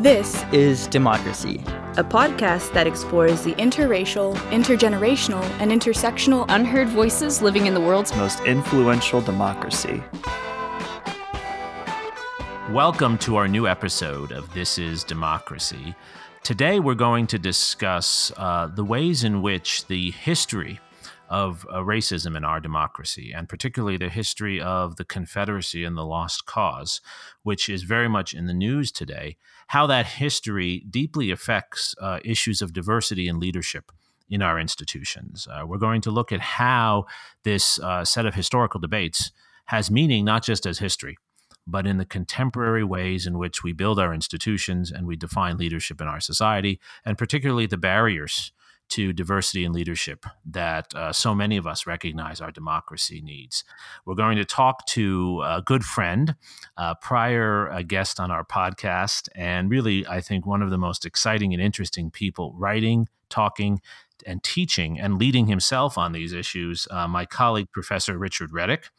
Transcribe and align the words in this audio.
This 0.00 0.46
is 0.50 0.86
Democracy, 0.86 1.62
a 1.98 2.02
podcast 2.02 2.72
that 2.72 2.86
explores 2.86 3.42
the 3.42 3.52
interracial, 3.56 4.34
intergenerational, 4.48 5.42
and 5.60 5.70
intersectional 5.70 6.46
unheard 6.48 6.88
voices 6.88 7.42
living 7.42 7.66
in 7.66 7.74
the 7.74 7.82
world's 7.82 8.16
most 8.16 8.40
influential 8.44 9.20
democracy. 9.20 10.02
Welcome 12.70 13.18
to 13.18 13.36
our 13.36 13.46
new 13.46 13.66
episode 13.66 14.32
of 14.32 14.50
This 14.54 14.78
is 14.78 15.04
Democracy. 15.04 15.94
Today, 16.44 16.80
we're 16.80 16.94
going 16.94 17.26
to 17.26 17.38
discuss 17.38 18.32
uh, 18.38 18.68
the 18.68 18.84
ways 18.84 19.22
in 19.22 19.42
which 19.42 19.86
the 19.86 20.12
history 20.12 20.80
of 21.30 21.64
uh, 21.70 21.76
racism 21.76 22.36
in 22.36 22.44
our 22.44 22.60
democracy, 22.60 23.32
and 23.32 23.48
particularly 23.48 23.96
the 23.96 24.08
history 24.08 24.60
of 24.60 24.96
the 24.96 25.04
Confederacy 25.04 25.84
and 25.84 25.96
the 25.96 26.04
Lost 26.04 26.44
Cause, 26.44 27.00
which 27.44 27.68
is 27.68 27.84
very 27.84 28.08
much 28.08 28.34
in 28.34 28.46
the 28.46 28.52
news 28.52 28.90
today, 28.90 29.36
how 29.68 29.86
that 29.86 30.06
history 30.06 30.84
deeply 30.90 31.30
affects 31.30 31.94
uh, 32.00 32.18
issues 32.24 32.60
of 32.60 32.72
diversity 32.72 33.28
and 33.28 33.38
leadership 33.38 33.92
in 34.28 34.42
our 34.42 34.58
institutions. 34.58 35.46
Uh, 35.50 35.64
we're 35.64 35.78
going 35.78 36.00
to 36.00 36.10
look 36.10 36.32
at 36.32 36.40
how 36.40 37.06
this 37.44 37.78
uh, 37.78 38.04
set 38.04 38.26
of 38.26 38.34
historical 38.34 38.80
debates 38.80 39.30
has 39.66 39.90
meaning 39.90 40.24
not 40.24 40.42
just 40.42 40.66
as 40.66 40.80
history, 40.80 41.16
but 41.64 41.86
in 41.86 41.98
the 41.98 42.04
contemporary 42.04 42.82
ways 42.82 43.24
in 43.24 43.38
which 43.38 43.62
we 43.62 43.72
build 43.72 44.00
our 44.00 44.12
institutions 44.12 44.90
and 44.90 45.06
we 45.06 45.14
define 45.14 45.56
leadership 45.56 46.00
in 46.00 46.08
our 46.08 46.20
society, 46.20 46.80
and 47.04 47.16
particularly 47.16 47.66
the 47.66 47.76
barriers 47.76 48.50
to 48.90 49.12
diversity 49.12 49.64
and 49.64 49.74
leadership 49.74 50.26
that 50.44 50.94
uh, 50.94 51.12
so 51.12 51.34
many 51.34 51.56
of 51.56 51.66
us 51.66 51.86
recognize 51.86 52.40
our 52.40 52.50
democracy 52.50 53.20
needs. 53.20 53.64
We're 54.04 54.14
going 54.14 54.36
to 54.36 54.44
talk 54.44 54.86
to 54.88 55.42
a 55.44 55.62
good 55.64 55.84
friend, 55.84 56.34
uh, 56.76 56.94
prior 56.96 57.70
uh, 57.70 57.82
guest 57.82 58.20
on 58.20 58.30
our 58.30 58.44
podcast, 58.44 59.28
and 59.34 59.70
really, 59.70 60.06
I 60.06 60.20
think, 60.20 60.46
one 60.46 60.62
of 60.62 60.70
the 60.70 60.78
most 60.78 61.06
exciting 61.06 61.52
and 61.52 61.62
interesting 61.62 62.10
people 62.10 62.54
writing, 62.56 63.08
talking, 63.28 63.80
and 64.26 64.42
teaching 64.42 65.00
and 65.00 65.18
leading 65.18 65.46
himself 65.46 65.96
on 65.96 66.12
these 66.12 66.32
issues, 66.32 66.86
uh, 66.90 67.08
my 67.08 67.24
colleague, 67.24 67.68
Professor 67.72 68.18
Richard 68.18 68.52
Reddick. 68.52 68.90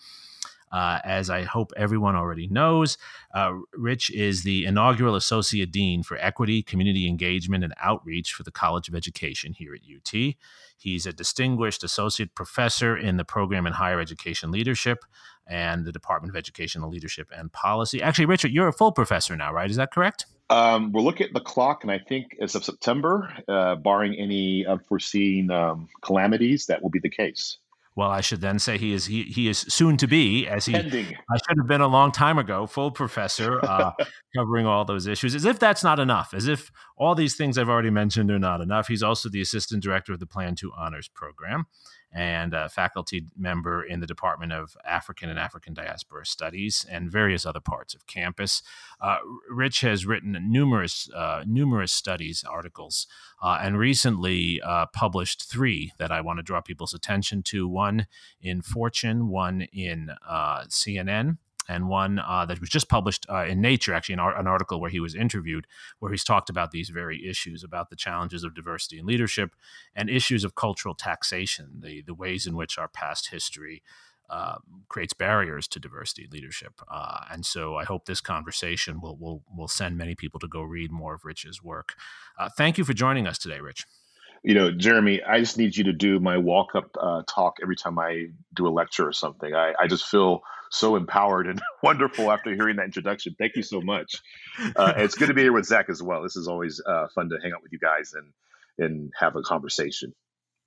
Uh, 0.71 0.99
as 1.03 1.29
I 1.29 1.43
hope 1.43 1.71
everyone 1.75 2.15
already 2.15 2.47
knows, 2.47 2.97
uh, 3.33 3.53
Rich 3.73 4.11
is 4.11 4.43
the 4.43 4.65
inaugural 4.65 5.15
Associate 5.15 5.69
Dean 5.69 6.03
for 6.03 6.17
Equity, 6.17 6.63
Community 6.63 7.07
Engagement, 7.07 7.63
and 7.63 7.73
Outreach 7.81 8.33
for 8.33 8.43
the 8.43 8.51
College 8.51 8.87
of 8.87 8.95
Education 8.95 9.53
here 9.53 9.73
at 9.73 9.81
UT. 9.81 10.35
He's 10.77 11.05
a 11.05 11.13
distinguished 11.13 11.83
associate 11.83 12.33
professor 12.33 12.97
in 12.97 13.17
the 13.17 13.23
program 13.23 13.67
in 13.67 13.73
higher 13.73 13.99
education 13.99 14.49
leadership 14.49 15.05
and 15.45 15.85
the 15.85 15.91
Department 15.91 16.31
of 16.31 16.35
Educational 16.35 16.89
Leadership 16.89 17.29
and 17.35 17.51
Policy. 17.51 18.01
Actually, 18.01 18.25
Richard, 18.25 18.51
you're 18.51 18.67
a 18.67 18.73
full 18.73 18.91
professor 18.91 19.35
now, 19.35 19.53
right? 19.53 19.69
Is 19.69 19.75
that 19.75 19.91
correct? 19.91 20.25
Um, 20.49 20.91
we're 20.91 21.01
looking 21.01 21.27
at 21.27 21.33
the 21.33 21.39
clock, 21.39 21.83
and 21.83 21.91
I 21.91 21.99
think 21.99 22.35
as 22.41 22.55
of 22.55 22.65
September, 22.65 23.31
uh, 23.47 23.75
barring 23.75 24.15
any 24.15 24.65
unforeseen 24.65 25.49
um, 25.49 25.87
calamities, 26.01 26.65
that 26.65 26.81
will 26.81 26.89
be 26.89 26.99
the 26.99 27.09
case. 27.09 27.57
Well, 27.95 28.09
I 28.09 28.21
should 28.21 28.39
then 28.39 28.57
say 28.57 28.77
he 28.77 28.93
is 28.93 29.05
he, 29.05 29.23
he 29.23 29.49
is 29.49 29.59
soon 29.59 29.97
to 29.97 30.07
be, 30.07 30.47
as 30.47 30.65
he 30.65 30.71
Pending. 30.71 31.07
I 31.07 31.37
should 31.37 31.57
have 31.57 31.67
been 31.67 31.81
a 31.81 31.87
long 31.87 32.13
time 32.13 32.37
ago, 32.37 32.65
full 32.65 32.89
professor, 32.91 33.59
uh, 33.63 33.91
covering 34.35 34.65
all 34.65 34.85
those 34.85 35.07
issues. 35.07 35.35
As 35.35 35.43
if 35.43 35.59
that's 35.59 35.83
not 35.83 35.99
enough, 35.99 36.33
as 36.33 36.47
if 36.47 36.71
all 36.97 37.15
these 37.15 37.35
things 37.35 37.57
I've 37.57 37.69
already 37.69 37.89
mentioned 37.89 38.31
are 38.31 38.39
not 38.39 38.61
enough. 38.61 38.87
He's 38.87 39.03
also 39.03 39.27
the 39.27 39.41
assistant 39.41 39.83
director 39.83 40.13
of 40.13 40.19
the 40.19 40.25
Plan 40.25 40.55
Two 40.55 40.71
Honors 40.77 41.09
Program 41.09 41.65
and 42.13 42.53
a 42.53 42.69
faculty 42.69 43.25
member 43.37 43.83
in 43.83 43.99
the 43.99 44.07
Department 44.07 44.51
of 44.51 44.75
African 44.85 45.29
and 45.29 45.39
African 45.39 45.73
Diaspora 45.73 46.25
Studies 46.25 46.85
and 46.89 47.11
various 47.11 47.45
other 47.45 47.59
parts 47.59 47.93
of 47.93 48.07
campus. 48.07 48.61
Uh, 48.99 49.17
Rich 49.49 49.81
has 49.81 50.05
written 50.05 50.37
numerous 50.49 51.09
uh, 51.15 51.43
numerous 51.45 51.91
studies 51.91 52.43
articles 52.49 53.07
uh, 53.41 53.59
and 53.61 53.77
recently 53.77 54.61
uh, 54.61 54.87
published 54.87 55.49
three 55.49 55.91
that 55.97 56.11
I 56.11 56.21
want 56.21 56.39
to 56.39 56.43
draw 56.43 56.61
people's 56.61 56.93
attention 56.93 57.43
to. 57.43 57.67
One 57.67 58.07
in 58.41 58.61
Fortune, 58.61 59.29
one 59.29 59.61
in 59.73 60.11
uh, 60.27 60.65
CNN, 60.65 61.37
and 61.71 61.87
one 61.87 62.19
uh, 62.19 62.45
that 62.45 62.59
was 62.59 62.69
just 62.69 62.89
published 62.89 63.25
uh, 63.29 63.45
in 63.45 63.61
Nature, 63.61 63.93
actually, 63.93 64.13
an, 64.13 64.19
an, 64.19 64.47
article 64.47 64.81
where 64.81 64.89
he 64.89 64.99
was 64.99 65.15
interviewed, 65.15 65.65
where 65.99 66.11
he's 66.11 66.23
talked 66.23 66.49
about 66.49 66.71
these 66.71 66.89
very 66.89 67.25
issues 67.25 67.63
about 67.63 67.89
the 67.89 67.95
challenges 67.95 68.43
of 68.43 68.53
diversity 68.53 68.97
and 68.99 69.07
leadership 69.07 69.55
and 69.95 70.09
issues 70.09 70.43
of 70.43 70.55
cultural 70.55 70.93
taxation, 70.93 71.79
the, 71.79 72.01
the 72.01 72.13
ways 72.13 72.45
in 72.45 72.55
which 72.55 72.77
our 72.77 72.87
past 72.89 73.29
history 73.29 73.81
uh, 74.29 74.57
creates 74.89 75.13
barriers 75.13 75.67
to 75.67 75.79
diversity 75.79 76.23
and 76.23 76.33
leadership. 76.33 76.73
Uh, 76.89 77.21
and 77.31 77.45
so 77.45 77.75
I 77.75 77.85
hope 77.85 78.05
this 78.05 78.21
conversation 78.21 79.01
will, 79.01 79.17
will, 79.17 79.43
will 79.55 79.67
send 79.67 79.97
many 79.97 80.15
people 80.15 80.39
to 80.41 80.47
go 80.47 80.61
read 80.61 80.91
more 80.91 81.13
of 81.13 81.25
Rich's 81.25 81.63
work. 81.63 81.95
Uh, 82.37 82.49
thank 82.49 82.77
you 82.77 82.83
for 82.83 82.93
joining 82.93 83.27
us 83.27 83.37
today, 83.37 83.59
Rich 83.59 83.85
you 84.43 84.55
know, 84.55 84.71
Jeremy, 84.71 85.21
I 85.21 85.39
just 85.39 85.57
need 85.57 85.75
you 85.75 85.83
to 85.85 85.93
do 85.93 86.19
my 86.19 86.37
walk 86.37 86.75
up 86.75 86.95
uh, 86.99 87.21
talk 87.27 87.57
every 87.61 87.75
time 87.75 87.99
I 87.99 88.27
do 88.53 88.67
a 88.67 88.69
lecture 88.69 89.07
or 89.07 89.13
something. 89.13 89.53
I, 89.53 89.73
I 89.79 89.87
just 89.87 90.05
feel 90.05 90.41
so 90.71 90.95
empowered 90.95 91.47
and 91.47 91.61
wonderful 91.83 92.31
after 92.31 92.53
hearing 92.53 92.77
that 92.77 92.85
introduction. 92.85 93.35
Thank 93.37 93.55
you 93.55 93.63
so 93.63 93.81
much. 93.81 94.15
Uh, 94.75 94.93
it's 94.97 95.15
good 95.15 95.27
to 95.27 95.33
be 95.33 95.43
here 95.43 95.53
with 95.53 95.65
Zach 95.65 95.89
as 95.89 96.01
well. 96.01 96.23
This 96.23 96.35
is 96.35 96.47
always 96.47 96.81
uh, 96.85 97.07
fun 97.13 97.29
to 97.29 97.37
hang 97.41 97.51
out 97.53 97.61
with 97.61 97.71
you 97.71 97.79
guys 97.79 98.13
and 98.13 98.33
and 98.79 99.11
have 99.19 99.35
a 99.35 99.43
conversation. 99.43 100.13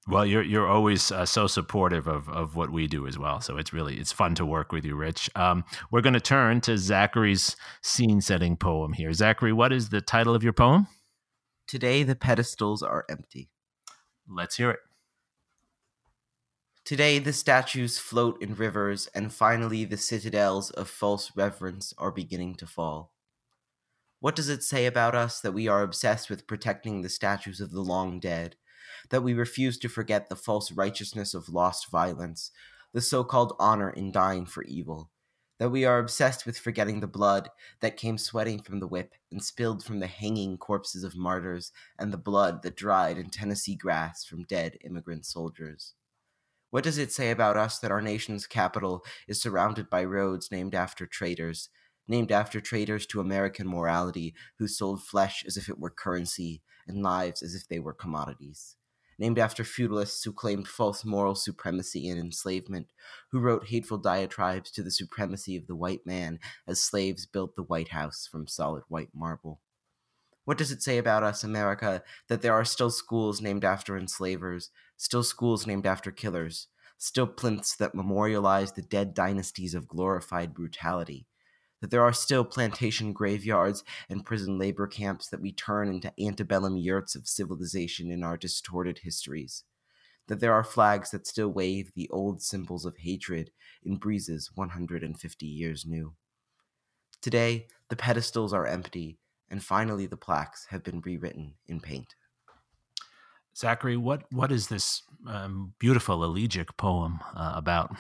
Well, 0.07 0.27
you're 0.27 0.43
you're 0.43 0.69
always 0.69 1.11
uh, 1.11 1.27
so 1.27 1.47
supportive 1.47 2.07
of 2.07 2.29
of 2.29 2.55
what 2.55 2.71
we 2.71 2.87
do 2.87 3.07
as 3.09 3.19
well. 3.19 3.41
So 3.41 3.57
it's 3.57 3.73
really 3.73 3.99
it's 3.99 4.13
fun 4.13 4.35
to 4.37 4.47
work 4.47 4.71
with 4.71 4.85
you, 4.85 4.95
Rich. 4.95 5.31
Um, 5.35 5.65
we're 5.91 6.03
going 6.03 6.15
to 6.15 6.21
turn 6.21 6.61
to 6.63 6.79
Zachary's 6.79 7.57
scene 7.83 8.21
setting 8.21 8.57
poem 8.57 8.93
here. 8.93 9.13
Zachary, 9.13 9.53
what 9.53 9.73
is 9.73 9.89
the 9.89 10.01
title 10.01 10.35
of 10.35 10.45
your 10.45 10.53
poem? 10.53 10.87
Today 11.67 12.03
the 12.03 12.15
pedestals 12.15 12.83
are 12.83 13.07
empty. 13.09 13.49
Let's 14.29 14.57
hear 14.57 14.71
it. 14.71 14.81
Today 16.85 17.19
the 17.19 17.33
statues 17.33 17.99
float 17.99 18.43
in 18.43 18.55
rivers, 18.55 19.09
and 19.15 19.33
finally 19.33 19.85
the 19.85 19.97
citadels 19.97 20.71
of 20.71 20.89
false 20.89 21.33
reverence 21.35 21.95
are 21.99 22.11
beginning 22.11 22.57
to 22.57 22.67
fall. 22.67 23.13
What 24.21 24.37
does 24.37 24.49
it 24.49 24.63
say 24.63 24.87
about 24.87 25.15
us 25.15 25.41
that 25.41 25.53
we 25.53 25.69
are 25.69 25.83
obsessed 25.83 26.31
with 26.31 26.47
protecting 26.47 27.03
the 27.03 27.09
statues 27.09 27.61
of 27.61 27.71
the 27.71 27.81
long 27.81 28.21
dead, 28.21 28.57
that 29.11 29.23
we 29.23 29.35
refuse 29.35 29.79
to 29.79 29.89
forget 29.89 30.29
the 30.29 30.37
false 30.37 30.73
righteousness 30.73 31.35
of 31.35 31.49
lost 31.49 31.91
violence, 31.91 32.51
the 32.93 33.01
so 33.01 33.25
called 33.25 33.55
honor 33.59 33.91
in 33.91 34.13
dying 34.13 34.47
for 34.47 34.63
evil? 34.65 35.11
That 35.59 35.71
we 35.71 35.85
are 35.85 35.99
obsessed 35.99 36.47
with 36.47 36.59
forgetting 36.59 37.01
the 37.01 37.07
blood 37.07 37.49
that 37.81 37.97
came 37.97 38.19
sweating 38.19 38.61
from 38.61 38.81
the 38.81 38.87
whip 38.87 39.15
and 39.31 39.43
spilled 39.43 39.85
from 39.85 40.01
the 40.01 40.07
hanging 40.07 40.59
corpses 40.59 41.05
of 41.05 41.17
martyrs 41.17 41.71
and 41.99 42.13
the 42.13 42.19
blood 42.19 42.63
that 42.63 42.77
dried 42.77 43.19
in 43.19 43.31
Tennessee 43.31 43.77
grass 43.77 44.25
from 44.25 44.45
dead 44.45 44.77
immigrant 44.85 45.25
soldiers. 45.25 45.95
What 46.71 46.83
does 46.83 46.99
it 46.99 47.13
say 47.13 47.31
about 47.31 47.57
us 47.57 47.79
that 47.79 47.93
our 47.93 48.03
nation's 48.03 48.49
capital 48.49 49.05
is 49.29 49.41
surrounded 49.41 49.89
by 49.89 50.05
roads 50.05 50.51
named 50.51 50.75
after 50.75 51.07
traitors, 51.07 51.69
named 52.09 52.33
after 52.33 52.61
traitors 52.61 53.07
to 53.07 53.21
American 53.21 53.69
morality 53.69 54.35
who 54.59 54.67
sold 54.67 55.05
flesh 55.05 55.45
as 55.47 55.57
if 55.57 55.69
it 55.69 55.79
were 55.79 55.91
currency 55.91 56.63
and 56.89 57.01
lives 57.01 57.43
as 57.43 57.55
if 57.55 57.69
they 57.69 57.79
were 57.79 57.95
commodities? 57.95 58.77
Named 59.19 59.39
after 59.39 59.63
feudalists 59.63 60.25
who 60.25 60.33
claimed 60.33 60.69
false 60.69 61.05
moral 61.05 61.35
supremacy 61.35 62.09
and 62.09 62.21
enslavement, 62.21 62.89
who 63.31 63.41
wrote 63.41 63.69
hateful 63.69 63.99
diatribes 63.99 64.71
to 64.71 64.83
the 64.83 64.91
supremacy 64.91 65.57
of 65.57 65.67
the 65.67 65.77
white 65.77 66.07
man 66.07 66.39
as 66.67 66.81
slaves 66.81 67.27
built 67.27 67.57
the 67.57 67.63
White 67.63 67.89
House 67.89 68.29
from 68.31 68.47
solid 68.47 68.83
white 68.89 69.11
marble. 69.15 69.61
What 70.45 70.59
does 70.59 70.71
it 70.71 70.83
say 70.83 70.99
about 70.99 71.23
us, 71.23 71.43
America, 71.43 72.03
that 72.29 72.43
there 72.43 72.53
are 72.53 72.65
still 72.65 72.91
schools 72.91 73.41
named 73.41 73.65
after 73.65 73.97
enslavers, 73.97 74.71
still 74.97 75.23
schools 75.23 75.67
named 75.67 75.87
after 75.87 76.11
killers, 76.11 76.69
still 76.99 77.27
plinths 77.27 77.77
that 77.77 77.95
memorialize 77.95 78.73
the 78.73 78.83
dead 78.83 79.15
dynasties 79.15 79.75
of 79.75 79.89
glorified 79.89 80.53
brutality? 80.53 81.27
That 81.85 81.91
there 81.91 82.03
are 82.03 82.15
still 82.15 82.47
plantation 82.47 83.13
graveyards 83.13 83.85
and 84.09 84.25
prison 84.25 84.57
labor 84.57 84.87
camps 84.87 85.29
that 85.29 85.43
we 85.43 85.53
turn 85.53 85.87
into 85.87 86.11
antebellum 86.19 86.79
yurts 86.79 87.15
of 87.15 87.29
civilization 87.29 88.11
in 88.11 88.25
our 88.25 88.39
distorted 88.39 89.01
histories, 89.03 89.65
that 90.27 90.41
there 90.41 90.55
are 90.55 90.65
flags 90.65 91.11
that 91.11 91.27
still 91.27 91.51
wave 91.51 91.93
the 91.95 92.09
old 92.09 92.41
symbols 92.41 92.87
of 92.87 92.97
hatred 92.97 93.51
in 93.85 93.97
breezes 93.97 94.51
150 94.55 95.45
years 95.45 95.85
new. 95.85 96.15
Today, 97.21 97.67
the 97.91 97.97
pedestals 97.97 98.55
are 98.55 98.67
empty, 98.67 99.19
and 99.51 99.63
finally 99.63 100.07
the 100.07 100.17
plaques 100.17 100.69
have 100.71 100.83
been 100.83 101.03
rewritten 101.03 101.53
in 101.67 101.81
paint. 101.81 102.15
Zachary, 103.55 103.99
what, 103.99 104.23
what 104.33 104.51
is 104.51 104.69
this 104.69 105.03
um, 105.29 105.75
beautiful 105.79 106.25
elegiac 106.25 106.79
poem 106.79 107.21
uh, 107.37 107.53
about? 107.55 107.95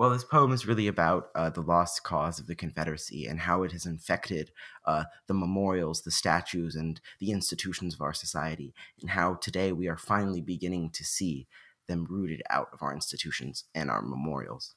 Well, 0.00 0.08
this 0.08 0.24
poem 0.24 0.50
is 0.52 0.66
really 0.66 0.86
about 0.86 1.28
uh, 1.34 1.50
the 1.50 1.60
lost 1.60 2.04
cause 2.04 2.38
of 2.38 2.46
the 2.46 2.54
Confederacy 2.54 3.26
and 3.26 3.38
how 3.38 3.64
it 3.64 3.72
has 3.72 3.84
infected 3.84 4.50
uh, 4.86 5.04
the 5.26 5.34
memorials, 5.34 6.00
the 6.00 6.10
statues, 6.10 6.74
and 6.74 6.98
the 7.18 7.32
institutions 7.32 7.92
of 7.92 8.00
our 8.00 8.14
society, 8.14 8.72
and 9.02 9.10
how 9.10 9.34
today 9.34 9.72
we 9.72 9.88
are 9.88 9.98
finally 9.98 10.40
beginning 10.40 10.88
to 10.92 11.04
see 11.04 11.46
them 11.86 12.06
rooted 12.08 12.40
out 12.48 12.68
of 12.72 12.82
our 12.82 12.94
institutions 12.94 13.64
and 13.74 13.90
our 13.90 14.00
memorials. 14.00 14.74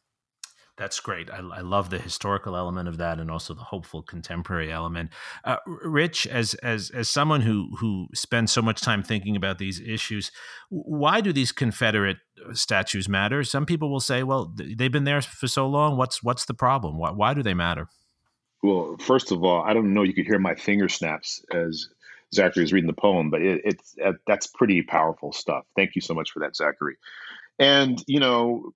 That's 0.76 1.00
great. 1.00 1.30
I, 1.30 1.38
I, 1.38 1.62
love 1.62 1.92
the 1.92 2.00
historical 2.00 2.56
element 2.56 2.90
of 2.90 2.98
that, 2.98 3.20
and 3.20 3.30
also 3.30 3.54
the 3.54 3.62
hopeful 3.62 4.02
contemporary 4.02 4.72
element. 4.72 5.12
Uh, 5.44 5.58
Rich, 5.68 6.26
as 6.26 6.56
as 6.56 6.90
as 6.90 7.08
someone 7.08 7.42
who 7.42 7.70
who 7.80 8.08
spends 8.16 8.52
so 8.52 8.62
much 8.64 8.82
time 8.82 9.04
thinking 9.04 9.36
about 9.36 9.60
these 9.60 9.80
issues, 9.80 10.32
why 10.70 11.22
do 11.22 11.32
these 11.32 11.52
Confederate 11.52 12.18
uh, 12.44 12.56
statues 12.56 13.08
matter? 13.08 13.44
Some 13.44 13.68
people 13.68 13.92
will 13.92 14.00
say, 14.00 14.24
"Well, 14.24 14.52
they've 14.56 14.92
been 14.92 15.04
there 15.04 15.22
for 15.22 15.48
so 15.48 15.68
long. 15.68 15.96
What's 15.96 16.24
what's 16.24 16.46
the 16.46 16.56
problem? 16.56 16.98
Why, 16.98 17.12
why 17.12 17.36
do 17.36 17.44
they 17.44 17.54
matter?" 17.54 17.88
Well, 18.64 18.96
first 19.00 19.32
of 19.32 19.44
all, 19.44 19.62
I 19.62 19.74
don't 19.74 19.94
know. 19.94 20.02
You 20.02 20.14
could 20.14 20.26
hear 20.26 20.40
my 20.40 20.56
finger 20.56 20.90
snaps 20.90 21.46
as 21.54 21.88
Zachary 22.34 22.64
was 22.64 22.74
reading 22.74 22.88
the 22.88 22.94
poem, 22.94 23.30
but 23.30 23.44
it, 23.44 23.62
it's 23.64 23.96
uh, 24.04 24.14
that's 24.26 24.48
pretty 24.48 24.82
powerful 24.82 25.34
stuff. 25.34 25.66
Thank 25.76 25.94
you 25.94 26.02
so 26.02 26.16
much 26.16 26.32
for 26.32 26.40
that, 26.40 26.56
Zachary. 26.56 26.96
And 27.60 28.04
you 28.08 28.20
know, 28.20 28.74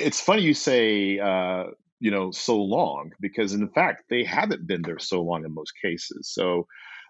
it's 0.00 0.20
funny 0.20 0.42
you 0.42 0.54
say 0.54 1.18
uh, 1.18 1.64
you 2.00 2.10
know 2.10 2.30
so 2.30 2.56
long 2.56 3.12
because 3.20 3.52
in 3.52 3.68
fact 3.68 4.04
they 4.10 4.24
haven't 4.24 4.66
been 4.66 4.82
there 4.82 4.98
so 4.98 5.22
long 5.22 5.44
in 5.44 5.54
most 5.54 5.72
cases. 5.82 6.30
So 6.32 6.66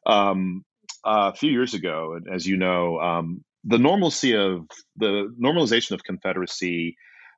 um, 0.06 0.64
a 1.04 1.34
few 1.34 1.50
years 1.50 1.75
ago, 1.75 2.19
as 2.32 2.46
you 2.46 2.56
know, 2.56 2.98
um, 3.00 3.44
the 3.64 3.78
normalcy 3.78 4.34
of 4.34 4.66
the 4.96 5.34
normalization 5.40 5.92
of 5.92 6.04
Confederacy 6.04 6.96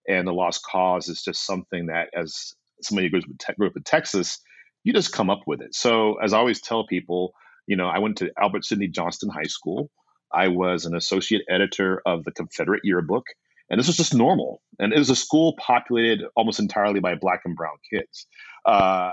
and 0.09 0.27
the 0.27 0.33
lost 0.33 0.63
cause 0.65 1.09
is 1.09 1.23
just 1.23 1.47
something 1.47 1.87
that, 1.87 2.09
as 2.15 2.55
somebody 2.83 3.11
who 3.11 3.21
grew 3.57 3.69
up 3.69 3.77
in 3.77 3.83
Texas, 3.83 4.39
you 4.85 4.93
just 4.93 5.13
come 5.13 5.31
up 5.31 5.41
with 5.47 5.61
it. 5.61 5.75
So 5.75 6.17
as 6.17 6.33
I 6.33 6.39
always 6.39 6.61
tell 6.61 6.87
people, 6.87 7.33
you 7.67 7.77
know, 7.77 7.87
I 7.87 7.99
went 7.99 8.17
to 8.19 8.31
Albert 8.41 8.65
Sidney 8.65 8.89
Johnston 8.89 9.31
High 9.31 9.45
School. 9.45 9.91
I 10.33 10.49
was 10.49 10.87
an 10.87 10.97
associate 10.97 11.43
editor 11.49 12.03
of 12.07 12.25
the 12.25 12.33
Confederate 12.33 12.81
Yearbook. 12.85 13.27
And 13.71 13.79
this 13.79 13.87
was 13.87 13.97
just 13.97 14.15
normal. 14.15 14.61
And 14.79 14.93
it 14.93 14.99
was 14.99 15.11
a 15.11 15.17
school 15.17 15.55
populated 15.59 16.25
almost 16.37 16.61
entirely 16.61 17.01
by 17.01 17.15
black 17.15 17.43
and 17.45 17.57
brown 17.57 17.77
kids. 17.93 18.27
Uh, 18.65 19.13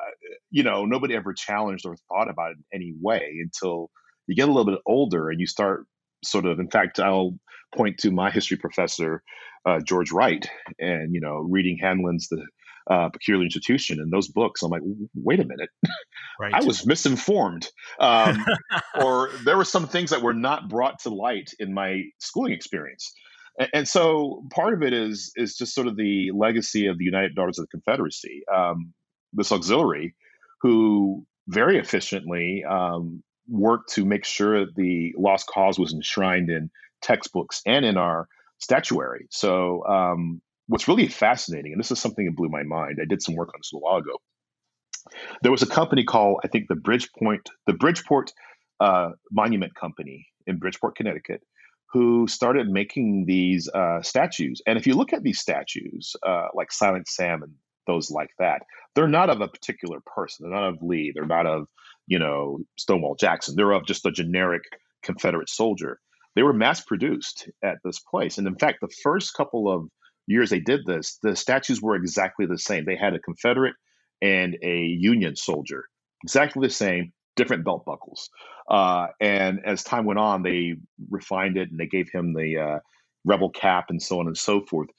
you 0.52 0.64
know, 0.64 0.86
nobody 0.86 1.16
ever 1.16 1.34
challenged 1.34 1.86
or 1.86 1.96
thought 2.08 2.30
about 2.30 2.52
it 2.52 2.58
in 2.58 2.82
any 2.82 2.94
way 3.02 3.38
until 3.42 3.90
you 4.28 4.36
get 4.36 4.50
a 4.50 4.52
little 4.52 4.72
bit 4.72 4.82
older 4.86 5.30
and 5.30 5.40
you 5.40 5.48
start 5.48 5.86
sort 6.24 6.46
of, 6.46 6.60
in 6.60 6.70
fact, 6.70 7.00
I'll 7.00 7.36
point 7.76 7.98
to 8.00 8.12
my 8.12 8.32
history 8.32 8.58
professor, 8.58 9.24
uh, 9.66 9.80
George 9.80 10.12
Wright, 10.12 10.48
and, 10.80 11.14
you 11.14 11.22
know, 11.22 11.38
reading 11.38 11.78
Hanlon's 11.82 12.28
The 12.30 12.46
uh, 12.90 13.10
Peculiar 13.10 13.44
Institution 13.44 14.00
and 14.00 14.12
those 14.12 14.28
books. 14.28 14.62
I'm 14.62 14.72
like, 14.72 14.82
wait 15.16 15.40
a 15.40 15.46
minute, 15.46 15.70
right. 16.40 16.54
I 16.62 16.64
was 16.64 16.86
misinformed, 16.86 17.70
um, 18.00 18.44
or 19.02 19.30
there 19.46 19.58
were 19.58 19.66
some 19.66 19.88
things 19.88 20.10
that 20.10 20.22
were 20.22 20.34
not 20.34 20.70
brought 20.70 21.00
to 21.00 21.10
light 21.10 21.52
in 21.60 21.74
my 21.74 22.04
schooling 22.20 22.54
experience 22.54 23.14
and, 23.74 23.88
so 23.88 24.44
part 24.52 24.74
of 24.74 24.84
it 24.84 24.94
is 24.94 25.32
is 25.36 25.56
just 25.56 25.74
sort 25.74 25.88
of 25.88 25.96
the 25.96 26.32
legacy 26.34 26.88
of 26.88 26.98
the 26.98 27.06
United 27.06 27.36
Daughters 27.36 27.60
of 27.60 27.66
the 27.66 27.70
Confederacy, 27.70 28.44
um, 28.54 28.94
this 29.34 29.52
auxiliary, 29.52 30.16
who 30.62 31.26
very 31.48 31.78
efficiently 31.78 32.64
um, 32.64 33.24
worked 33.48 33.94
to 33.94 34.06
make 34.06 34.26
sure 34.26 34.66
the 34.66 35.14
lost 35.18 35.48
cause 35.48 35.80
was 35.80 35.94
enshrined 35.94 36.50
in 36.50 36.70
textbooks 37.02 37.62
and 37.66 37.86
in 37.86 37.98
our 37.98 38.28
statuary. 38.60 39.28
So 39.30 39.86
um, 39.86 40.42
what's 40.68 40.88
really 40.88 41.08
fascinating, 41.08 41.74
and 41.74 41.80
this 41.80 41.92
is 41.92 42.00
something 42.00 42.26
that 42.26 42.36
blew 42.36 42.50
my 42.50 42.64
mind. 42.64 43.00
I 43.02 43.06
did 43.06 43.22
some 43.22 43.36
work 43.36 43.50
on 43.50 43.60
this 43.60 43.72
a 43.74 43.78
while 43.78 43.98
ago. 43.98 44.18
There 45.42 45.52
was 45.52 45.64
a 45.64 45.68
company 45.68 46.04
called, 46.04 46.42
I 46.44 46.48
think, 46.48 46.68
the 46.68 46.76
Bridgepoint, 46.76 47.48
the 47.66 47.74
Bridgeport 47.74 48.32
uh, 48.80 49.12
Monument 49.32 49.74
Company 49.76 50.28
in 50.46 50.58
Bridgeport, 50.58 50.96
Connecticut, 50.96 51.42
who 51.92 52.28
started 52.28 52.70
making 52.70 53.26
these 53.26 53.68
uh, 53.74 54.02
statues. 54.02 54.62
And 54.68 54.78
if 54.78 54.86
you 54.86 54.94
look 54.94 55.12
at 55.14 55.24
these 55.24 55.40
statues, 55.40 56.16
uh, 56.26 56.48
like 56.54 56.72
Silent 56.72 57.08
Sam 57.08 57.42
and 57.42 57.54
those 57.88 58.12
like 58.12 58.30
that, 58.38 58.62
they're 58.94 59.08
not 59.08 59.30
of 59.30 59.42
a 59.42 59.48
particular 59.48 60.00
person. 60.06 60.50
They're 60.50 60.60
not 60.60 60.70
of 60.70 60.84
Lee. 60.84 61.12
They're 61.14 61.26
not 61.26 61.48
of, 61.48 61.68
you 62.06 62.20
know, 62.20 62.60
Stonewall 62.78 63.16
Jackson. 63.16 63.56
They're 63.56 63.72
of 63.72 63.88
just 63.88 64.06
a 64.06 64.12
generic 64.12 64.64
Confederate 65.04 65.50
soldier. 65.50 66.00
They 66.36 66.44
were 66.44 66.54
mass 66.54 66.82
produced 66.82 67.50
at 67.64 67.78
this 67.84 68.00
place. 68.00 68.38
And 68.38 68.48
in 68.48 68.56
fact, 68.56 68.80
the 68.82 68.94
first 69.04 69.34
couple 69.34 69.72
of 69.72 69.90
years 70.28 70.52
they 70.52 70.60
did 70.60 70.82
this, 70.86 71.18
the 71.24 71.36
statues 71.36 71.82
were 71.82 71.96
exactly 71.96 72.46
the 72.46 72.60
same. 72.60 72.86
They 72.86 72.96
had 72.96 73.16
a 73.16 73.20
Confederate 73.20 73.76
and 74.22 74.58
a 74.62 74.78
Union 74.78 75.36
soldier, 75.36 75.86
exactly 76.24 76.68
the 76.68 76.74
same, 76.74 77.14
different 77.40 77.64
belt 77.64 77.86
buckles. 77.86 78.30
Uh, 78.70 79.08
and 79.20 79.60
as 79.66 79.84
time 79.84 80.06
went 80.06 80.20
on, 80.20 80.44
they 80.44 80.76
refined 81.10 81.58
it 81.58 81.72
and 81.72 81.80
they 81.80 81.88
gave 81.88 82.10
him 82.12 82.34
the 82.34 82.58
uh, 82.58 82.80
rebel 83.26 83.50
cap 83.50 83.86
and 83.90 84.02
so 84.02 84.20
on 84.20 84.28
and 84.28 84.38
so 84.38 84.62
forth. 84.66 84.90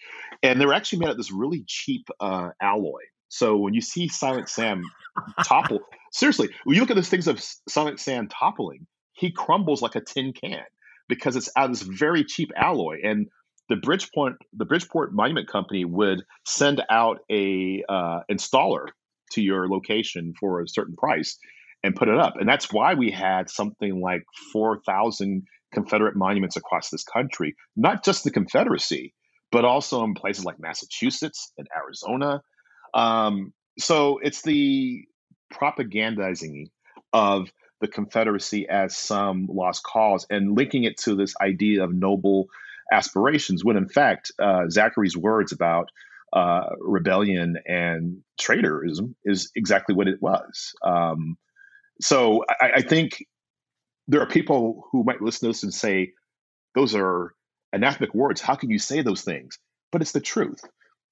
And 0.43 0.61
they 0.61 0.67
were 0.67 0.73
actually 0.73 1.01
made 1.01 1.07
out 1.07 1.13
of 1.13 1.17
this 1.19 1.31
really 1.31 1.65
cheap 1.67 2.09
uh, 2.19 2.49
alloy. 2.61 3.03
So 3.29 3.59
when 3.59 3.75
you 3.75 3.83
see 3.83 4.09
Silent 4.09 4.49
Sam 4.49 4.83
topple, 5.45 5.81
seriously, 6.13 6.49
when 6.65 6.75
you 6.75 6.81
look 6.81 6.91
at 6.91 6.97
those 6.97 7.11
things 7.11 7.29
of 7.29 7.41
Silent 7.69 8.01
Sam 8.01 8.29
toppling, 8.29 8.87
he 9.13 9.31
crumbles 9.31 9.83
like 9.83 9.95
a 9.95 10.01
tin 10.01 10.33
can 10.33 10.65
because 11.09 11.37
it's 11.37 11.51
out 11.57 11.71
of 11.71 11.79
this 11.79 11.83
very 11.83 12.25
cheap 12.25 12.51
alloy. 12.57 12.99
And 13.05 13.27
the 13.69 13.77
Bridgeport, 13.77 14.35
the 14.55 14.65
Bridgeport 14.65 15.13
Monument 15.13 15.47
Company 15.47 15.85
would 15.85 16.23
send 16.47 16.83
out 16.89 17.19
a 17.31 17.85
uh, 17.89 18.21
installer 18.31 18.87
to 19.33 19.43
your 19.43 19.69
location 19.69 20.33
for 20.41 20.63
a 20.63 20.69
certain 20.69 20.97
price 20.97 21.39
and 21.83 21.97
put 21.97 22.09
it 22.09 22.19
up. 22.19 22.35
And 22.39 22.49
that's 22.49 22.73
why 22.73 22.95
we 22.95 23.11
had 23.11 23.49
something 23.49 24.01
like 24.01 24.23
4,000 24.53 25.45
Confederate 25.73 26.17
monuments 26.17 26.57
across 26.57 26.91
this 26.91 27.05
country, 27.05 27.55
not 27.77 28.05
just 28.05 28.25
the 28.25 28.31
Confederacy, 28.31 29.15
but 29.53 29.65
also 29.65 30.05
in 30.05 30.15
places 30.15 30.45
like 30.45 30.61
Massachusetts 30.61 31.53
and 31.57 31.67
Arizona. 31.77 32.43
Um, 32.95 33.53
so 33.79 34.19
it's 34.19 34.43
the 34.43 35.05
propagandizing 35.53 36.67
of 37.13 37.51
the 37.81 37.89
Confederacy 37.89 38.69
as 38.69 38.97
some 38.97 39.49
lost 39.51 39.83
cause 39.83 40.27
and 40.29 40.57
linking 40.57 40.85
it 40.85 40.99
to 40.99 41.15
this 41.15 41.35
idea 41.41 41.83
of 41.83 41.95
noble 41.95 42.49
aspirations, 42.93 43.65
when 43.65 43.77
in 43.77 43.89
fact, 43.89 44.33
uh, 44.39 44.69
Zachary's 44.69 45.17
words 45.17 45.53
about 45.53 45.89
uh, 46.33 46.71
rebellion 46.81 47.57
and 47.67 48.23
traitorism 48.41 49.15
is 49.25 49.51
exactly 49.55 49.95
what 49.95 50.09
it 50.09 50.21
was. 50.21 50.75
Um, 50.85 51.37
so 52.01 52.45
I, 52.61 52.71
I 52.77 52.83
think 52.83 53.25
there 54.09 54.21
are 54.21 54.27
people 54.27 54.89
who 54.91 55.05
might 55.05 55.23
listen 55.23 55.41
to 55.41 55.47
this 55.49 55.63
and 55.63 55.73
say, 55.73 56.13
those 56.75 56.95
are 56.95 57.35
anathemic 57.75 58.15
words. 58.15 58.41
How 58.41 58.55
can 58.55 58.71
you 58.71 58.79
say 58.79 59.03
those 59.03 59.23
things? 59.23 59.59
But 59.93 60.03
it's 60.03 60.13
the 60.13 60.21
truth. 60.21 60.61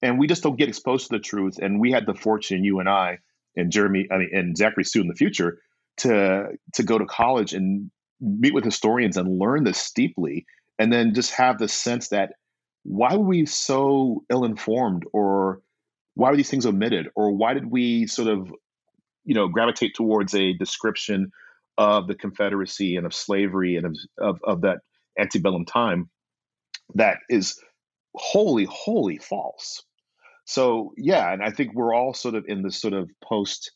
And 0.01 0.19
we 0.19 0.27
just 0.27 0.43
don't 0.43 0.57
get 0.57 0.69
exposed 0.69 1.07
to 1.07 1.17
the 1.17 1.21
truth. 1.21 1.57
And 1.61 1.79
we 1.79 1.91
had 1.91 2.05
the 2.05 2.13
fortune, 2.13 2.63
you 2.63 2.79
and 2.79 2.89
I, 2.89 3.19
and 3.55 3.71
Jeremy, 3.71 4.07
I 4.11 4.17
mean, 4.17 4.29
and 4.33 4.57
Zachary 4.57 4.85
Sue 4.85 5.01
in 5.01 5.07
the 5.07 5.15
future, 5.15 5.59
to 5.97 6.49
to 6.75 6.83
go 6.83 6.97
to 6.97 7.05
college 7.05 7.53
and 7.53 7.91
meet 8.21 8.53
with 8.53 8.63
historians 8.63 9.17
and 9.17 9.39
learn 9.39 9.63
this 9.63 9.91
deeply, 9.91 10.45
and 10.77 10.91
then 10.91 11.13
just 11.13 11.33
have 11.33 11.57
the 11.57 11.67
sense 11.67 12.09
that 12.09 12.33
why 12.83 13.15
were 13.15 13.25
we 13.25 13.45
so 13.45 14.23
ill 14.29 14.45
informed, 14.45 15.03
or 15.11 15.61
why 16.15 16.29
were 16.29 16.37
these 16.37 16.49
things 16.49 16.65
omitted, 16.65 17.09
or 17.15 17.31
why 17.31 17.53
did 17.53 17.69
we 17.69 18.07
sort 18.07 18.29
of 18.29 18.53
you 19.29 19.35
know 19.35 19.47
gravitate 19.47 19.93
towards 19.93 20.33
a 20.33 20.53
description 20.53 21.31
of 21.77 22.07
the 22.07 22.15
Confederacy 22.15 22.95
and 22.95 23.05
of 23.05 23.13
slavery 23.13 23.75
and 23.75 23.85
of 23.85 23.95
of, 24.17 24.39
of 24.43 24.61
that 24.61 24.79
antebellum 25.19 25.65
time 25.65 26.09
that 26.95 27.19
is 27.29 27.61
wholly 28.15 28.65
wholly 28.65 29.19
false. 29.19 29.83
So 30.45 30.93
yeah, 30.97 31.31
and 31.31 31.43
I 31.43 31.51
think 31.51 31.75
we're 31.75 31.93
all 31.93 32.15
sort 32.15 32.33
of 32.33 32.45
in 32.47 32.63
this 32.63 32.81
sort 32.81 32.95
of 32.95 33.07
post 33.23 33.71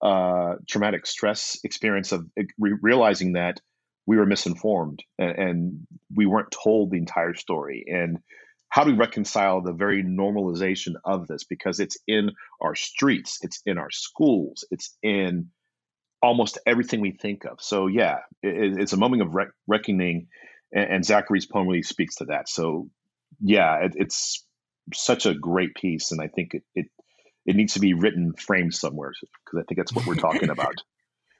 uh, 0.00 0.54
traumatic 0.68 1.04
stress 1.04 1.58
experience 1.64 2.12
of 2.12 2.24
eh, 2.38 2.44
re- 2.60 2.78
realizing 2.80 3.32
that 3.32 3.60
we 4.06 4.16
were 4.16 4.26
misinformed 4.26 5.00
and, 5.18 5.38
and, 5.38 5.86
we 6.14 6.26
weren't 6.26 6.50
told 6.50 6.90
the 6.90 6.98
entire 6.98 7.34
story 7.34 7.84
and 7.86 8.18
how 8.72 8.84
do 8.84 8.90
we 8.90 8.96
reconcile 8.96 9.60
the 9.60 9.74
very 9.74 10.02
normalization 10.02 10.94
of 11.04 11.26
this? 11.26 11.44
Because 11.44 11.78
it's 11.78 11.98
in 12.08 12.30
our 12.62 12.74
streets 12.74 13.38
it's 13.42 13.60
in 13.66 13.76
our 13.76 13.90
schools 13.90 14.64
it's 14.70 14.96
in 15.02 15.48
almost 16.22 16.58
everything 16.66 17.00
we 17.00 17.10
think 17.10 17.44
of. 17.44 17.60
So 17.60 17.86
yeah 17.86 18.20
it, 18.42 18.80
it's 18.80 18.94
a 18.94 18.96
moment 18.96 19.22
of 19.22 19.34
rec- 19.34 19.52
reckoning 19.66 20.28
and, 20.72 20.90
and, 20.90 21.04
zachary's 21.04 21.44
poem 21.44 21.68
really 21.68 21.82
speaks 21.82 22.16
to 22.16 22.24
that. 22.26 22.48
So 22.48 22.88
yeah 23.40 23.84
it, 23.84 23.92
it's 23.96 24.42
such 24.94 25.26
a 25.26 25.34
great 25.34 25.74
piece 25.76 26.10
and 26.10 26.20
i 26.20 26.26
think 26.26 26.54
it, 26.54 26.62
it 26.74 26.86
it 27.46 27.54
needs 27.54 27.74
to 27.74 27.80
be 27.80 27.94
written 27.94 28.32
framed 28.32 28.74
somewhere 28.74 29.12
because 29.20 29.60
i 29.60 29.64
think 29.68 29.78
that's 29.78 29.92
what 29.92 30.06
we're 30.06 30.14
talking 30.14 30.50
about. 30.58 30.82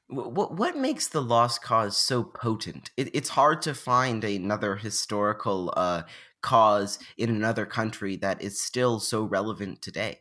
What 0.09 0.55
what 0.55 0.77
makes 0.77 1.09
the 1.09 1.23
lost 1.23 1.62
cause 1.62 1.97
so 1.97 2.23
potent? 2.23 2.91
It, 2.99 3.09
it's 3.15 3.31
hard 3.31 3.62
to 3.62 3.73
find 3.73 4.23
another 4.23 4.77
historical 4.77 5.73
uh, 5.75 6.03
cause 6.42 6.99
in 7.16 7.30
another 7.30 7.66
country 7.66 8.16
that 8.16 8.42
is 8.42 8.62
still 8.62 9.00
so 9.00 9.25
relevant 9.25 9.80
today? 9.80 10.20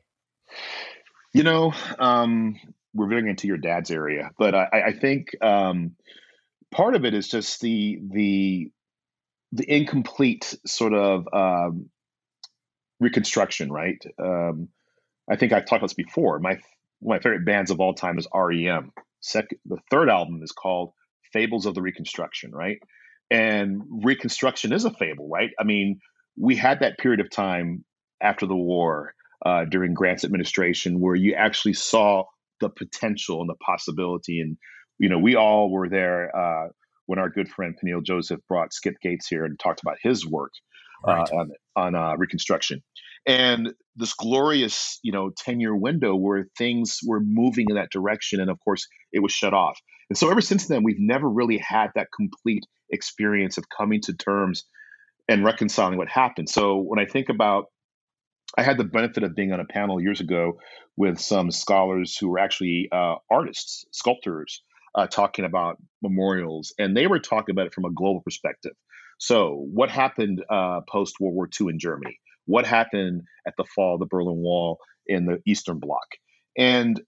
You 1.34 1.44
know, 1.44 1.74
um, 2.00 2.60
we're 2.94 3.08
veering 3.08 3.28
into 3.28 3.48
your 3.48 3.58
dad's 3.58 3.92
area, 3.92 4.32
but 4.38 4.54
I, 4.54 4.68
I 4.88 4.94
think 4.94 5.30
um, 5.42 5.96
part 6.72 6.96
of 6.96 7.06
it 7.06 7.14
is 7.14 7.28
just 7.28 7.62
the 7.62 8.00
the 8.12 8.72
the 9.54 9.70
incomplete 9.70 10.58
sort 10.66 10.94
of 10.94 11.28
um, 11.34 11.90
reconstruction, 13.00 13.72
right? 13.72 14.02
Um, 14.22 14.70
I 15.30 15.36
think 15.36 15.52
I've 15.52 15.66
talked 15.66 15.82
about 15.82 15.88
this 15.88 15.94
before. 15.94 16.40
My 16.40 16.60
my 17.02 17.20
favorite 17.20 17.46
bands 17.46 17.72
of 17.72 17.80
all 17.80 17.94
time 17.94 18.18
is 18.18 18.28
REM. 18.34 18.92
Second, 19.22 19.60
the 19.66 19.78
third 19.90 20.10
album 20.10 20.42
is 20.44 20.52
called 20.52 20.94
Fables 21.34 21.66
of 21.66 21.76
the 21.76 21.82
Reconstruction, 21.82 22.52
right? 22.52 22.80
And 23.30 23.84
Reconstruction 24.04 24.74
is 24.74 24.86
a 24.86 24.92
fable, 24.92 25.30
right? 25.30 25.52
I 25.60 25.64
mean, 25.64 26.00
we 26.38 26.56
had 26.56 26.80
that 26.80 26.98
period 26.98 27.20
of 27.20 27.30
time 27.30 27.84
after 28.22 28.46
the 28.46 28.56
war 28.56 29.14
uh, 29.46 29.66
during 29.66 29.94
Grant's 29.94 30.24
administration 30.24 31.00
where 31.00 31.16
you 31.16 31.34
actually 31.34 31.74
saw 31.74 32.24
the 32.60 32.70
potential 32.70 33.42
and 33.42 33.50
the 33.50 33.56
possibility. 33.56 34.40
And, 34.40 34.58
you 35.00 35.10
know, 35.10 35.18
we 35.20 35.36
all 35.36 35.72
were 35.72 35.90
there 35.90 36.36
uh, 36.36 36.70
when 37.08 37.20
our 37.20 37.30
good 37.30 37.50
friend 37.50 37.76
Peniel 37.80 38.02
Joseph 38.02 38.40
brought 38.48 38.74
Skip 38.74 38.96
Gates 39.02 39.28
here 39.28 39.46
and 39.46 39.60
talked 39.60 39.82
about 39.82 39.98
his 40.02 40.26
work 40.26 40.52
uh, 41.08 41.26
on, 41.34 41.52
on 41.76 41.96
uh, 41.96 42.16
Reconstruction. 42.18 42.84
And 43.26 43.74
this 43.96 44.14
glorious, 44.14 45.00
you 45.04 45.12
know, 45.12 45.32
10 45.36 45.60
year 45.60 45.76
window 45.76 46.16
where 46.16 46.48
things 46.58 47.00
were 47.06 47.20
moving 47.20 47.68
in 47.70 47.76
that 47.76 47.92
direction. 47.92 48.40
And 48.40 48.50
of 48.50 48.60
course, 48.64 48.88
it 49.12 49.20
was 49.20 49.32
shut 49.32 49.54
off. 49.54 49.80
And 50.10 50.18
so 50.18 50.30
ever 50.30 50.42
since 50.42 50.68
then, 50.68 50.84
we've 50.84 51.00
never 51.00 51.30
really 51.30 51.58
had 51.58 51.92
that 51.96 52.08
complete 52.16 52.64
experience 52.92 53.58
of 53.58 53.66
coming 53.76 54.02
to 54.02 54.14
terms 54.14 54.66
and 55.28 55.44
reconciling 55.44 55.98
what 55.98 56.10
happened. 56.10 56.50
So 56.50 56.78
when 56.78 57.00
I 57.00 57.06
think 57.06 57.30
about 57.30 57.66
I 58.58 58.64
had 58.64 58.78
the 58.78 58.84
benefit 58.84 59.24
of 59.24 59.34
being 59.34 59.54
on 59.54 59.62
a 59.62 59.66
panel 59.66 60.02
years 60.02 60.20
ago 60.20 60.60
with 60.98 61.20
some 61.20 61.52
scholars 61.52 62.18
who 62.18 62.28
were 62.28 62.40
actually 62.40 62.90
uh, 62.92 63.16
artists, 63.30 63.86
sculptors, 63.92 64.62
uh, 64.94 65.08
talking 65.08 65.46
about 65.46 65.78
memorials, 66.02 66.74
and 66.78 66.96
they 66.96 67.08
were 67.08 67.20
talking 67.20 67.54
about 67.54 67.68
it 67.68 67.74
from 67.74 67.86
a 67.86 67.92
global 67.92 68.22
perspective. 68.22 68.74
So, 69.20 69.66
what 69.72 69.90
happened 69.90 70.44
uh, 70.50 70.82
post 70.90 71.16
World 71.20 71.36
War 71.36 71.50
II 71.60 71.68
in 71.70 71.80
Germany? 71.80 72.20
What 72.46 72.66
happened 72.66 73.22
at 73.48 73.54
the 73.58 73.64
fall 73.64 73.94
of 73.94 74.00
the 74.00 74.06
Berlin 74.08 74.38
Wall 74.38 74.80
in 75.08 75.26
the 75.26 75.40
Eastern 75.46 75.80
Bloc? 75.80 76.06
And 76.58 77.02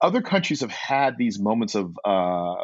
other 0.00 0.22
countries 0.22 0.60
have 0.60 0.70
had 0.70 1.18
these 1.18 1.38
moments 1.38 1.74
of 1.74 1.94
uh, 2.04 2.54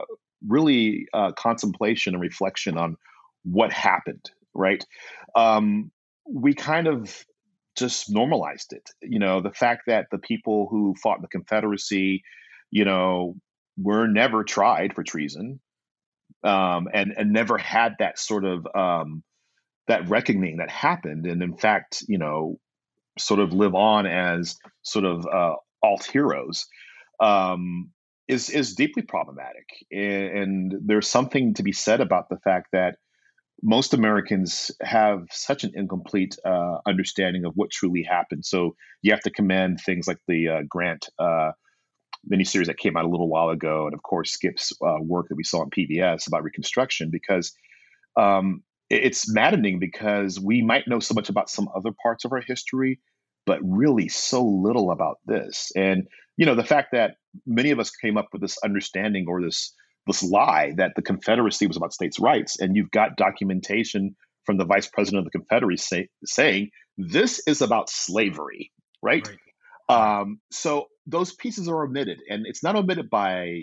really 0.47 1.07
uh, 1.13 1.33
contemplation 1.33 2.15
and 2.15 2.23
reflection 2.23 2.79
on 2.79 2.97
what 3.43 3.73
happened, 3.73 4.31
right? 4.55 4.85
Um, 5.35 5.91
we 6.29 6.55
kind 6.55 6.87
of 6.87 7.25
just 7.77 8.11
normalized 8.11 8.73
it. 8.73 8.91
You 9.03 9.19
know, 9.19 9.41
the 9.41 9.53
fact 9.53 9.83
that 9.87 10.07
the 10.11 10.19
people 10.19 10.69
who 10.71 10.95
fought 11.03 11.23
the 11.23 11.29
Confederacy, 11.29 12.23
you 12.71 12.85
know, 12.85 13.37
were 13.77 14.07
never 14.07 14.45
tried 14.45 14.95
for 14.95 15.03
treason, 15.03 15.61
um, 16.45 16.89
and 16.93 17.13
and 17.17 17.33
never 17.33 17.59
had 17.59 17.97
that 17.99 18.19
sort 18.19 18.45
of 18.45 18.67
um, 18.75 19.23
that 19.89 20.09
reckoning 20.09 20.59
that 20.59 20.71
happened, 20.71 21.27
and 21.27 21.43
in 21.43 21.57
fact, 21.57 22.05
you 22.09 22.19
know, 22.19 22.59
sort 23.19 23.41
of 23.41 23.53
live 23.53 23.75
on 23.75 24.07
as 24.07 24.57
sort 24.83 25.05
of 25.05 25.27
uh, 25.27 25.55
alt 25.83 26.05
heroes. 26.05 26.67
Um, 27.21 27.91
is 28.29 28.49
is 28.49 28.75
deeply 28.75 29.03
problematic, 29.03 29.69
and, 29.91 30.39
and 30.39 30.75
there's 30.85 31.09
something 31.09 31.55
to 31.55 31.63
be 31.63 31.73
said 31.73 32.01
about 32.01 32.29
the 32.29 32.39
fact 32.39 32.69
that 32.73 32.97
most 33.63 33.95
Americans 33.95 34.71
have 34.83 35.27
such 35.31 35.65
an 35.65 35.73
incomplete 35.75 36.37
uh, 36.45 36.79
understanding 36.87 37.45
of 37.45 37.53
what 37.55 37.71
truly 37.71 38.03
happened. 38.03 38.45
So 38.45 38.75
you 39.03 39.13
have 39.13 39.21
to 39.21 39.31
commend 39.31 39.81
things 39.81 40.07
like 40.07 40.19
the 40.27 40.49
uh, 40.49 40.63
Grant 40.69 41.09
uh, 41.19 41.53
miniseries 42.31 42.67
that 42.67 42.79
came 42.79 42.97
out 42.97 43.05
a 43.05 43.09
little 43.09 43.29
while 43.29 43.51
ago, 43.51 43.87
and 43.87 43.95
of 43.95 44.03
course 44.03 44.33
Skip's 44.33 44.73
uh, 44.83 44.97
work 45.01 45.29
that 45.29 45.37
we 45.37 45.45
saw 45.45 45.61
on 45.61 45.71
PBS 45.71 46.27
about 46.27 46.43
Reconstruction, 46.43 47.11
because 47.11 47.53
um, 48.17 48.63
it's 48.89 49.33
maddening 49.33 49.79
because 49.79 50.41
we 50.41 50.63
might 50.63 50.89
know 50.89 51.01
so 51.01 51.15
much 51.15 51.29
about 51.29 51.51
some 51.51 51.69
other 51.75 51.91
parts 52.03 52.25
of 52.25 52.33
our 52.33 52.43
history, 52.47 53.01
but 53.47 53.59
really 53.63 54.09
so 54.09 54.45
little 54.45 54.91
about 54.91 55.19
this. 55.27 55.71
And 55.77 56.07
you 56.37 56.47
know 56.47 56.55
the 56.55 56.65
fact 56.65 56.89
that 56.93 57.17
many 57.47 57.71
of 57.71 57.79
us 57.79 57.91
came 57.91 58.17
up 58.17 58.29
with 58.33 58.43
this 58.43 58.59
understanding 58.65 59.27
or 59.29 59.43
this 59.43 59.75
this 60.07 60.23
lie 60.23 60.73
that 60.77 60.93
the 60.97 61.03
Confederacy 61.03 61.67
was 61.67 61.77
about 61.77 61.93
states' 61.93 62.19
rights, 62.19 62.59
and 62.61 62.77
you've 62.77 62.91
got 62.91 63.17
documentation 63.17 64.17
from 64.45 64.57
the 64.57 64.65
vice 64.65 64.87
president 64.87 65.21
of 65.21 65.25
the 65.25 65.39
Confederacy 65.39 65.85
say, 65.85 66.09
saying 66.25 66.71
this 66.97 67.43
is 67.47 67.63
about 67.63 67.89
slavery, 67.89 68.73
right? 69.03 69.29
right. 69.89 70.21
Um, 70.21 70.41
so 70.51 70.87
those 71.07 71.33
pieces 71.35 71.69
are 71.69 71.85
omitted, 71.85 72.21
and 72.29 72.47
it's 72.47 72.63
not 72.63 72.77
omitted 72.77 73.11
by 73.11 73.63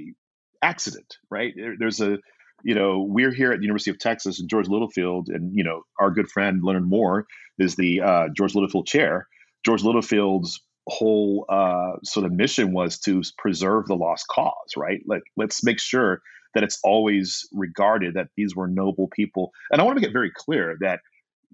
accident, 0.61 1.17
right? 1.29 1.53
There, 1.55 1.75
there's 1.77 2.01
a, 2.01 2.17
you 2.63 2.75
know, 2.75 3.05
we're 3.07 3.33
here 3.33 3.51
at 3.51 3.59
the 3.59 3.65
University 3.65 3.91
of 3.91 3.99
Texas, 3.99 4.39
and 4.39 4.49
George 4.49 4.67
Littlefield, 4.67 5.29
and 5.29 5.55
you 5.55 5.63
know, 5.63 5.83
our 5.99 6.11
good 6.11 6.29
friend 6.29 6.61
Leonard 6.63 6.87
Moore 6.87 7.25
is 7.57 7.75
the 7.75 8.01
uh, 8.01 8.27
George 8.35 8.55
Littlefield 8.55 8.87
Chair. 8.87 9.27
George 9.65 9.83
Littlefield's 9.83 10.61
whole 10.87 11.45
uh, 11.49 11.93
sort 12.03 12.25
of 12.25 12.31
mission 12.31 12.73
was 12.73 12.97
to 12.99 13.21
preserve 13.37 13.87
the 13.87 13.95
lost 13.95 14.27
cause, 14.27 14.73
right? 14.75 15.01
Like, 15.05 15.23
let's 15.35 15.63
make 15.63 15.79
sure 15.79 16.21
that 16.53 16.63
it's 16.63 16.79
always 16.83 17.47
regarded 17.51 18.15
that 18.15 18.29
these 18.35 18.55
were 18.55 18.67
noble 18.67 19.07
people. 19.09 19.51
And 19.71 19.81
I 19.81 19.83
want 19.83 19.97
to 19.97 20.01
make 20.01 20.09
it 20.09 20.13
very 20.13 20.31
clear 20.33 20.77
that 20.79 21.01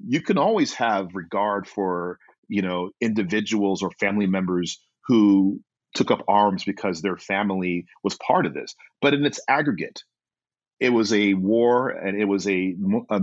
you 0.06 0.22
can 0.22 0.38
always 0.38 0.74
have 0.74 1.10
regard 1.14 1.68
for, 1.68 2.20
you 2.48 2.62
know, 2.62 2.92
individuals 3.02 3.82
or 3.82 3.92
family 3.92 4.28
members 4.28 4.80
who 5.08 5.60
took 5.94 6.12
up 6.12 6.24
arms 6.28 6.64
because 6.64 7.02
their 7.02 7.18
family 7.18 7.86
was 8.04 8.16
part 8.16 8.46
of 8.46 8.54
this. 8.54 8.76
But 9.02 9.14
in 9.14 9.26
its 9.26 9.40
aggregate, 9.48 10.04
it 10.80 10.90
was 10.90 11.14
a 11.14 11.34
war 11.34 11.90
and 11.90 12.20
it 12.20 12.26
was 12.26 12.48
a, 12.48 12.76
a, 13.10 13.22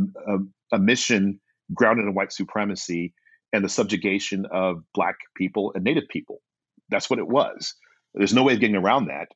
a 0.73 0.79
mission 0.79 1.41
grounded 1.75 2.07
in 2.07 2.15
white 2.15 2.33
supremacy 2.33 3.13
and 3.53 3.65
the 3.65 3.69
subjugation 3.69 4.47
of 4.51 4.83
black 4.95 5.17
people 5.37 5.73
and 5.75 5.85
native 5.85 6.09
people. 6.09 6.41
That's 6.89 7.11
what 7.11 7.19
it 7.19 7.29
was. 7.29 7.75
There's 8.15 8.35
no 8.35 8.43
way 8.43 8.55
of 8.55 8.61
getting 8.61 8.77
around 8.77 9.07
that. 9.07 9.29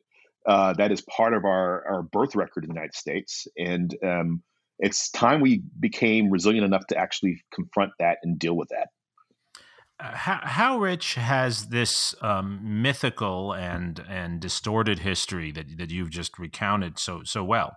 Uh, 0.47 0.75
that 0.75 0.92
is 0.92 1.00
part 1.02 1.33
of 1.33 1.44
our, 1.44 1.87
our 1.87 2.02
birth 2.02 2.35
record 2.35 2.64
in 2.64 2.68
the 2.68 2.75
United 2.75 2.94
States. 2.94 3.47
And 3.56 3.94
um, 4.04 4.42
it's 4.78 5.11
time 5.11 5.40
we 5.40 5.62
became 5.78 6.30
resilient 6.30 6.66
enough 6.66 6.87
to 6.88 6.99
actually 6.99 7.42
confront 7.52 7.92
that 7.99 8.18
and 8.23 8.38
deal 8.38 8.54
with 8.56 8.68
that. 8.68 8.88
Uh, 10.00 10.14
how, 10.16 10.40
how, 10.42 10.78
rich 10.78 11.14
has 11.14 11.68
this 11.68 12.16
um, 12.21 12.83
mythical 12.83 13.54
and 13.54 14.04
and 14.09 14.40
distorted 14.40 14.99
history 14.99 15.52
that, 15.52 15.78
that 15.78 15.90
you've 15.90 16.11
just 16.11 16.37
recounted 16.37 16.99
so 16.99 17.23
so 17.23 17.44
well? 17.44 17.76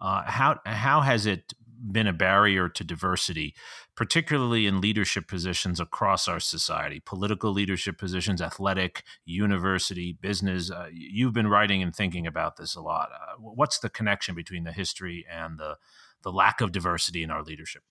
Uh, 0.00 0.22
how 0.24 0.60
how 0.64 1.00
has 1.00 1.26
it 1.26 1.52
been 1.78 2.06
a 2.06 2.12
barrier 2.12 2.68
to 2.68 2.84
diversity, 2.84 3.54
particularly 3.94 4.66
in 4.66 4.80
leadership 4.80 5.28
positions 5.28 5.80
across 5.80 6.28
our 6.28 6.40
society, 6.40 7.00
political 7.04 7.52
leadership 7.52 7.98
positions, 7.98 8.42
athletic, 8.42 9.04
university, 9.24 10.16
business. 10.20 10.70
Uh, 10.70 10.88
you've 10.92 11.32
been 11.32 11.48
writing 11.48 11.82
and 11.82 11.94
thinking 11.94 12.26
about 12.26 12.56
this 12.56 12.74
a 12.74 12.80
lot. 12.80 13.10
Uh, 13.12 13.34
what's 13.38 13.78
the 13.78 13.90
connection 13.90 14.34
between 14.34 14.64
the 14.64 14.72
history 14.72 15.24
and 15.30 15.58
the 15.58 15.76
the 16.22 16.32
lack 16.32 16.60
of 16.60 16.72
diversity 16.72 17.22
in 17.22 17.30
our 17.30 17.44
leadership? 17.44 17.82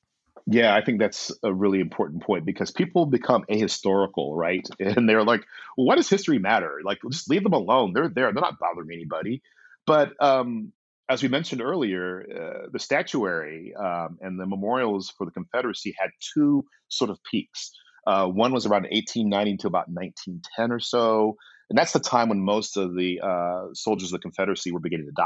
Yeah, 0.50 0.74
I 0.76 0.84
think 0.84 1.00
that's 1.00 1.32
a 1.44 1.54
really 1.54 1.82
important 1.82 2.24
point 2.24 2.46
because 2.46 2.72
people 2.72 3.06
become 3.06 3.44
ahistorical, 3.50 4.36
right? 4.36 4.68
And 4.80 5.08
they're 5.08 5.24
like, 5.24 5.46
well, 5.78 5.88
"What 5.88 5.96
does 5.96 6.10
history 6.10 6.40
matter? 6.40 6.80
Like, 6.84 7.00
just 7.12 7.30
leave 7.30 7.44
them 7.44 7.54
alone. 7.54 7.94
They're 7.94 8.10
there. 8.10 8.32
They're 8.32 8.42
not 8.42 8.60
bothering 8.60 8.90
anybody." 8.94 9.42
But 9.86 10.14
um, 10.22 10.74
as 11.10 11.24
we 11.24 11.30
mentioned 11.30 11.62
earlier, 11.62 12.26
uh, 12.30 12.68
the 12.72 12.80
statuary 12.80 13.74
um, 13.76 14.18
and 14.22 14.40
the 14.40 14.46
memorials 14.46 15.14
for 15.18 15.26
the 15.26 15.32
Confederacy 15.32 15.96
had 15.98 16.10
two 16.34 16.66
sort 16.90 17.10
of 17.10 17.18
peaks. 17.30 17.72
Uh, 18.06 18.28
one 18.28 18.54
was 18.54 18.66
around 18.66 18.84
1890 18.84 19.58
to 19.58 19.68
about 19.68 19.88
1910 19.90 20.72
or 20.72 20.80
so, 20.80 21.36
and 21.70 21.78
that's 21.78 21.94
the 21.94 22.00
time 22.00 22.30
when 22.30 22.42
most 22.42 22.78
of 22.78 22.96
the 22.96 23.20
uh, 23.22 23.74
soldiers 23.74 24.10
of 24.10 24.20
the 24.20 24.20
Confederacy 24.20 24.72
were 24.72 24.80
beginning 24.80 25.08
to 25.08 25.14
die. 25.16 25.26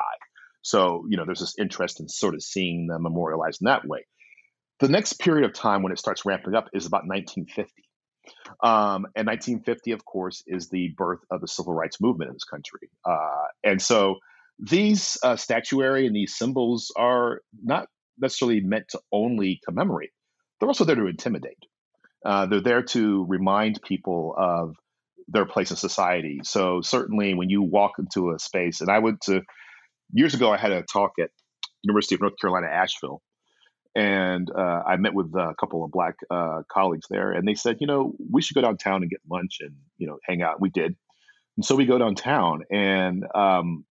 So, 0.63 1.05
you 1.09 1.17
know, 1.17 1.25
there's 1.25 1.39
this 1.39 1.55
interest 1.57 1.99
in 1.99 2.07
sort 2.07 2.35
of 2.35 2.43
seeing 2.43 2.87
them 2.87 3.03
memorialized 3.03 3.61
in 3.61 3.65
that 3.65 3.87
way. 3.87 4.05
The 4.79 4.87
next 4.87 5.13
period 5.13 5.45
of 5.45 5.53
time 5.53 5.83
when 5.83 5.91
it 5.91 5.99
starts 5.99 6.25
ramping 6.25 6.55
up 6.55 6.69
is 6.73 6.85
about 6.85 7.07
1950. 7.07 7.71
Um, 8.63 9.07
and 9.15 9.27
1950, 9.27 9.91
of 9.91 10.05
course, 10.05 10.43
is 10.45 10.69
the 10.69 10.93
birth 10.95 11.21
of 11.31 11.41
the 11.41 11.47
civil 11.47 11.73
rights 11.73 11.99
movement 11.99 12.29
in 12.29 12.35
this 12.35 12.43
country. 12.43 12.89
Uh, 13.03 13.47
and 13.63 13.81
so 13.81 14.17
these 14.61 15.17
uh, 15.23 15.35
statuary 15.35 16.05
and 16.05 16.15
these 16.15 16.35
symbols 16.35 16.93
are 16.95 17.41
not 17.63 17.87
necessarily 18.19 18.61
meant 18.61 18.85
to 18.89 18.99
only 19.11 19.59
commemorate, 19.65 20.11
they're 20.59 20.69
also 20.69 20.85
there 20.85 20.95
to 20.95 21.07
intimidate. 21.07 21.57
Uh, 22.23 22.45
they're 22.45 22.61
there 22.61 22.83
to 22.83 23.25
remind 23.27 23.81
people 23.81 24.35
of 24.37 24.75
their 25.27 25.45
place 25.45 25.71
in 25.71 25.77
society. 25.77 26.39
So 26.43 26.81
certainly 26.81 27.33
when 27.33 27.49
you 27.49 27.63
walk 27.63 27.93
into 27.97 28.31
a 28.31 28.39
space, 28.39 28.81
and 28.81 28.91
I 28.91 28.99
went 28.99 29.21
to 29.21 29.41
years 30.13 30.35
ago, 30.35 30.51
I 30.51 30.57
had 30.57 30.71
a 30.71 30.83
talk 30.83 31.13
at 31.19 31.31
University 31.81 32.15
of 32.15 32.21
North 32.21 32.37
Carolina, 32.39 32.67
Asheville, 32.67 33.23
and 33.95 34.47
uh, 34.55 34.83
I 34.85 34.97
met 34.97 35.15
with 35.15 35.33
a 35.33 35.55
couple 35.59 35.83
of 35.83 35.91
black 35.91 36.15
uh, 36.29 36.61
colleagues 36.71 37.07
there, 37.09 37.31
and 37.31 37.47
they 37.47 37.55
said, 37.55 37.77
you 37.79 37.87
know, 37.87 38.13
we 38.31 38.41
should 38.41 38.55
go 38.55 38.61
downtown 38.61 39.01
and 39.01 39.09
get 39.09 39.19
lunch 39.29 39.57
and 39.59 39.75
you 39.97 40.07
know 40.07 40.17
hang 40.23 40.41
out. 40.43 40.61
We 40.61 40.69
did, 40.69 40.95
and 41.57 41.65
so 41.65 41.75
we 41.75 41.85
go 41.85 41.97
downtown, 41.97 42.61
and 42.71 43.25
um, 43.33 43.85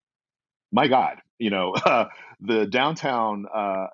my 0.73 0.89
God, 0.89 1.17
you 1.39 1.50
know, 1.50 1.73
uh, 1.75 2.07
the 2.41 2.67
downtown 2.67 3.47
uh, 3.53 3.87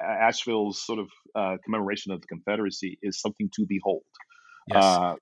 Asheville's 0.00 0.80
sort 0.84 0.98
of 0.98 1.08
uh, 1.34 1.56
commemoration 1.64 2.12
of 2.12 2.20
the 2.20 2.26
Confederacy 2.26 2.98
is 3.02 3.20
something 3.20 3.50
to 3.54 3.66
behold. 3.66 4.02
Yes. 4.68 4.84
Uh, 4.84 5.14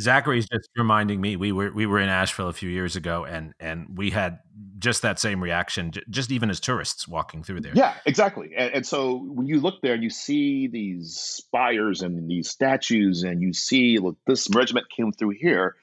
Zachary's 0.00 0.46
just 0.48 0.68
reminding 0.76 1.20
me 1.20 1.34
we 1.34 1.50
were 1.50 1.72
we 1.72 1.84
were 1.84 1.98
in 1.98 2.08
Asheville 2.08 2.48
a 2.48 2.52
few 2.52 2.70
years 2.70 2.94
ago, 2.94 3.24
and 3.24 3.52
and 3.58 3.98
we 3.98 4.10
had 4.10 4.38
just 4.78 5.02
that 5.02 5.18
same 5.18 5.42
reaction, 5.42 5.92
just 6.08 6.30
even 6.30 6.50
as 6.50 6.60
tourists 6.60 7.08
walking 7.08 7.42
through 7.42 7.62
there. 7.62 7.72
Yeah, 7.74 7.94
exactly. 8.06 8.52
And, 8.56 8.74
and 8.74 8.86
so 8.86 9.16
when 9.16 9.48
you 9.48 9.60
look 9.60 9.80
there 9.82 9.94
and 9.94 10.02
you 10.02 10.10
see 10.10 10.68
these 10.68 11.16
spires 11.16 12.02
and 12.02 12.30
these 12.30 12.48
statues, 12.48 13.24
and 13.24 13.42
you 13.42 13.52
see 13.52 13.98
look, 13.98 14.16
this 14.24 14.48
regiment 14.54 14.86
came 14.96 15.10
through 15.10 15.34
here. 15.40 15.74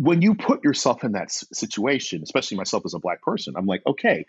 When 0.00 0.22
you 0.22 0.34
put 0.34 0.64
yourself 0.64 1.02
in 1.02 1.12
that 1.12 1.30
situation, 1.30 2.22
especially 2.22 2.56
myself 2.56 2.84
as 2.86 2.94
a 2.94 2.98
black 2.98 3.22
person, 3.22 3.54
I'm 3.56 3.66
like, 3.66 3.82
okay, 3.86 4.26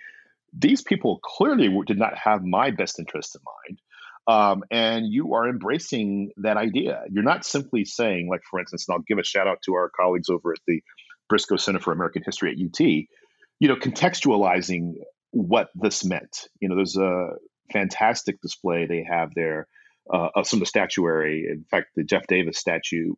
these 0.54 0.82
people 0.82 1.20
clearly 1.24 1.70
did 1.86 2.00
not 2.00 2.18
have 2.18 2.44
my 2.44 2.72
best 2.72 3.00
interest 3.00 3.36
in 3.36 3.42
mind. 3.46 3.82
Um, 4.28 4.64
and 4.70 5.06
you 5.12 5.34
are 5.34 5.48
embracing 5.48 6.32
that 6.38 6.58
idea. 6.58 7.04
You're 7.10 7.24
not 7.24 7.46
simply 7.46 7.86
saying, 7.86 8.30
like, 8.30 8.42
for 8.50 8.60
instance, 8.60 8.86
and 8.88 8.96
I'll 8.96 9.04
give 9.08 9.18
a 9.18 9.24
shout 9.24 9.48
out 9.48 9.60
to 9.66 9.74
our 9.74 9.90
colleagues 9.90 10.30
over 10.30 10.52
at 10.52 10.60
the 10.68 10.82
Briscoe 11.30 11.58
Center 11.58 11.80
for 11.80 11.94
American 11.94 12.24
History 12.26 12.52
at 12.52 12.58
UT, 12.58 12.80
you 12.80 13.68
know, 13.68 13.76
contextualizing 13.76 14.94
what 15.32 15.70
this 15.76 16.04
meant. 16.04 16.48
You 16.60 16.70
know, 16.70 16.76
there's 16.76 16.98
a 16.98 17.30
fantastic 17.72 18.42
display 18.42 18.86
they 18.86 19.06
have 19.10 19.30
there 19.36 19.68
uh, 20.12 20.30
of 20.36 20.48
some 20.48 20.58
of 20.58 20.62
the 20.62 20.66
statuary. 20.68 21.48
In 21.50 21.66
fact, 21.70 21.88
the 21.96 22.04
Jeff 22.04 22.28
Davis 22.28 22.58
statue 22.58 23.14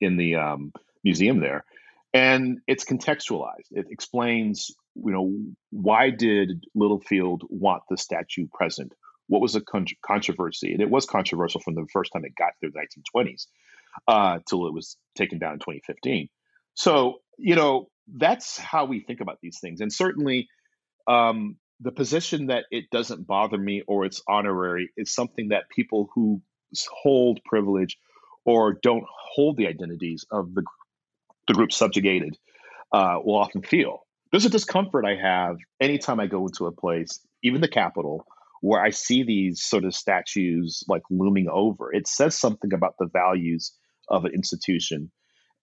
in 0.00 0.16
the 0.16 0.36
um, 0.36 0.72
museum 1.04 1.40
there, 1.40 1.64
and 2.14 2.58
it's 2.66 2.84
contextualized. 2.84 3.70
It 3.70 3.86
explains, 3.90 4.70
you 4.94 5.12
know, 5.12 5.34
why 5.70 6.10
did 6.10 6.64
Littlefield 6.74 7.42
want 7.48 7.82
the 7.88 7.96
statue 7.96 8.46
present? 8.52 8.92
what 9.32 9.40
was 9.40 9.54
the 9.54 9.62
con- 9.62 9.86
controversy? 10.04 10.72
And 10.72 10.82
it 10.82 10.90
was 10.90 11.06
controversial 11.06 11.60
from 11.60 11.74
the 11.74 11.86
first 11.90 12.12
time 12.12 12.24
it 12.24 12.36
got 12.36 12.52
through 12.60 12.72
the 12.72 12.80
1920s 12.80 13.46
uh, 14.06 14.38
till 14.46 14.66
it 14.66 14.74
was 14.74 14.98
taken 15.16 15.38
down 15.38 15.54
in 15.54 15.58
2015. 15.58 16.28
So, 16.74 17.20
you 17.38 17.54
know, 17.54 17.88
that's 18.06 18.58
how 18.58 18.84
we 18.84 19.00
think 19.00 19.20
about 19.20 19.38
these 19.42 19.58
things. 19.58 19.80
And 19.80 19.92
certainly, 19.92 20.48
um, 21.08 21.56
the 21.80 21.92
position 21.92 22.46
that 22.46 22.66
it 22.70 22.90
doesn't 22.90 23.26
bother 23.26 23.58
me 23.58 23.82
or 23.88 24.04
it's 24.04 24.22
honorary 24.28 24.90
is 24.96 25.14
something 25.14 25.48
that 25.48 25.70
people 25.74 26.10
who 26.14 26.42
hold 27.02 27.40
privilege 27.44 27.96
or 28.44 28.74
don't 28.82 29.04
hold 29.34 29.56
the 29.56 29.66
identities 29.66 30.26
of 30.30 30.54
the, 30.54 30.62
the 31.48 31.54
group 31.54 31.72
subjugated 31.72 32.36
uh, 32.92 33.18
will 33.22 33.36
often 33.36 33.62
feel. 33.62 34.00
There's 34.30 34.44
a 34.46 34.50
discomfort 34.50 35.04
I 35.04 35.16
have 35.16 35.56
anytime 35.80 36.20
I 36.20 36.26
go 36.26 36.46
into 36.46 36.66
a 36.66 36.72
place, 36.72 37.20
even 37.42 37.60
the 37.60 37.68
Capitol, 37.68 38.24
where 38.60 38.80
I 38.80 38.90
see 38.90 39.24
these 39.24 39.62
sort 39.62 39.84
of 39.84 39.94
statues 39.94 40.84
like 40.88 41.02
looming 41.10 41.48
over. 41.50 41.92
It 41.92 42.06
says 42.06 42.38
something 42.38 42.72
about 42.72 42.94
the 42.98 43.08
values 43.12 43.72
of 44.08 44.24
an 44.24 44.32
institution. 44.32 45.10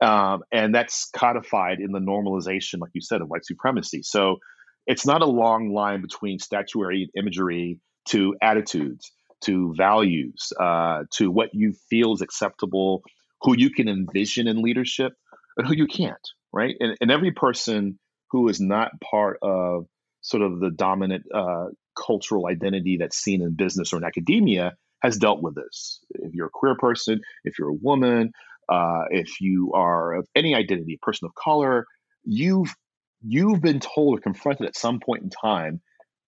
Um, 0.01 0.43
and 0.51 0.74
that's 0.74 1.09
codified 1.15 1.79
in 1.79 1.91
the 1.91 2.00
normalization, 2.00 2.79
like 2.79 2.91
you 2.93 3.01
said, 3.01 3.21
of 3.21 3.29
white 3.29 3.45
supremacy. 3.45 4.01
So 4.03 4.38
it's 4.86 5.05
not 5.05 5.21
a 5.21 5.25
long 5.25 5.74
line 5.74 6.01
between 6.01 6.39
statuary 6.39 7.09
imagery 7.15 7.79
to 8.09 8.36
attitudes, 8.41 9.12
to 9.45 9.74
values, 9.77 10.51
uh, 10.59 11.03
to 11.12 11.31
what 11.31 11.50
you 11.53 11.74
feel 11.89 12.13
is 12.13 12.21
acceptable, 12.21 13.01
who 13.41 13.55
you 13.57 13.69
can 13.71 13.88
envision 13.88 14.48
in 14.48 14.62
leadership, 14.62 15.13
and 15.59 15.67
who 15.67 15.75
you 15.75 15.87
can't, 15.87 16.27
right? 16.51 16.75
And, 16.79 16.97
and 17.01 17.11
every 17.11 17.31
person 17.31 17.99
who 18.31 18.47
is 18.49 18.59
not 18.59 18.91
part 19.01 19.37
of 19.43 19.85
sort 20.21 20.43
of 20.43 20.59
the 20.59 20.71
dominant 20.71 21.25
uh, 21.33 21.67
cultural 21.95 22.47
identity 22.47 22.97
that's 22.99 23.17
seen 23.17 23.41
in 23.41 23.55
business 23.55 23.93
or 23.93 23.97
in 23.97 24.03
academia 24.03 24.73
has 25.01 25.17
dealt 25.17 25.41
with 25.41 25.55
this. 25.55 25.99
If 26.11 26.33
you're 26.33 26.47
a 26.47 26.51
queer 26.51 26.75
person, 26.75 27.21
if 27.43 27.59
you're 27.59 27.69
a 27.69 27.73
woman, 27.73 28.31
uh, 28.67 29.03
if 29.09 29.41
you 29.41 29.73
are 29.73 30.15
of 30.15 30.27
any 30.35 30.55
identity, 30.55 30.95
a 31.01 31.05
person 31.05 31.25
of 31.25 31.35
color, 31.35 31.85
you've 32.23 32.73
you've 33.21 33.61
been 33.61 33.79
told 33.79 34.17
or 34.17 34.21
confronted 34.21 34.67
at 34.67 34.77
some 34.77 34.99
point 34.99 35.23
in 35.23 35.29
time, 35.29 35.81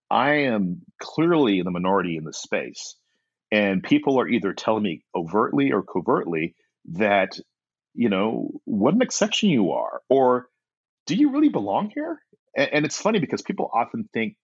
I 0.10 0.46
am 0.46 0.82
clearly 1.02 1.60
in 1.60 1.66
the 1.66 1.72
minority 1.72 2.18
in 2.18 2.26
this 2.26 2.42
space. 2.42 2.96
And 3.52 3.84
people 3.84 4.20
are 4.20 4.28
either 4.28 4.54
telling 4.54 4.84
me 4.84 5.04
overtly 5.16 5.72
or 5.72 5.84
covertly 5.84 6.56
that, 6.94 7.38
you 7.94 8.10
know, 8.10 8.50
what 8.66 8.94
an 8.94 9.02
exception 9.02 9.50
you 9.50 9.72
are, 9.72 10.02
or 10.10 10.48
do 11.08 11.16
you 11.16 11.32
really 11.32 11.50
belong 11.50 11.92
here? 11.94 12.20
And, 12.56 12.70
and 12.74 12.86
it's 12.86 13.00
funny 13.00 13.20
because 13.20 13.42
people 13.42 13.70
often 13.74 14.10
think 14.14 14.36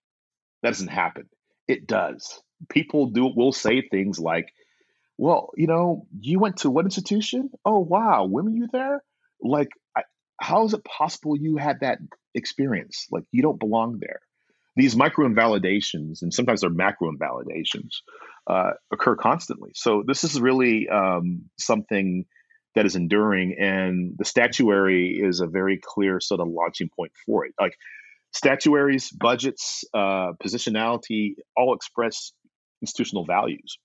that 0.63 0.69
doesn't 0.69 0.87
happen. 0.87 1.29
It 1.67 1.87
does. 1.87 2.41
People 2.69 3.07
do 3.07 3.31
will 3.35 3.51
say 3.53 3.81
things 3.81 4.19
like, 4.19 4.51
"Well, 5.17 5.51
you 5.55 5.67
know, 5.67 6.07
you 6.19 6.39
went 6.39 6.57
to 6.57 6.69
what 6.69 6.85
institution? 6.85 7.49
Oh, 7.65 7.79
wow, 7.79 8.25
when 8.25 8.45
were 8.45 8.51
you 8.51 8.67
there? 8.71 9.03
Like, 9.41 9.69
I, 9.95 10.03
how 10.39 10.65
is 10.65 10.73
it 10.73 10.83
possible 10.83 11.37
you 11.37 11.57
had 11.57 11.81
that 11.81 11.99
experience? 12.33 13.07
Like, 13.11 13.23
you 13.31 13.41
don't 13.41 13.59
belong 13.59 13.99
there." 13.99 14.19
These 14.75 14.95
micro 14.95 15.25
invalidations, 15.25 16.21
and 16.21 16.31
sometimes 16.31 16.61
they're 16.61 16.69
macro 16.69 17.09
invalidations, 17.09 18.03
uh, 18.45 18.71
occur 18.91 19.15
constantly. 19.15 19.71
So 19.73 20.03
this 20.05 20.23
is 20.23 20.39
really 20.39 20.87
um, 20.87 21.49
something 21.57 22.25
that 22.77 22.85
is 22.85 22.95
enduring, 22.95 23.55
and 23.59 24.13
the 24.17 24.25
statuary 24.25 25.19
is 25.21 25.39
a 25.39 25.47
very 25.47 25.79
clear 25.83 26.19
sort 26.19 26.39
of 26.39 26.47
launching 26.47 26.89
point 26.95 27.11
for 27.25 27.45
it. 27.45 27.53
Like 27.59 27.77
Statuaries, 28.33 29.09
budgets, 29.09 29.83
uh, 29.93 30.33
positionality 30.43 31.35
all 31.55 31.73
express 31.73 32.33
institutional 32.81 33.25
values. 33.25 33.79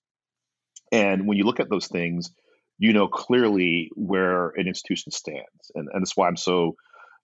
And 0.91 1.27
when 1.27 1.39
you 1.39 1.45
look 1.45 1.61
at 1.61 1.71
those 1.71 1.87
things, 1.87 2.31
you 2.79 2.93
know 2.93 3.09
clearly 3.09 3.91
where 3.95 4.51
an 4.51 4.67
institution 4.69 5.13
stands. 5.13 5.71
And, 5.75 5.89
and 5.93 6.03
that's 6.03 6.17
why 6.17 6.29
I'm 6.29 6.37
so 6.37 6.77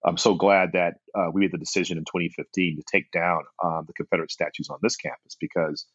I'm 0.05 0.17
so 0.17 0.35
glad 0.35 0.73
that 0.73 0.95
uh, 1.15 1.27
we 1.33 1.41
made 1.41 1.53
the 1.53 1.59
decision 1.59 1.99
in 1.99 2.05
2015 2.05 2.77
to 2.77 2.83
take 2.91 3.11
down 3.11 3.43
um, 3.63 3.85
the 3.87 3.93
Confederate 3.93 4.31
statues 4.31 4.69
on 4.71 4.79
this 4.81 4.97
campus 4.97 5.37
because 5.41 5.87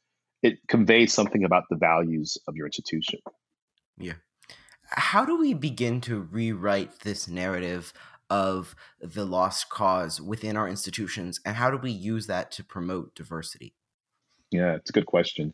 it 0.44 0.60
conveys 0.68 1.14
something 1.14 1.46
about 1.46 1.64
the 1.70 1.78
values 1.78 2.38
of 2.48 2.56
your 2.58 2.68
institution. 2.68 3.20
Yeah. 3.98 4.14
How 4.96 5.26
do 5.26 5.38
we 5.38 5.54
begin 5.54 6.02
to 6.02 6.22
rewrite 6.22 7.00
this 7.00 7.28
narrative 7.28 7.94
of 8.30 8.76
the 9.02 9.26
lost 9.26 9.70
cause 9.70 10.22
within 10.22 10.58
our 10.58 10.68
institutions 10.68 11.40
and 11.46 11.56
how 11.56 11.70
do 11.70 11.78
we 11.78 11.92
use 11.92 12.28
that 12.28 12.52
to 12.52 12.64
promote 12.64 13.14
diversity? 13.16 13.74
Yeah 14.52 14.76
it's 14.76 14.90
a 14.90 14.94
good 14.94 15.06
question. 15.06 15.54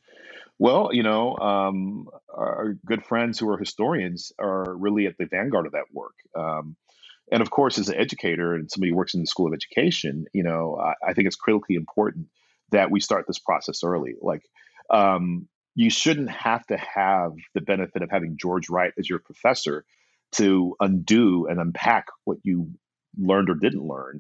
Well 0.60 0.90
you 0.94 1.04
know 1.04 1.38
um, 1.38 2.08
our 2.34 2.78
good 2.86 3.04
friends 3.06 3.40
who 3.40 3.50
are 3.50 3.58
historians 3.58 4.32
are 4.40 4.76
really 4.76 5.08
at 5.08 5.18
the 5.18 5.26
vanguard 5.26 5.66
of 5.66 5.74
that 5.74 5.92
work. 5.94 6.16
Um, 6.36 6.76
and 7.32 7.42
of 7.42 7.50
course 7.50 7.78
as 7.78 7.90
an 7.90 7.96
educator 7.96 8.54
and 8.54 8.70
somebody 8.70 8.92
who 8.92 8.98
works 8.98 9.14
in 9.14 9.22
the 9.22 9.28
school 9.28 9.48
of 9.48 9.54
education 9.54 10.26
you 10.34 10.44
know 10.44 10.78
I, 10.80 11.10
I 11.10 11.14
think 11.14 11.28
it's 11.28 11.36
critically 11.36 11.76
important 11.76 12.28
that 12.72 12.92
we 12.92 13.00
start 13.00 13.26
this 13.28 13.40
process 13.40 13.84
early. 13.84 14.16
Like 14.22 14.44
um, 14.90 15.48
you 15.80 15.90
shouldn't 15.90 16.30
have 16.30 16.66
to 16.68 16.78
have 16.78 17.32
the 17.54 17.62
benefit 17.62 18.02
of 18.02 18.10
having 18.12 18.38
george 18.38 18.70
wright 18.70 18.94
as 18.98 19.10
your 19.10 19.20
professor 19.20 19.86
to 20.32 20.76
undo 20.80 21.48
and 21.48 21.60
unpack 21.60 22.08
what 22.26 22.38
you 22.44 22.70
learned 23.18 23.50
or 23.50 23.56
didn't 23.56 23.84
learn. 23.84 24.20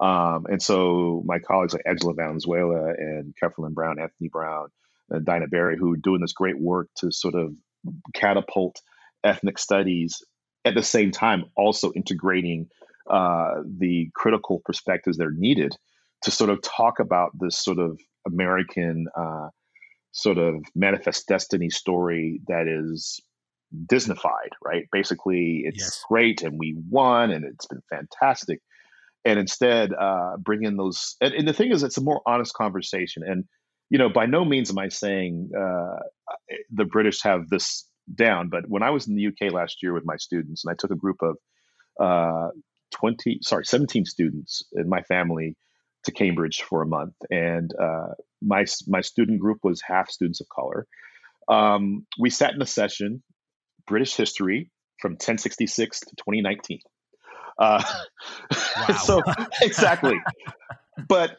Um, 0.00 0.46
and 0.48 0.62
so 0.62 1.22
my 1.26 1.38
colleagues 1.38 1.74
like 1.74 1.82
Angela 1.86 2.14
Valenzuela 2.14 2.94
and 2.96 3.34
Kathleen 3.38 3.74
Brown, 3.74 4.00
Anthony 4.00 4.28
Brown, 4.28 4.68
and 5.10 5.24
Dinah 5.24 5.48
Berry, 5.48 5.76
who 5.76 5.92
are 5.92 5.98
doing 5.98 6.20
this 6.20 6.32
great 6.32 6.58
work 6.58 6.88
to 6.96 7.12
sort 7.12 7.34
of 7.34 7.52
catapult 8.14 8.80
ethnic 9.24 9.58
studies 9.58 10.22
at 10.64 10.74
the 10.74 10.82
same 10.82 11.10
time 11.10 11.44
also 11.56 11.92
integrating 11.92 12.68
uh, 13.08 13.56
the 13.64 14.08
critical 14.14 14.62
perspectives 14.64 15.18
that 15.18 15.26
are 15.26 15.32
needed 15.32 15.74
to 16.22 16.30
sort 16.30 16.50
of 16.50 16.62
talk 16.62 17.00
about 17.00 17.30
this 17.38 17.58
sort 17.58 17.78
of 17.78 17.98
American 18.26 19.06
uh, 19.16 19.48
sort 20.12 20.38
of 20.38 20.64
manifest 20.74 21.28
destiny 21.28 21.70
story 21.70 22.40
that 22.48 22.66
is 22.66 23.20
Disneyfied, 23.86 24.52
right? 24.64 24.86
Basically, 24.90 25.62
it's 25.64 25.80
yes. 25.80 26.04
great 26.08 26.42
and 26.42 26.58
we 26.58 26.76
won 26.88 27.30
and 27.30 27.44
it's 27.44 27.66
been 27.66 27.82
fantastic. 27.88 28.60
And 29.24 29.38
instead, 29.38 29.92
uh, 29.92 30.36
bring 30.38 30.64
in 30.64 30.76
those. 30.76 31.16
And, 31.20 31.34
and, 31.34 31.46
the 31.46 31.52
thing 31.52 31.70
is, 31.70 31.82
it's 31.82 31.98
a 31.98 32.02
more 32.02 32.22
honest 32.26 32.54
conversation. 32.54 33.22
And, 33.24 33.44
you 33.90 33.98
know, 33.98 34.08
by 34.08 34.26
no 34.26 34.44
means 34.44 34.70
am 34.70 34.78
I 34.78 34.88
saying 34.88 35.50
uh, 35.56 35.98
the 36.70 36.86
British 36.86 37.22
have 37.22 37.48
this 37.48 37.86
down, 38.12 38.48
but 38.48 38.64
when 38.66 38.82
I 38.82 38.90
was 38.90 39.06
in 39.06 39.14
the 39.14 39.26
UK 39.26 39.52
last 39.52 39.82
year 39.82 39.92
with 39.92 40.04
my 40.06 40.16
students, 40.16 40.64
and 40.64 40.72
I 40.72 40.74
took 40.76 40.90
a 40.90 40.96
group 40.96 41.18
of 41.22 41.36
uh, 42.00 42.48
20, 42.92 43.40
sorry, 43.42 43.64
17 43.64 44.04
students 44.06 44.62
in 44.72 44.88
my 44.88 45.02
family 45.02 45.56
to 46.04 46.12
Cambridge 46.12 46.62
for 46.62 46.82
a 46.82 46.86
month. 46.86 47.14
And 47.30 47.72
uh, 47.80 48.14
my, 48.42 48.64
my 48.86 49.00
student 49.00 49.40
group 49.40 49.58
was 49.62 49.82
half 49.86 50.10
students 50.10 50.40
of 50.40 50.46
color. 50.48 50.86
Um, 51.48 52.06
we 52.18 52.30
sat 52.30 52.54
in 52.54 52.62
a 52.62 52.66
session 52.66 53.22
British 53.86 54.14
history 54.14 54.70
from 55.00 55.12
1066 55.12 56.00
to 56.00 56.16
2019. 56.16 56.78
Uh, 57.58 57.82
wow. 58.88 58.96
so 58.96 59.22
exactly, 59.62 60.14
but 61.08 61.36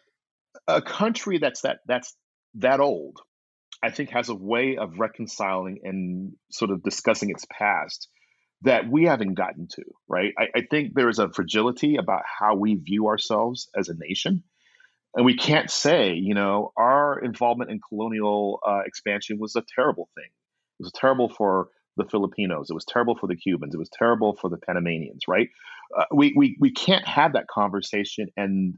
a 0.67 0.81
country 0.81 1.37
that's 1.39 1.61
that 1.61 1.79
that's 1.87 2.15
that 2.55 2.79
old, 2.79 3.19
I 3.81 3.91
think, 3.91 4.09
has 4.11 4.29
a 4.29 4.35
way 4.35 4.77
of 4.77 4.99
reconciling 4.99 5.79
and 5.83 6.33
sort 6.51 6.71
of 6.71 6.83
discussing 6.83 7.29
its 7.29 7.45
past 7.51 8.07
that 8.63 8.87
we 8.89 9.05
haven't 9.05 9.33
gotten 9.33 9.67
to, 9.71 9.83
right? 10.07 10.33
I, 10.37 10.59
I 10.59 10.61
think 10.69 10.93
there 10.93 11.09
is 11.09 11.17
a 11.17 11.29
fragility 11.29 11.95
about 11.95 12.21
how 12.39 12.55
we 12.55 12.75
view 12.75 13.07
ourselves 13.07 13.69
as 13.75 13.89
a 13.89 13.95
nation. 13.97 14.43
And 15.13 15.25
we 15.25 15.35
can't 15.35 15.69
say, 15.69 16.13
you 16.13 16.33
know, 16.33 16.71
our 16.77 17.19
involvement 17.19 17.69
in 17.69 17.79
colonial 17.87 18.59
uh, 18.65 18.81
expansion 18.85 19.37
was 19.39 19.55
a 19.55 19.63
terrible 19.75 20.09
thing. 20.15 20.29
It 20.79 20.83
was 20.83 20.93
terrible 20.93 21.29
for 21.29 21.67
the 21.97 22.05
Filipinos. 22.05 22.69
It 22.69 22.73
was 22.73 22.85
terrible 22.85 23.17
for 23.19 23.27
the 23.27 23.35
Cubans. 23.35 23.75
It 23.75 23.77
was 23.77 23.89
terrible 23.97 24.37
for 24.39 24.49
the 24.49 24.57
Panamanians, 24.57 25.23
right? 25.27 25.49
Uh, 25.97 26.05
we, 26.13 26.33
we, 26.35 26.57
we 26.59 26.71
can't 26.71 27.05
have 27.05 27.33
that 27.33 27.47
conversation 27.47 28.27
and 28.37 28.75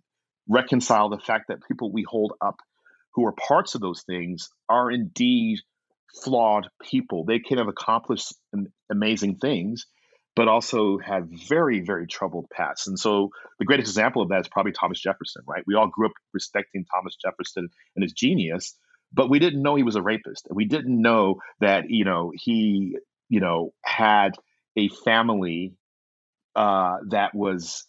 reconcile 0.50 1.10
the 1.10 1.20
fact 1.20 1.46
that 1.50 1.60
people 1.68 1.92
we 1.92 2.04
hold 2.08 2.34
up 2.42 2.56
who 3.14 3.26
are 3.26 3.34
parts 3.34 3.76
of 3.76 3.82
those 3.82 4.02
things 4.02 4.50
are 4.68 4.90
indeed 4.90 5.60
flawed 6.24 6.68
people. 6.82 7.26
They 7.26 7.40
can 7.40 7.60
have 7.60 7.68
accomplished 7.68 8.34
amazing 8.92 9.38
things, 9.38 9.86
but 10.36 10.48
also 10.48 10.98
had 10.98 11.30
very, 11.48 11.82
very 11.82 12.08
troubled 12.08 12.48
pasts. 12.52 12.88
And 12.88 12.98
so 12.98 13.30
the 13.60 13.66
greatest 13.66 13.90
example 13.90 14.22
of 14.22 14.30
that 14.30 14.42
is 14.42 14.48
probably 14.48 14.72
Thomas 14.72 15.00
Jefferson, 15.00 15.44
right? 15.48 15.64
We 15.68 15.76
all 15.76 15.88
grew 15.88 16.08
up 16.08 16.14
respecting 16.34 16.86
Thomas 16.86 17.16
Jefferson 17.16 17.70
and 17.96 18.04
his 18.04 18.14
genius, 18.14 18.76
but 19.12 19.30
we 19.30 19.40
didn't 19.40 19.62
know 19.62 19.76
he 19.76 19.84
was 19.84 19.96
a 19.96 20.02
rapist. 20.02 20.48
And 20.48 20.56
we 20.56 20.66
didn't 20.66 21.00
know 21.00 21.36
that, 21.60 21.90
you 21.90 22.04
know, 22.04 22.32
he, 22.34 22.98
you 23.30 23.40
know, 23.40 23.74
had 23.84 24.32
a 24.76 24.90
family 24.90 25.76
uh, 26.56 26.98
that 27.10 27.36
was 27.36 27.86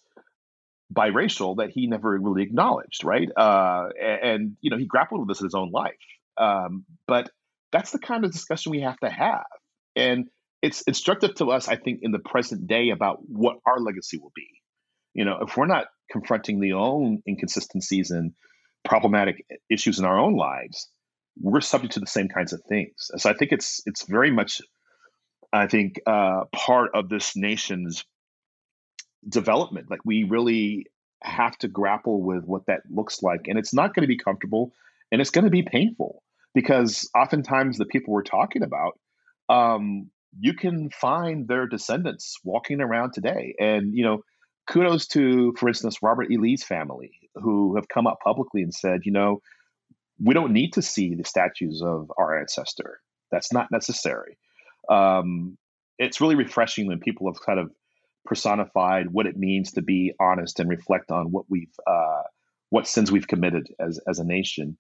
biracial 0.93 1.57
that 1.57 1.71
he 1.71 1.87
never 1.87 2.19
really 2.19 2.43
acknowledged, 2.43 3.05
right? 3.05 3.31
Uh, 3.35 3.89
and, 4.01 4.23
and, 4.23 4.57
you 4.61 4.71
know, 4.71 4.77
he 4.77 4.85
grappled 4.85 5.21
with 5.21 5.29
this 5.29 5.41
in 5.41 5.47
his 5.47 5.55
own 5.55 5.71
life. 5.71 5.95
Um, 6.37 6.85
but 7.07 7.31
that's 7.73 7.91
the 7.91 7.99
kind 7.99 8.25
of 8.25 8.33
discussion 8.33 8.71
we 8.71 8.83
have 8.83 8.99
to 8.99 9.09
have. 9.09 9.47
And 9.97 10.29
it's 10.65 10.81
instructive 10.83 11.35
to 11.35 11.51
us, 11.51 11.69
I 11.69 11.77
think, 11.77 12.01
in 12.01 12.11
the 12.11 12.19
present 12.19 12.67
day 12.67 12.89
about 12.89 13.19
what 13.29 13.59
our 13.67 13.79
legacy 13.79 14.17
will 14.17 14.33
be. 14.35 14.49
You 15.13 15.27
know, 15.27 15.41
if 15.43 15.59
we're 15.59 15.67
not 15.67 15.89
confronting 16.11 16.59
the 16.59 16.73
own 16.73 17.23
inconsistencies 17.29 18.11
and 18.11 18.33
problematic 18.83 19.45
issues 19.71 19.99
in 19.99 20.07
our 20.07 20.19
own 20.19 20.37
lives, 20.37 20.89
we're 21.39 21.61
subject 21.61 21.93
to 21.95 22.01
the 22.01 22.07
same 22.07 22.29
kinds 22.29 22.55
of 22.55 22.63
things. 22.67 23.11
So 23.17 23.29
I 23.29 23.35
think 23.35 23.53
it's 23.53 23.83
it's 23.85 24.09
very 24.09 24.31
much, 24.31 24.63
I 25.53 25.67
think, 25.67 26.01
uh, 26.07 26.45
part 26.51 26.93
of 26.95 27.11
this 27.11 27.37
nation's 27.37 28.03
development. 29.29 29.91
Like 29.91 30.01
we 30.03 30.25
really 30.25 30.87
have 31.23 31.59
to 31.59 31.69
grapple 31.69 32.23
with 32.23 32.45
what 32.45 32.63
that 32.69 32.81
looks 32.91 33.23
like, 33.23 33.49
and 33.49 33.59
it's 33.59 33.75
not 33.75 33.95
going 33.95 34.05
to 34.05 34.09
be 34.09 34.19
comfortable, 34.19 34.73
and 35.13 35.21
it's 35.21 35.31
going 35.31 35.45
to 35.45 35.51
be 35.51 35.63
painful 35.63 36.23
because 36.55 37.11
oftentimes 37.15 37.77
the 37.77 37.85
people 37.85 38.15
we're 38.15 38.23
talking 38.23 38.63
about, 38.63 38.99
um, 39.51 40.11
you 40.39 40.55
can 40.55 40.91
find 40.91 41.47
their 41.47 41.67
descendants 41.67 42.39
walking 42.45 42.81
around 42.81 43.13
today. 43.13 43.55
And, 43.59 43.95
you 43.95 44.05
know, 44.05 44.23
kudos 44.69 45.07
to, 45.09 45.55
for 45.59 45.69
instance, 45.69 45.99
Robert 46.03 46.31
E. 46.31 46.37
Lee's 46.37 46.65
family, 46.65 47.13
who 47.35 47.77
have 47.77 47.89
come 47.89 48.07
up 48.07 48.19
publicly 48.23 48.63
and 48.63 48.75
said, 48.75 49.01
you 49.05 49.13
know, 49.13 49.41
we 50.23 50.35
don't 50.35 50.53
need 50.53 50.73
to 50.75 50.83
see 50.83 51.15
the 51.15 51.25
statues 51.25 51.83
of 51.83 52.11
our 52.19 52.39
ancestor. 52.39 53.01
That's 53.31 53.53
not 53.53 53.71
necessary. 53.71 54.39
Um, 54.89 55.59
it's 55.99 56.21
really 56.21 56.37
refreshing 56.37 56.87
when 56.87 57.01
people 57.01 57.33
have 57.33 57.41
kind 57.45 57.59
of 57.59 57.71
personified 58.25 59.11
what 59.11 59.27
it 59.27 59.37
means 59.37 59.73
to 59.73 59.83
be 59.83 60.13
honest 60.21 60.61
and 60.61 60.69
reflect 60.69 61.11
on 61.11 61.31
what 61.31 61.45
we've, 61.49 61.75
uh, 61.87 62.23
what 62.71 62.87
sins 62.87 63.13
we've 63.13 63.29
committed 63.29 63.69
as 63.79 64.01
as 64.09 64.19
a 64.19 64.25
nation 64.25 64.77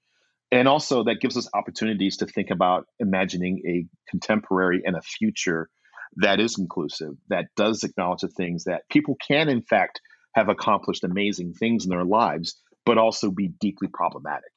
and 0.51 0.69
also 0.69 1.05
that 1.05 1.21
gives 1.21 1.37
us 1.37 1.49
opportunities 1.55 2.19
to 2.19 2.27
think 2.27 2.51
about 2.51 2.87
imagining 2.99 3.63
a 3.67 3.87
contemporary 4.11 4.83
and 4.85 4.97
a 4.97 5.03
future 5.03 5.69
that 6.17 6.41
is 6.41 6.59
inclusive 6.59 7.15
that 7.29 7.47
does 7.57 7.83
acknowledge 7.83 8.21
the 8.21 8.29
things 8.29 8.65
that 8.65 8.83
people 8.89 9.17
can 9.27 9.49
in 9.49 9.63
fact 9.63 10.01
have 10.35 10.49
accomplished 10.49 11.05
amazing 11.05 11.53
things 11.53 11.85
in 11.85 11.91
their 11.91 12.05
lives 12.05 12.61
but 12.87 12.99
also 12.99 13.31
be 13.31 13.49
deeply 13.61 13.89
problematic. 13.89 14.51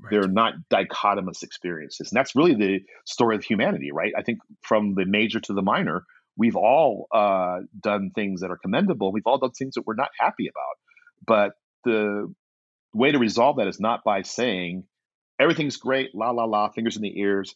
Right. 0.00 0.10
they're 0.10 0.28
not 0.28 0.54
dichotomous 0.72 1.42
experiences. 1.42 2.10
And 2.10 2.18
that's 2.18 2.34
really 2.34 2.54
the 2.54 2.80
story 3.04 3.36
of 3.36 3.44
humanity 3.44 3.90
right? 3.92 4.12
I 4.16 4.22
think 4.22 4.38
from 4.62 4.94
the 4.94 5.04
major 5.04 5.38
to 5.40 5.52
the 5.52 5.60
minor 5.60 6.04
we've 6.36 6.56
all 6.56 7.06
uh, 7.12 7.58
done 7.78 8.10
things 8.14 8.40
that 8.40 8.50
are 8.50 8.58
commendable. 8.58 9.12
We've 9.12 9.26
all 9.26 9.38
done 9.38 9.50
things 9.50 9.74
that 9.74 9.86
we're 9.86 9.94
not 9.94 10.10
happy 10.18 10.48
about. 10.48 10.76
But 11.26 11.52
the 11.84 12.32
way 12.94 13.12
to 13.12 13.18
resolve 13.18 13.56
that 13.56 13.68
is 13.68 13.80
not 13.80 14.00
by 14.04 14.22
saying 14.22 14.84
everything's 15.42 15.76
great, 15.76 16.14
la 16.14 16.30
la 16.30 16.44
la, 16.44 16.68
fingers 16.70 16.96
in 16.96 17.02
the 17.02 17.18
ears. 17.18 17.54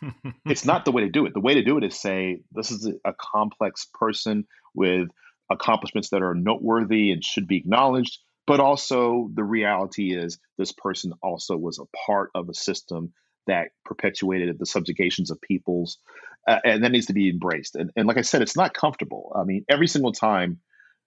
it's 0.46 0.64
not 0.64 0.84
the 0.84 0.92
way 0.92 1.02
to 1.02 1.08
do 1.08 1.26
it. 1.26 1.34
The 1.34 1.40
way 1.40 1.54
to 1.54 1.64
do 1.64 1.78
it 1.78 1.84
is 1.84 1.98
say 1.98 2.40
this 2.52 2.70
is 2.70 2.90
a 3.04 3.14
complex 3.18 3.86
person 3.92 4.46
with 4.74 5.08
accomplishments 5.50 6.10
that 6.10 6.22
are 6.22 6.34
noteworthy 6.34 7.10
and 7.10 7.24
should 7.24 7.48
be 7.48 7.56
acknowledged, 7.56 8.18
but 8.46 8.60
also 8.60 9.30
the 9.34 9.44
reality 9.44 10.14
is 10.16 10.38
this 10.58 10.72
person 10.72 11.12
also 11.22 11.56
was 11.56 11.78
a 11.78 11.96
part 12.06 12.30
of 12.34 12.48
a 12.48 12.54
system 12.54 13.12
that 13.46 13.70
perpetuated 13.84 14.58
the 14.58 14.66
subjugations 14.66 15.30
of 15.30 15.40
peoples, 15.40 15.98
uh, 16.46 16.60
and 16.64 16.84
that 16.84 16.92
needs 16.92 17.06
to 17.06 17.12
be 17.12 17.28
embraced. 17.28 17.74
And, 17.74 17.90
and 17.96 18.06
like 18.06 18.18
I 18.18 18.22
said, 18.22 18.42
it's 18.42 18.56
not 18.56 18.74
comfortable. 18.74 19.32
I 19.34 19.44
mean, 19.44 19.64
every 19.68 19.88
single 19.88 20.12
time 20.12 20.60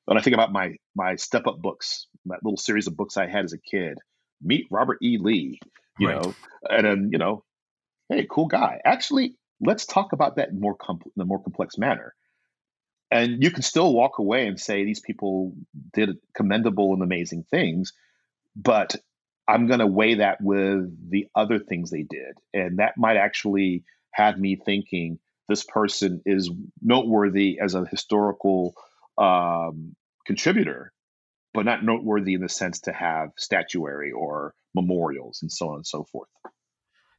when 0.06 0.17
I 0.17 0.21
think 0.21 0.34
about 0.34 0.51
my 0.51 0.75
my 0.95 1.15
step 1.15 1.47
up 1.47 1.62
books, 1.62 2.08
that 2.25 2.43
little 2.43 2.58
series 2.58 2.88
of 2.88 2.97
books 2.97 3.17
I 3.17 3.27
had 3.27 3.45
as 3.45 3.53
a 3.53 3.58
kid, 3.58 3.97
meet 4.41 4.65
Robert 4.69 4.97
E. 5.01 5.17
Lee, 5.19 5.60
you 5.99 6.10
right. 6.10 6.21
know, 6.21 6.36
and 6.69 6.86
then 6.86 7.10
you 7.12 7.17
know, 7.17 7.43
hey, 8.10 8.27
cool 8.29 8.47
guy. 8.47 8.79
Actually, 8.84 9.36
let's 9.62 9.86
talk 9.86 10.13
about 10.13 10.36
that 10.38 10.49
in 10.49 10.60
more 10.60 10.75
com- 10.75 11.01
in 11.15 11.21
a 11.21 11.25
more 11.25 11.41
complex 11.41 11.77
manner. 11.77 12.13
And 13.12 13.43
you 13.43 13.51
can 13.51 13.62
still 13.62 13.93
walk 13.93 14.17
away 14.17 14.47
and 14.47 14.60
say 14.60 14.84
these 14.84 14.99
people 14.99 15.53
did 15.93 16.17
commendable 16.36 16.93
and 16.93 17.03
amazing 17.03 17.45
things, 17.51 17.93
but 18.56 18.95
I'm 19.47 19.67
going 19.67 19.82
to 19.82 19.88
weigh 19.88 20.15
that 20.15 20.39
with 20.41 20.89
the 21.12 21.27
other 21.36 21.60
things 21.60 21.91
they 21.91 22.03
did, 22.03 22.38
and 22.53 22.79
that 22.79 22.93
might 22.97 23.17
actually 23.17 23.84
have 24.13 24.39
me 24.39 24.56
thinking 24.56 25.19
this 25.49 25.63
person 25.63 26.21
is 26.25 26.49
noteworthy 26.82 27.60
as 27.62 27.75
a 27.75 27.86
historical 27.86 28.73
um, 29.17 29.95
contributor, 30.25 30.92
but 31.53 31.65
not 31.65 31.83
noteworthy 31.83 32.33
in 32.33 32.41
the 32.41 32.49
sense 32.49 32.79
to 32.81 32.93
have 32.93 33.29
statuary 33.37 34.11
or 34.11 34.53
memorials 34.73 35.39
and 35.41 35.51
so 35.51 35.69
on 35.69 35.75
and 35.75 35.87
so 35.87 36.03
forth. 36.03 36.29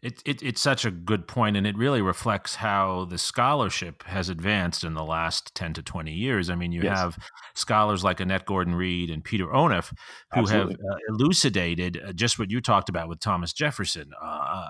It, 0.04 0.20
it, 0.26 0.42
it's 0.42 0.60
such 0.60 0.84
a 0.84 0.90
good 0.90 1.26
point, 1.26 1.56
and 1.56 1.66
it 1.66 1.78
really 1.78 2.02
reflects 2.02 2.56
how 2.56 3.06
the 3.06 3.16
scholarship 3.16 4.02
has 4.02 4.28
advanced 4.28 4.84
in 4.84 4.92
the 4.92 5.02
last 5.02 5.54
10 5.54 5.72
to 5.74 5.82
20 5.82 6.12
years. 6.12 6.50
I 6.50 6.56
mean, 6.56 6.72
you 6.72 6.82
yes. 6.82 6.98
have 6.98 7.18
scholars 7.54 8.04
like 8.04 8.20
Annette 8.20 8.44
Gordon 8.44 8.74
Reed 8.74 9.08
and 9.08 9.24
Peter 9.24 9.46
Onuf 9.46 9.94
who 10.34 10.40
Absolutely. 10.40 10.74
have 10.74 10.80
uh, 10.80 10.96
elucidated 11.08 12.02
uh, 12.06 12.12
just 12.12 12.38
what 12.38 12.50
you 12.50 12.60
talked 12.60 12.90
about 12.90 13.08
with 13.08 13.18
Thomas 13.18 13.54
Jefferson, 13.54 14.10
uh, 14.22 14.26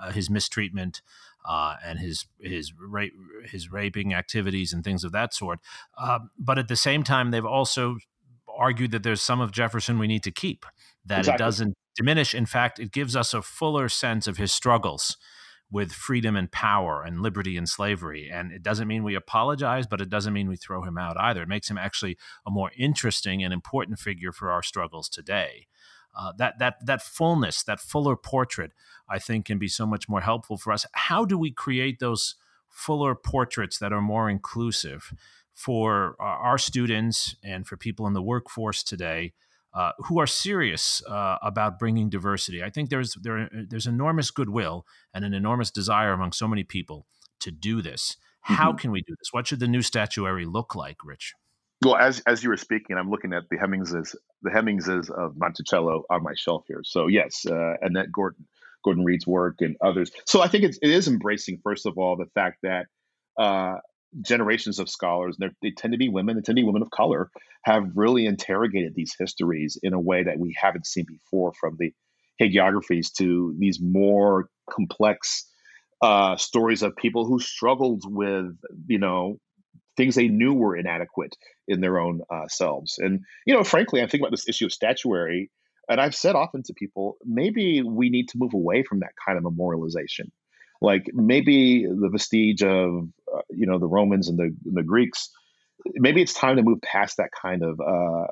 uh 0.07 0.13
his 0.13 0.31
mistreatment. 0.31 1.03
Uh, 1.47 1.77
and 1.85 1.99
his 1.99 2.25
his 2.41 2.73
rape, 2.81 3.13
his 3.45 3.71
raping 3.71 4.15
activities 4.15 4.73
and 4.73 4.83
things 4.83 5.05
of 5.05 5.13
that 5.13 5.35
sort, 5.35 5.59
uh, 5.99 6.19
but 6.39 6.59
at 6.59 6.69
the 6.69 6.77
same 6.77 7.05
time, 7.05 7.33
they've 7.33 7.45
also 7.45 7.99
argued 8.57 8.91
that 8.93 9.03
there's 9.03 9.23
some 9.23 9.41
of 9.41 9.53
Jefferson 9.53 9.99
we 9.99 10.07
need 10.07 10.23
to 10.25 10.31
keep. 10.31 10.67
That 11.05 11.21
exactly. 11.21 11.35
it 11.35 11.47
doesn't 11.47 11.75
diminish. 11.97 12.35
In 12.35 12.47
fact, 12.47 12.79
it 12.79 12.93
gives 12.93 13.15
us 13.15 13.35
a 13.35 13.43
fuller 13.43 13.89
sense 13.89 14.27
of 14.27 14.37
his 14.37 14.53
struggles 14.53 15.17
with 15.71 15.93
freedom 15.93 16.37
and 16.37 16.51
power 16.53 17.03
and 17.03 17.21
liberty 17.21 17.57
and 17.57 17.69
slavery. 17.69 18.31
And 18.33 18.53
it 18.53 18.63
doesn't 18.63 18.87
mean 18.87 19.03
we 19.03 19.15
apologize, 19.15 19.87
but 19.87 20.01
it 20.01 20.09
doesn't 20.09 20.33
mean 20.33 20.49
we 20.49 20.57
throw 20.57 20.83
him 20.83 20.97
out 20.97 21.17
either. 21.19 21.43
It 21.43 21.49
makes 21.49 21.69
him 21.69 21.79
actually 21.79 22.17
a 22.47 22.51
more 22.51 22.71
interesting 22.77 23.43
and 23.43 23.53
important 23.53 23.99
figure 23.99 24.33
for 24.33 24.51
our 24.51 24.63
struggles 24.63 25.09
today. 25.09 25.67
Uh, 26.17 26.33
that 26.39 26.61
that 26.61 26.77
that 26.87 27.03
fullness, 27.03 27.65
that 27.65 27.81
fuller 27.81 28.15
portrait, 28.15 28.71
I 29.09 29.19
think, 29.19 29.47
can 29.47 29.59
be 29.59 29.67
so 29.67 29.85
much 29.85 30.09
more 30.09 30.21
helpful 30.21 30.57
for 30.57 30.73
us. 30.73 30.87
How 30.93 31.25
do 31.25 31.37
we 31.37 31.51
create 31.51 31.99
those 31.99 32.37
fuller 32.69 33.17
portraits 33.17 33.79
that 33.79 33.93
are 33.93 34.01
more 34.01 34.31
inclusive 34.31 35.13
for 35.55 36.17
our 36.21 36.59
students 36.59 37.37
and 37.43 37.67
for 37.67 37.77
people 37.77 38.07
in 38.07 38.13
the 38.13 38.23
workforce 38.23 38.83
today? 38.83 39.33
uh, 39.75 39.91
who 39.99 40.21
are 40.21 40.27
serious 40.27 41.03
uh, 41.09 41.37
about 41.43 41.79
bringing 41.79 42.09
diversity. 42.09 42.63
I 42.63 42.71
think 42.71 42.91
there's 42.91 43.15
there, 43.21 43.51
there's 43.53 43.87
enormous 43.87 44.31
goodwill 44.31 44.87
and 45.13 45.25
an 45.25 45.35
enormous 45.35 45.71
desire 45.71 46.13
among 46.13 46.33
so 46.33 46.47
many 46.47 46.63
people 46.63 47.07
to 47.41 47.51
do 47.51 47.83
this. 47.83 48.17
Mm-hmm. 48.45 48.55
How 48.55 48.73
can 48.73 48.93
we 48.93 49.01
do 49.01 49.15
this? 49.19 49.33
What 49.33 49.47
should 49.47 49.61
the 49.61 49.69
new 49.69 49.83
statuary 49.83 50.45
look 50.45 50.75
like, 50.75 50.99
Rich? 51.05 51.35
Well, 51.85 51.97
as 51.97 52.21
as 52.27 52.45
you 52.45 52.51
were 52.51 52.57
speaking, 52.57 52.97
I'm 52.97 53.11
looking 53.11 53.33
at 53.33 53.45
the 53.51 53.59
Hemingses 53.59 54.15
the 54.43 54.51
Hemingses 54.51 55.11
of 55.11 55.37
Monticello 55.37 56.05
on 56.09 56.23
my 56.23 56.35
shelf 56.37 56.65
here. 56.69 56.83
So 56.85 57.09
yes, 57.09 57.45
uh, 57.45 57.75
Annette 57.83 58.13
Gordon 58.13 58.47
Gordon 58.85 59.05
Reed's 59.05 59.27
work 59.27 59.57
and 59.61 59.77
others. 59.81 60.13
So 60.25 60.41
I 60.41 60.47
think 60.49 60.65
it's, 60.65 60.79
it 60.83 60.91
is 60.91 61.09
embracing 61.09 61.59
first 61.65 61.87
of 61.87 61.99
all 61.99 62.17
the 62.17 62.27
fact 62.35 62.59
that 62.63 62.87
uh, 63.39 63.79
generations 64.23 64.79
of 64.79 64.89
scholars, 64.89 65.37
they 65.63 65.71
tend 65.71 65.93
to 65.93 65.99
be 65.99 66.09
women, 66.09 66.37
they 66.37 66.43
tend 66.43 66.57
to 66.57 66.63
be 66.63 66.65
women 66.65 66.83
of 66.83 66.91
color, 66.91 67.31
have 67.63 67.91
really 67.95 68.27
interrogated 68.27 68.95
these 68.95 69.15
histories 69.19 69.79
in 69.83 69.93
a 69.93 70.01
way 70.01 70.23
that 70.23 70.39
we 70.39 70.55
haven't 70.61 70.87
seen 70.87 71.05
before, 71.07 71.53
from 71.53 71.77
the 71.79 71.93
hagiographies 72.41 73.13
to 73.13 73.55
these 73.59 73.81
more 73.81 74.49
complex 74.71 75.49
uh, 76.03 76.37
stories 76.37 76.83
of 76.83 76.97
people 76.97 77.25
who 77.25 77.39
struggled 77.39 78.03
with, 78.07 78.57
you 78.87 78.99
know, 78.99 79.39
things 79.97 80.15
they 80.15 80.29
knew 80.29 80.53
were 80.53 80.77
inadequate 80.77 81.37
in 81.69 81.81
their 81.81 81.99
own 81.99 82.21
uh, 82.31 82.49
selves. 82.49 82.99
And 82.99 83.21
you 83.47 83.55
know, 83.55 83.65
frankly, 83.65 84.03
I 84.03 84.07
think 84.07 84.23
about 84.23 84.33
this 84.33 84.49
issue 84.49 84.67
of 84.67 84.73
statuary, 84.73 85.51
and 85.89 86.01
I've 86.01 86.15
said 86.15 86.35
often 86.35 86.63
to 86.65 86.75
people, 86.75 87.17
maybe 87.25 87.83
we 87.83 88.11
need 88.11 88.29
to 88.31 88.39
move 88.39 88.55
away 88.55 88.83
from 88.83 89.01
that 89.01 89.13
kind 89.25 89.39
of 89.39 89.45
memorialization. 89.45 90.31
Like 90.81 91.11
maybe 91.13 91.87
the 91.87 92.09
vestige 92.11 92.63
of 92.63 93.09
uh, 93.35 93.41
you 93.51 93.67
know 93.67 93.79
the 93.79 93.87
Romans 93.87 94.29
and 94.29 94.39
the 94.39 94.55
and 94.65 94.77
the 94.77 94.83
Greeks, 94.83 95.31
maybe 95.95 96.23
it's 96.23 96.35
time 96.35 96.57
to 96.57 96.63
move 96.63 96.81
past 96.83 97.17
that 97.19 97.31
kind 97.41 97.63
of 97.63 97.81
uh, 97.81 98.27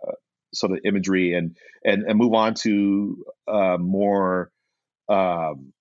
sort 0.53 0.73
of 0.73 0.81
imagery 0.85 1.35
and 1.35 1.57
and 1.85 2.03
and 2.05 2.19
move 2.19 2.35
on 2.35 2.55
to 2.55 3.25
uh, 3.49 3.77
more 3.79 4.51
um, 5.09 5.73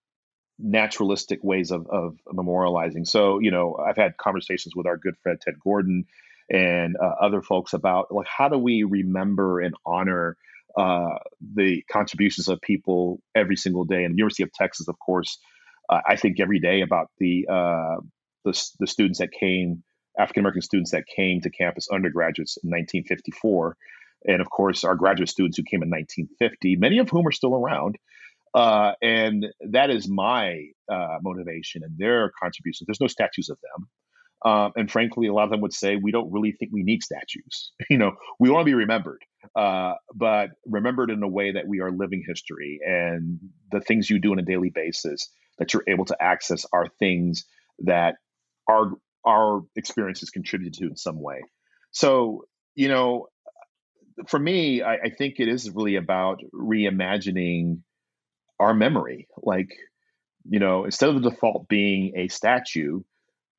naturalistic 0.62 1.44
ways 1.44 1.72
of, 1.72 1.88
of 1.88 2.18
memorializing. 2.28 3.08
So, 3.08 3.40
you 3.40 3.52
know, 3.52 3.76
I've 3.76 3.98
had 3.98 4.18
conversations 4.18 4.76
with 4.76 4.86
our 4.86 4.98
good 4.98 5.16
friend 5.24 5.40
Ted 5.42 5.56
Gordon 5.60 6.06
and 6.50 6.96
uh, 7.02 7.16
other 7.22 7.42
folks 7.42 7.74
about 7.74 8.14
like 8.14 8.28
how 8.28 8.50
do 8.50 8.58
we 8.58 8.84
remember 8.84 9.60
and 9.60 9.76
honor 9.86 10.38
uh, 10.78 11.18
the 11.54 11.84
contributions 11.92 12.48
of 12.48 12.62
people 12.62 13.22
every 13.36 13.56
single 13.56 13.86
day. 13.86 14.04
And 14.04 14.14
the 14.14 14.18
University 14.18 14.44
of 14.44 14.54
Texas, 14.54 14.88
of 14.88 14.98
course, 15.00 15.38
uh, 15.92 16.02
I 16.08 16.16
think 16.16 16.40
every 16.40 16.60
day 16.60 16.82
about 16.82 17.08
the, 17.20 17.48
uh, 17.52 17.98
the 18.46 18.70
the 18.80 18.88
students 18.88 19.20
that 19.20 19.32
came, 19.32 19.84
African 20.18 20.42
American 20.42 20.62
students 20.62 20.92
that 20.92 21.04
came 21.06 21.42
to 21.42 21.50
campus, 21.50 21.88
undergraduates 21.92 22.58
in 22.64 22.70
1954, 22.70 23.76
and 24.26 24.42
of 24.42 24.50
course 24.50 24.84
our 24.84 24.96
graduate 24.96 25.30
students 25.30 25.58
who 25.58 25.64
came 25.64 25.84
in 25.84 25.90
1950, 25.90 26.78
many 26.78 27.00
of 27.00 27.10
whom 27.10 27.28
are 27.28 27.32
still 27.32 27.56
around. 27.56 27.98
Uh, 28.54 28.94
and 29.02 29.48
that 29.70 29.90
is 29.90 30.10
my 30.10 30.66
uh, 30.92 31.18
motivation 31.22 31.84
and 31.84 31.98
their 31.98 32.32
contributions. 32.42 32.86
There's 32.86 33.00
no 33.00 33.08
statues 33.08 33.50
of 33.50 33.58
them. 33.62 33.88
Um, 34.44 34.72
and 34.76 34.92
frankly, 34.92 35.28
a 35.28 35.34
lot 35.34 35.44
of 35.44 35.52
them 35.52 35.62
would 35.62 35.74
say 35.74 35.96
we 35.96 36.12
don't 36.12 36.32
really 36.32 36.52
think 36.52 36.72
we 36.74 36.84
need 36.84 37.04
statues. 37.04 37.72
you 37.90 37.98
know, 37.98 38.14
we 38.40 38.50
want 38.50 38.62
to 38.62 38.66
be 38.66 38.74
remembered, 38.74 39.22
uh, 39.56 39.94
but 40.14 40.50
remembered 40.66 41.12
in 41.12 41.22
a 41.22 41.28
way 41.28 41.52
that 41.52 41.68
we 41.68 41.80
are 41.80 41.92
living 41.92 42.24
history 42.28 42.80
and 42.86 43.40
the 43.72 43.80
things 43.80 44.10
you 44.10 44.20
do 44.20 44.32
on 44.32 44.40
a 44.40 44.44
daily 44.44 44.72
basis 44.74 45.30
that 45.62 45.74
you're 45.74 45.84
able 45.88 46.06
to 46.06 46.18
access 46.20 46.66
are 46.74 46.88
things 46.98 47.46
that 47.84 48.16
our 48.68 48.94
our 49.24 49.62
experiences 49.76 50.32
contributed 50.32 50.74
to 50.74 50.88
in 50.88 50.98
some 50.98 51.22
way. 51.22 51.44
So, 51.92 52.46
you 52.74 52.90
know, 52.90 53.28
for 54.28 54.40
me, 54.40 54.82
I, 54.82 54.94
I 54.96 55.10
think 55.16 55.36
it 55.38 55.48
is 55.48 55.70
really 55.70 55.98
about 55.98 56.42
reimagining 56.52 57.82
our 58.60 58.74
memory. 58.74 59.28
Like, 59.44 59.70
you 60.50 60.58
know, 60.58 60.86
instead 60.86 61.10
of 61.10 61.22
the 61.22 61.30
default 61.30 61.68
being 61.68 62.14
a 62.16 62.28
statue, 62.28 63.02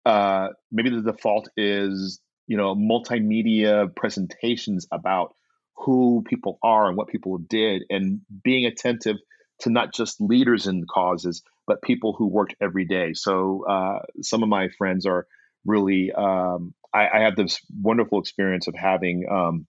uh, 0.05 0.49
maybe 0.73 0.91
the 0.91 1.13
default 1.13 1.49
is, 1.57 2.21
you 2.49 2.57
know, 2.57 2.75
multimedia 2.75 3.95
presentations 3.95 4.89
about 4.91 5.37
who 5.77 6.25
people 6.27 6.59
are 6.65 6.89
and 6.89 6.97
what 6.97 7.07
people 7.07 7.39
did 7.39 7.85
and 7.91 8.23
being 8.43 8.67
attentive 8.67 9.19
to 9.61 9.71
not 9.71 9.95
just 9.95 10.21
leaders 10.21 10.67
in 10.67 10.85
causes, 10.93 11.43
but 11.67 11.83
people 11.83 12.15
who 12.17 12.29
worked 12.29 12.55
every 12.61 12.85
day. 12.85 13.13
So 13.15 13.65
uh, 13.69 14.01
some 14.21 14.43
of 14.43 14.49
my 14.49 14.69
friends 14.79 15.07
are 15.07 15.27
really, 15.65 16.13
um, 16.13 16.75
I, 16.93 17.09
I 17.09 17.21
have 17.21 17.37
this 17.37 17.61
wonderful 17.81 18.21
experience 18.21 18.67
of 18.67 18.75
having 18.75 19.27
um, 19.31 19.67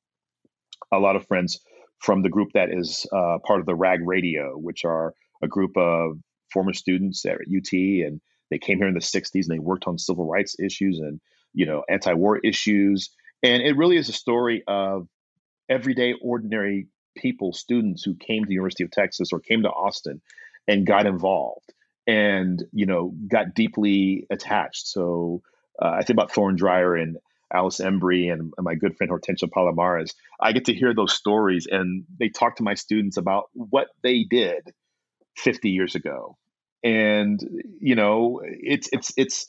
a 0.92 0.98
lot 0.98 1.16
of 1.16 1.28
friends 1.28 1.60
from 2.00 2.22
the 2.22 2.30
group 2.30 2.50
that 2.54 2.70
is 2.72 3.06
uh, 3.14 3.38
part 3.46 3.60
of 3.60 3.66
the 3.66 3.76
RAG 3.76 4.00
Radio, 4.06 4.58
which 4.58 4.84
are 4.86 5.14
a 5.42 5.48
group 5.48 5.78
of 5.78 6.18
former 6.52 6.74
students 6.74 7.26
at 7.26 7.38
UT, 7.42 7.72
and 7.72 8.22
they 8.50 8.60
came 8.60 8.78
here 8.78 8.88
in 8.88 8.94
the 8.94 9.00
'60s 9.00 9.30
and 9.34 9.56
they 9.56 9.60
worked 9.60 9.88
on 9.88 9.98
civil 9.98 10.28
rights 10.28 10.56
issues 10.60 11.00
and 11.00 11.20
you 11.54 11.66
know 11.66 11.84
anti-war 11.90 12.40
issues. 12.44 13.10
And 13.42 13.62
it 13.62 13.78
really 13.78 13.98
is 13.98 14.10
a 14.10 14.14
story 14.14 14.64
of 14.68 15.08
everyday, 15.70 16.14
ordinary 16.22 16.88
people, 17.16 17.54
students 17.54 18.04
who 18.04 18.16
came 18.16 18.44
to 18.44 18.48
the 18.48 18.54
University 18.54 18.84
of 18.84 18.92
Texas 18.92 19.30
or 19.32 19.40
came 19.40 19.64
to 19.64 19.70
Austin 19.70 20.22
and 20.68 20.86
got 20.86 21.06
involved 21.06 21.73
and 22.08 22.64
you 22.72 22.86
know 22.86 23.14
got 23.28 23.56
deeply 23.56 24.28
attached. 24.30 24.88
So 24.88 25.42
uh, 25.82 25.90
I 25.90 26.04
think 26.04 26.16
about 26.18 26.32
Thorne 26.32 26.56
Dreyer 26.56 26.96
and 26.96 27.18
Alice 27.54 27.80
Embree 27.80 28.32
and, 28.32 28.52
and 28.58 28.64
my 28.64 28.76
good 28.76 28.98
friend 28.98 29.12
Hortensia 29.12 29.50
Palomares. 29.50 30.14
I 30.40 30.52
get 30.52 30.66
to 30.66 30.74
hear 30.74 30.94
those 30.94 31.14
stories 31.14 31.68
and 31.70 32.04
they 32.20 32.30
talk 32.30 32.56
to 32.58 32.64
my 32.64 32.74
students 32.74 33.18
about 33.18 33.46
what 33.54 33.88
they 34.02 34.24
did 34.24 34.74
50 35.38 35.70
years 35.70 35.96
ago 35.96 36.38
and 36.84 37.40
you 37.80 37.96
know 37.96 38.42
it's 38.44 38.90
it's 38.92 39.14
it's 39.18 39.48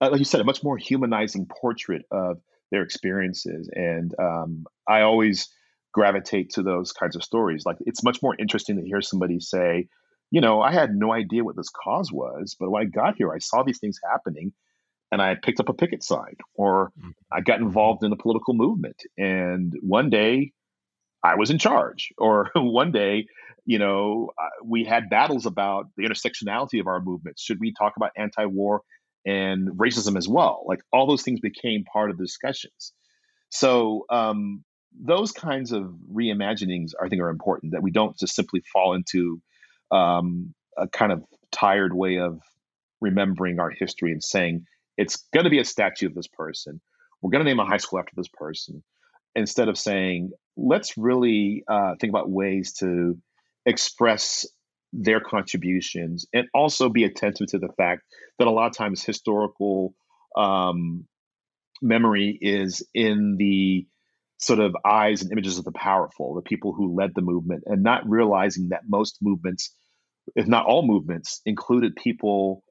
uh, 0.00 0.10
like 0.10 0.18
you 0.18 0.24
said 0.24 0.40
a 0.40 0.44
much 0.44 0.62
more 0.62 0.76
humanizing 0.76 1.46
portrait 1.46 2.02
of 2.10 2.38
their 2.70 2.82
experiences 2.82 3.68
and 3.72 4.14
um, 4.20 4.66
i 4.88 5.00
always 5.00 5.48
gravitate 5.92 6.50
to 6.50 6.62
those 6.62 6.92
kinds 6.92 7.16
of 7.16 7.24
stories 7.24 7.64
like 7.64 7.76
it's 7.86 8.04
much 8.04 8.22
more 8.22 8.36
interesting 8.38 8.76
to 8.76 8.84
hear 8.84 9.00
somebody 9.00 9.40
say 9.40 9.88
you 10.34 10.40
know 10.40 10.60
i 10.60 10.72
had 10.72 10.94
no 10.94 11.12
idea 11.12 11.44
what 11.44 11.56
this 11.56 11.70
cause 11.70 12.10
was 12.12 12.56
but 12.58 12.70
when 12.70 12.82
i 12.82 12.84
got 12.84 13.16
here 13.16 13.32
i 13.32 13.38
saw 13.38 13.62
these 13.62 13.78
things 13.78 13.98
happening 14.10 14.52
and 15.12 15.22
i 15.22 15.34
picked 15.34 15.60
up 15.60 15.68
a 15.68 15.74
picket 15.74 16.02
sign 16.02 16.36
or 16.54 16.92
mm-hmm. 16.98 17.10
i 17.32 17.40
got 17.40 17.60
involved 17.60 18.02
in 18.02 18.10
the 18.10 18.16
political 18.16 18.54
movement 18.54 19.00
and 19.16 19.72
one 19.80 20.10
day 20.10 20.52
i 21.22 21.36
was 21.36 21.50
in 21.50 21.58
charge 21.58 22.12
or 22.18 22.50
one 22.54 22.92
day 22.92 23.26
you 23.64 23.78
know, 23.78 24.30
we 24.64 24.84
had 24.84 25.08
battles 25.08 25.46
about 25.46 25.86
the 25.96 26.04
intersectionality 26.04 26.80
of 26.80 26.86
our 26.86 27.00
movements. 27.00 27.42
Should 27.42 27.60
we 27.60 27.72
talk 27.72 27.94
about 27.96 28.10
anti 28.16 28.44
war 28.46 28.82
and 29.24 29.68
racism 29.70 30.16
as 30.16 30.28
well? 30.28 30.64
Like 30.66 30.80
all 30.92 31.06
those 31.06 31.22
things 31.22 31.40
became 31.40 31.84
part 31.84 32.10
of 32.10 32.18
the 32.18 32.24
discussions. 32.24 32.92
So, 33.50 34.04
um, 34.10 34.64
those 34.96 35.32
kinds 35.32 35.72
of 35.72 35.92
reimaginings, 36.12 36.92
I 37.02 37.08
think, 37.08 37.20
are 37.20 37.30
important 37.30 37.72
that 37.72 37.82
we 37.82 37.90
don't 37.90 38.16
just 38.16 38.34
simply 38.34 38.62
fall 38.72 38.94
into 38.94 39.40
um, 39.94 40.54
a 40.76 40.88
kind 40.88 41.12
of 41.12 41.22
tired 41.52 41.94
way 41.94 42.18
of 42.18 42.40
remembering 43.00 43.60
our 43.60 43.70
history 43.70 44.12
and 44.12 44.22
saying 44.22 44.64
it's 44.96 45.24
going 45.32 45.44
to 45.44 45.50
be 45.50 45.58
a 45.58 45.64
statue 45.64 46.06
of 46.06 46.14
this 46.14 46.28
person. 46.28 46.80
We're 47.20 47.30
going 47.30 47.44
to 47.44 47.50
name 47.50 47.60
a 47.60 47.64
high 47.64 47.78
school 47.78 47.98
after 47.98 48.12
this 48.16 48.28
person 48.32 48.82
instead 49.34 49.68
of 49.68 49.78
saying, 49.78 50.30
let's 50.56 50.96
really 50.96 51.64
uh, 51.68 51.94
think 52.00 52.10
about 52.10 52.30
ways 52.30 52.74
to 52.74 53.18
express 53.66 54.46
their 54.92 55.20
contributions 55.20 56.26
and 56.32 56.46
also 56.54 56.88
be 56.88 57.04
attentive 57.04 57.48
to 57.48 57.58
the 57.58 57.72
fact 57.76 58.02
that 58.38 58.46
a 58.46 58.50
lot 58.50 58.66
of 58.66 58.76
times 58.76 59.02
historical 59.02 59.94
um, 60.36 61.04
memory 61.82 62.38
is 62.40 62.86
in 62.94 63.36
the 63.38 63.86
sort 64.38 64.60
of 64.60 64.76
eyes 64.84 65.22
and 65.22 65.32
images 65.32 65.58
of 65.58 65.64
the 65.64 65.72
powerful, 65.72 66.34
the 66.34 66.42
people 66.42 66.72
who 66.72 66.94
led 66.94 67.10
the 67.14 67.22
movement, 67.22 67.64
and 67.66 67.82
not 67.82 68.08
realizing 68.08 68.68
that 68.68 68.82
most 68.88 69.18
movements, 69.22 69.74
if 70.34 70.46
not 70.46 70.66
all 70.66 70.86
movements, 70.86 71.40
included 71.44 71.96
people, 71.96 72.62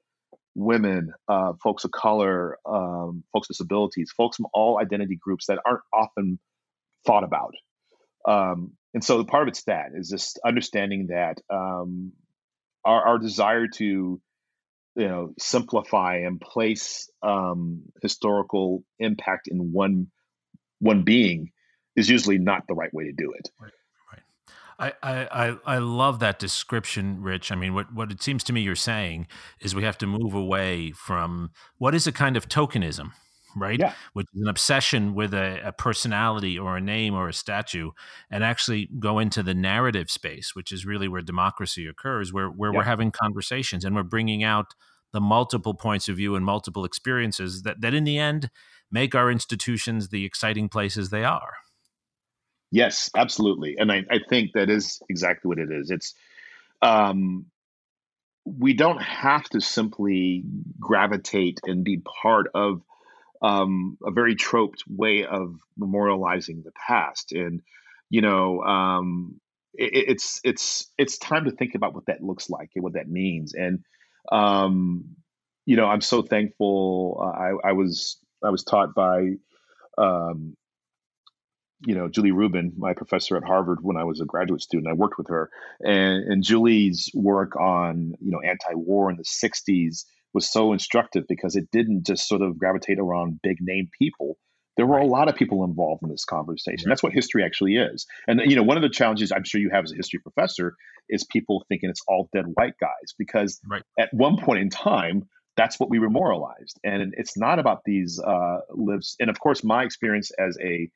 women, 0.56 1.12
uh, 1.28 1.54
folks 1.64 1.84
of 1.84 1.92
color, 1.92 2.58
um, 2.66 3.24
folks 3.34 3.48
with 3.50 3.58
disabilities, 3.58 4.12
folks 4.16 4.38
from 4.38 4.48
all 4.54 4.80
identity 4.80 5.18
groups 5.22 5.48
that 5.48 5.60
aren't 5.66 5.84
often 5.94 6.40
thought 7.06 7.24
about. 7.24 7.54
Um, 8.28 8.74
and 8.94 9.04
so 9.04 9.18
the 9.18 9.26
part 9.26 9.44
of 9.44 9.48
it's 9.50 9.64
that 9.64 9.88
is 9.96 10.10
just 10.10 10.40
understanding 10.46 11.08
that 11.08 11.40
um, 11.50 12.14
our, 12.86 13.08
our 13.08 13.18
desire 13.18 13.68
to 13.76 14.22
you 14.96 15.08
know 15.08 15.34
simplify 15.40 16.18
and 16.18 16.40
place 16.40 17.10
um, 17.24 17.84
historical 18.02 18.84
impact 19.00 19.48
in 19.48 19.72
one 19.72 20.08
one 20.80 21.04
being 21.04 21.52
is 21.96 22.10
usually 22.10 22.38
not 22.38 22.64
the 22.68 22.74
right 22.74 22.94
way 22.94 23.06
to 23.06 23.12
do 23.12 23.34
it. 23.38 23.50
Right. 23.60 23.72
I, 24.80 24.94
I, 25.04 25.58
I 25.66 25.78
love 25.78 26.20
that 26.20 26.40
description, 26.40 27.22
Rich. 27.22 27.52
I 27.52 27.56
mean, 27.56 27.74
what, 27.74 27.94
what 27.94 28.12
it 28.12 28.22
seems 28.22 28.44
to 28.46 28.54
me 28.54 28.62
you're 28.62 28.76
saying 28.76 29.28
is 29.60 29.76
we 29.76 29.84
have 29.84 29.98
to 30.00 30.08
move 30.08 30.34
away 30.34 30.92
from 30.92 31.52
what 31.78 31.96
is 31.96 32.08
a 32.08 32.12
kind 32.12 32.36
of 32.36 32.48
tokenism, 32.48 33.12
right? 33.56 33.80
Yeah. 33.80 33.94
Which 34.14 34.28
is 34.34 34.42
an 34.42 34.48
obsession 34.48 35.16
with 35.16 35.34
a, 35.34 35.62
a, 35.68 35.72
personality 35.72 36.58
or 36.58 36.78
a 36.78 36.82
name 36.82 37.14
or 37.14 37.30
a 37.30 37.34
statue, 37.34 37.92
and 38.30 38.44
actually 38.44 38.90
go 39.00 39.20
into 39.20 39.44
the 39.44 39.54
narrative 39.54 40.10
space, 40.10 40.56
which 40.56 40.72
is 40.72 40.86
really 40.86 41.08
where 41.08 41.22
democracy 41.22 41.88
occurs, 41.88 42.34
where 42.34 42.48
where 42.48 42.72
yeah. 42.72 42.78
we're 42.78 42.84
having 42.84 43.12
conversations 43.12 43.86
and 43.86 43.96
we're 43.96 44.04
bringing 44.04 44.44
out 44.44 44.74
the 45.12 45.22
multiple 45.22 45.76
points 45.76 46.10
of 46.10 46.18
view 46.18 46.36
and 46.36 46.44
multiple 46.44 46.84
experiences 46.86 47.62
that 47.62 47.82
that 47.82 47.94
in 47.94 48.04
the 48.04 48.18
end 48.18 48.50
make 48.92 49.16
our 49.16 49.32
institutions 49.32 50.10
the 50.10 50.26
exciting 50.26 50.70
places 50.70 51.10
they 51.10 51.24
are. 51.24 51.54
Yes, 52.74 53.12
absolutely, 53.16 53.78
and 53.78 53.92
I, 53.92 54.04
I 54.10 54.18
think 54.30 54.54
that 54.54 54.68
is 54.68 55.00
exactly 55.08 55.48
what 55.48 55.60
it 55.60 55.72
is. 55.72 55.92
It's 55.92 56.16
um, 56.82 57.46
we 58.46 58.74
don't 58.74 59.02
have 59.02 59.46
to 59.50 59.62
simply 59.62 60.44
gravitate 60.80 61.60
and 61.66 61.84
be 61.84 61.98
part 62.22 62.48
of 62.54 62.82
um, 63.42 63.98
a 64.06 64.12
very 64.12 64.36
troped 64.36 64.84
way 64.88 65.26
of 65.26 65.56
memorializing 65.80 66.64
the 66.64 66.72
past. 66.88 67.32
And 67.34 67.62
you 68.10 68.22
know, 68.22 68.62
um, 68.64 69.40
it, 69.76 70.10
it's 70.10 70.42
it's 70.44 70.92
it's 70.98 71.18
time 71.20 71.46
to 71.46 71.52
think 71.52 71.76
about 71.76 71.96
what 71.96 72.08
that 72.08 72.24
looks 72.24 72.50
like 72.50 72.72
and 72.76 72.84
what 72.84 72.94
that 72.94 73.10
means. 73.10 73.54
And 73.54 73.84
um, 74.32 75.06
you 75.66 75.78
know, 75.78 75.88
I'm 75.88 76.02
so 76.02 76.22
thankful. 76.22 77.20
Uh, 77.22 77.38
I, 77.66 77.70
I 77.70 77.72
was 77.74 78.18
I 78.44 78.50
was 78.50 78.64
taught 78.64 78.96
by 78.96 79.32
um, 79.98 80.56
you 81.86 81.96
know, 81.96 82.08
Julie 82.08 82.32
Reuben, 82.32 82.74
my 82.78 82.94
professor 82.94 83.38
at 83.38 83.44
Harvard 83.44 83.80
when 83.82 83.98
I 83.98 84.04
was 84.04 84.22
a 84.22 84.26
graduate 84.26 84.62
student. 84.62 84.90
I 84.90 84.94
worked 84.94 85.18
with 85.18 85.28
her, 85.28 85.50
and, 85.82 86.24
and 86.32 86.44
Julie's 86.44 87.10
work 87.14 87.56
on 87.56 88.14
you 88.20 88.32
know 88.32 88.42
anti-war 88.42 89.10
in 89.10 89.18
the 89.18 89.24
'60s 89.24 90.06
was 90.34 90.52
so 90.52 90.74
instructive 90.74 91.26
because 91.28 91.56
it 91.56 91.70
didn't 91.72 92.06
just 92.06 92.28
sort 92.28 92.42
of 92.42 92.58
gravitate 92.58 93.00
around 93.00 93.40
big 93.42 93.58
name 93.62 93.90
people. 93.98 94.38
There 94.76 94.88
were 94.88 94.98
a 94.98 95.06
lot 95.06 95.30
of 95.30 95.36
people 95.36 95.64
involved 95.64 96.02
in 96.02 96.10
this 96.10 96.26
conversation. 96.26 96.86
Right. 96.88 96.92
That's 96.92 97.04
what 97.04 97.14
history 97.14 97.44
actually 97.44 97.76
is. 97.76 98.08
And 98.28 98.42
you 98.46 98.56
know, 98.56 98.64
one 98.64 98.78
of 98.78 98.84
the 98.84 98.90
challenges 98.90 99.32
I'm 99.32 99.44
sure 99.44 99.62
you 99.62 99.70
have 99.72 99.84
as 99.84 99.92
a 99.92 99.96
history 99.96 100.20
professor 100.20 100.76
is 101.10 101.24
people 101.26 101.64
thinking 101.70 101.90
it's 101.90 102.02
all 102.08 102.30
dead 102.34 102.46
white 102.56 102.74
guys 102.80 103.14
because 103.18 103.60
right. 103.70 103.84
at 104.00 104.10
one 104.14 104.38
point 104.38 104.60
in 104.60 104.70
time 104.70 105.28
that's 105.56 105.80
what 105.80 105.90
we 105.90 106.00
were 106.00 106.10
moralized 106.10 106.80
and 106.84 107.14
it's 107.16 107.38
not 107.38 107.60
about 107.60 107.82
these 107.86 108.20
uh, 108.26 108.60
lives 108.72 109.16
and 109.20 109.30
of 109.30 109.40
course 109.40 109.64
my 109.64 109.84
experience 109.84 110.32
as 110.40 110.58
a 110.64 110.90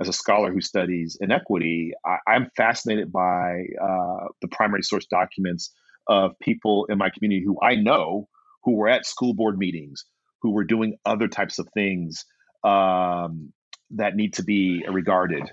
as 0.00 0.08
a 0.08 0.12
scholar 0.12 0.52
who 0.52 0.60
studies 0.60 1.16
inequity, 1.20 1.92
I, 2.04 2.34
am 2.34 2.50
fascinated 2.56 3.12
by 3.12 3.64
uh, 3.80 4.26
the 4.40 4.48
primary 4.50 4.82
source 4.82 5.06
documents 5.06 5.72
of 6.08 6.38
people 6.40 6.86
in 6.88 6.98
my 6.98 7.10
community 7.10 7.44
who 7.44 7.58
I 7.62 7.76
know 7.76 8.28
who 8.64 8.76
were 8.76 8.88
at 8.88 9.06
school 9.06 9.34
board 9.34 9.58
meetings, 9.58 10.04
who 10.42 10.52
were 10.52 10.64
doing 10.64 10.96
other 11.04 11.28
types 11.28 11.58
of 11.58 11.68
things 11.74 12.24
um, 12.64 13.52
that 13.90 14.16
need 14.16 14.34
to 14.34 14.42
be 14.42 14.84
regarded. 14.88 15.44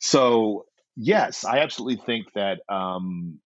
So, 0.00 0.66
yes, 0.96 1.44
I 1.44 1.60
absolutely 1.60 2.04
think 2.04 2.26
that 2.34 2.60
um, 2.68 3.38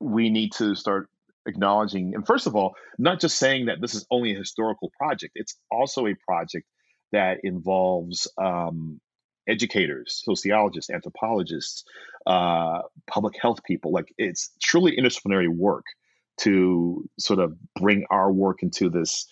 we 0.00 0.28
need 0.28 0.52
to 0.52 0.74
start 0.74 1.08
acknowledging, 1.46 2.14
and 2.14 2.26
first 2.26 2.46
of 2.46 2.54
all, 2.54 2.74
not 2.98 3.20
just 3.20 3.38
saying 3.38 3.66
that 3.66 3.80
this 3.80 3.94
is 3.94 4.06
only 4.10 4.34
a 4.34 4.38
historical 4.38 4.90
project, 4.98 5.32
it's 5.34 5.56
also 5.70 6.06
a 6.06 6.14
project 6.26 6.66
that 7.12 7.38
involves 7.44 8.28
um, 8.40 9.00
educators, 9.48 10.22
sociologists, 10.24 10.90
anthropologists, 10.90 11.84
uh, 12.26 12.80
public 13.06 13.34
health 13.40 13.62
people. 13.64 13.92
Like 13.92 14.12
it's 14.18 14.50
truly 14.62 14.96
interdisciplinary 14.96 15.48
work 15.48 15.84
to 16.40 17.08
sort 17.18 17.40
of 17.40 17.54
bring 17.78 18.04
our 18.10 18.32
work 18.32 18.62
into 18.62 18.88
this 18.88 19.26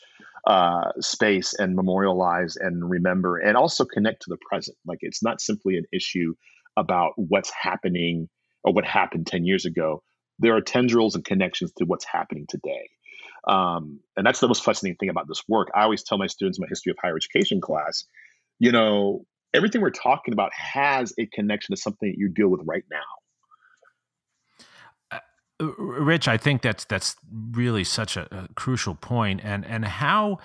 uh, 0.46 0.90
space 1.00 1.54
and 1.54 1.76
memorialize 1.76 2.56
and 2.56 2.88
remember 2.88 3.38
and 3.38 3.56
also 3.56 3.84
connect 3.84 4.22
to 4.22 4.30
the 4.30 4.38
present. 4.48 4.76
Like 4.86 4.98
it's 5.02 5.22
not 5.22 5.40
simply 5.40 5.76
an 5.76 5.84
issue 5.92 6.34
about 6.76 7.12
what's 7.16 7.50
happening 7.50 8.28
or 8.64 8.72
what 8.72 8.84
happened 8.84 9.26
10 9.26 9.44
years 9.44 9.64
ago. 9.64 10.02
There 10.38 10.56
are 10.56 10.60
tendrils 10.60 11.14
and 11.14 11.24
connections 11.24 11.72
to 11.78 11.84
what's 11.84 12.06
happening 12.06 12.46
today. 12.48 12.88
Um, 13.48 14.00
and 14.16 14.26
that's 14.26 14.40
the 14.40 14.48
most 14.48 14.64
fascinating 14.64 14.96
thing 14.96 15.08
about 15.08 15.28
this 15.28 15.42
work. 15.48 15.68
I 15.74 15.82
always 15.82 16.02
tell 16.02 16.18
my 16.18 16.26
students 16.26 16.58
in 16.58 16.62
my 16.62 16.68
history 16.68 16.90
of 16.90 16.96
higher 17.00 17.16
education 17.16 17.60
class, 17.60 18.04
you 18.58 18.72
know, 18.72 19.24
everything 19.54 19.80
we're 19.80 19.90
talking 19.90 20.32
about 20.32 20.52
has 20.54 21.12
a 21.18 21.26
connection 21.26 21.74
to 21.74 21.80
something 21.80 22.10
that 22.10 22.18
you 22.18 22.28
deal 22.28 22.48
with 22.48 22.60
right 22.64 22.84
now. 22.90 22.98
Uh, 25.60 25.72
Rich, 25.78 26.28
I 26.28 26.36
think 26.36 26.62
that's 26.62 26.84
that's 26.84 27.16
really 27.50 27.84
such 27.84 28.16
a, 28.16 28.26
a, 28.34 28.48
crucial 28.54 28.94
point, 28.94 29.40
and 29.44 29.64
and 29.66 29.84
how, 29.84 30.38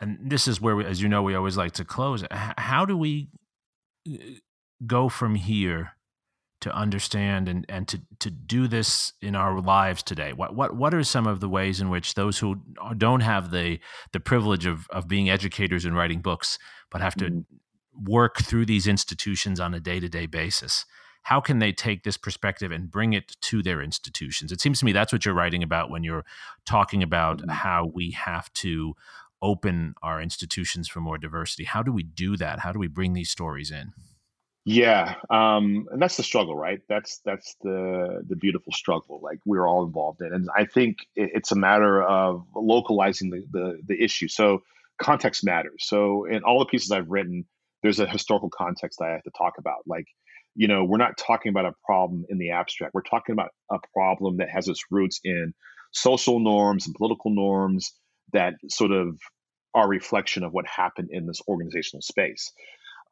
and 0.00 0.18
this 0.22 0.46
is 0.46 0.60
where, 0.60 0.76
we, 0.76 0.84
as 0.84 1.02
you 1.02 1.08
know, 1.08 1.22
we 1.22 1.34
always 1.34 1.56
like 1.56 1.72
to 1.72 1.84
close. 1.84 2.24
How 2.30 2.84
do 2.84 2.96
we 2.96 3.28
uh, 4.08 4.16
go 4.86 5.08
from 5.08 5.34
here 5.34 5.92
to 6.60 6.72
understand 6.76 7.48
and, 7.48 7.64
and 7.70 7.88
to, 7.88 7.98
to 8.18 8.30
do 8.30 8.68
this 8.68 9.14
in 9.22 9.34
our 9.34 9.60
lives 9.60 10.02
today? 10.04 10.32
What 10.32 10.54
what 10.54 10.76
what 10.76 10.94
are 10.94 11.02
some 11.02 11.26
of 11.26 11.40
the 11.40 11.48
ways 11.48 11.80
in 11.80 11.90
which 11.90 12.14
those 12.14 12.38
who 12.38 12.60
don't 12.96 13.20
have 13.20 13.50
the 13.50 13.80
the 14.12 14.20
privilege 14.20 14.66
of 14.66 14.86
of 14.90 15.08
being 15.08 15.28
educators 15.28 15.84
and 15.84 15.96
writing 15.96 16.20
books, 16.20 16.58
but 16.90 17.00
have 17.00 17.16
to 17.16 17.24
mm 17.24 17.44
work 18.02 18.38
through 18.38 18.66
these 18.66 18.86
institutions 18.86 19.60
on 19.60 19.74
a 19.74 19.80
day 19.80 20.00
to 20.00 20.08
day 20.08 20.26
basis. 20.26 20.84
How 21.24 21.40
can 21.40 21.58
they 21.58 21.72
take 21.72 22.02
this 22.02 22.16
perspective 22.16 22.72
and 22.72 22.90
bring 22.90 23.12
it 23.12 23.36
to 23.42 23.62
their 23.62 23.82
institutions? 23.82 24.52
It 24.52 24.60
seems 24.60 24.78
to 24.78 24.86
me 24.86 24.92
that's 24.92 25.12
what 25.12 25.24
you're 25.24 25.34
writing 25.34 25.62
about 25.62 25.90
when 25.90 26.02
you're 26.02 26.24
talking 26.64 27.02
about 27.02 27.38
mm-hmm. 27.38 27.50
how 27.50 27.90
we 27.92 28.12
have 28.12 28.52
to 28.54 28.94
open 29.42 29.94
our 30.02 30.20
institutions 30.20 30.88
for 30.88 31.00
more 31.00 31.18
diversity. 31.18 31.64
How 31.64 31.82
do 31.82 31.92
we 31.92 32.02
do 32.02 32.36
that? 32.38 32.60
How 32.60 32.72
do 32.72 32.78
we 32.78 32.88
bring 32.88 33.12
these 33.12 33.30
stories 33.30 33.70
in? 33.70 33.92
Yeah, 34.66 35.14
um, 35.30 35.88
and 35.90 36.02
that's 36.02 36.18
the 36.18 36.22
struggle, 36.22 36.54
right? 36.54 36.80
That's 36.86 37.20
that's 37.24 37.56
the 37.62 38.22
the 38.28 38.36
beautiful 38.36 38.72
struggle. 38.72 39.18
Like 39.22 39.38
we're 39.46 39.66
all 39.66 39.84
involved 39.84 40.20
in, 40.20 40.34
and 40.34 40.48
I 40.54 40.66
think 40.66 40.98
it's 41.16 41.50
a 41.50 41.56
matter 41.56 42.02
of 42.02 42.44
localizing 42.54 43.30
the 43.30 43.44
the, 43.50 43.80
the 43.86 44.02
issue. 44.02 44.28
So 44.28 44.62
context 45.00 45.44
matters. 45.44 45.86
So 45.86 46.26
in 46.26 46.42
all 46.44 46.58
the 46.58 46.66
pieces 46.66 46.90
I've 46.90 47.08
written, 47.08 47.46
there's 47.82 48.00
a 48.00 48.06
historical 48.06 48.50
context 48.50 49.00
I 49.00 49.10
have 49.10 49.22
to 49.22 49.30
talk 49.36 49.54
about. 49.58 49.82
Like, 49.86 50.06
you 50.54 50.68
know, 50.68 50.84
we're 50.84 50.98
not 50.98 51.16
talking 51.16 51.50
about 51.50 51.66
a 51.66 51.74
problem 51.84 52.24
in 52.28 52.38
the 52.38 52.50
abstract. 52.50 52.94
We're 52.94 53.02
talking 53.02 53.32
about 53.32 53.50
a 53.70 53.78
problem 53.94 54.38
that 54.38 54.50
has 54.50 54.68
its 54.68 54.84
roots 54.90 55.20
in 55.24 55.54
social 55.92 56.40
norms 56.40 56.86
and 56.86 56.94
political 56.94 57.30
norms 57.30 57.92
that 58.32 58.54
sort 58.68 58.92
of 58.92 59.18
are 59.74 59.88
reflection 59.88 60.42
of 60.44 60.52
what 60.52 60.66
happened 60.66 61.08
in 61.12 61.26
this 61.26 61.40
organizational 61.48 62.02
space. 62.02 62.52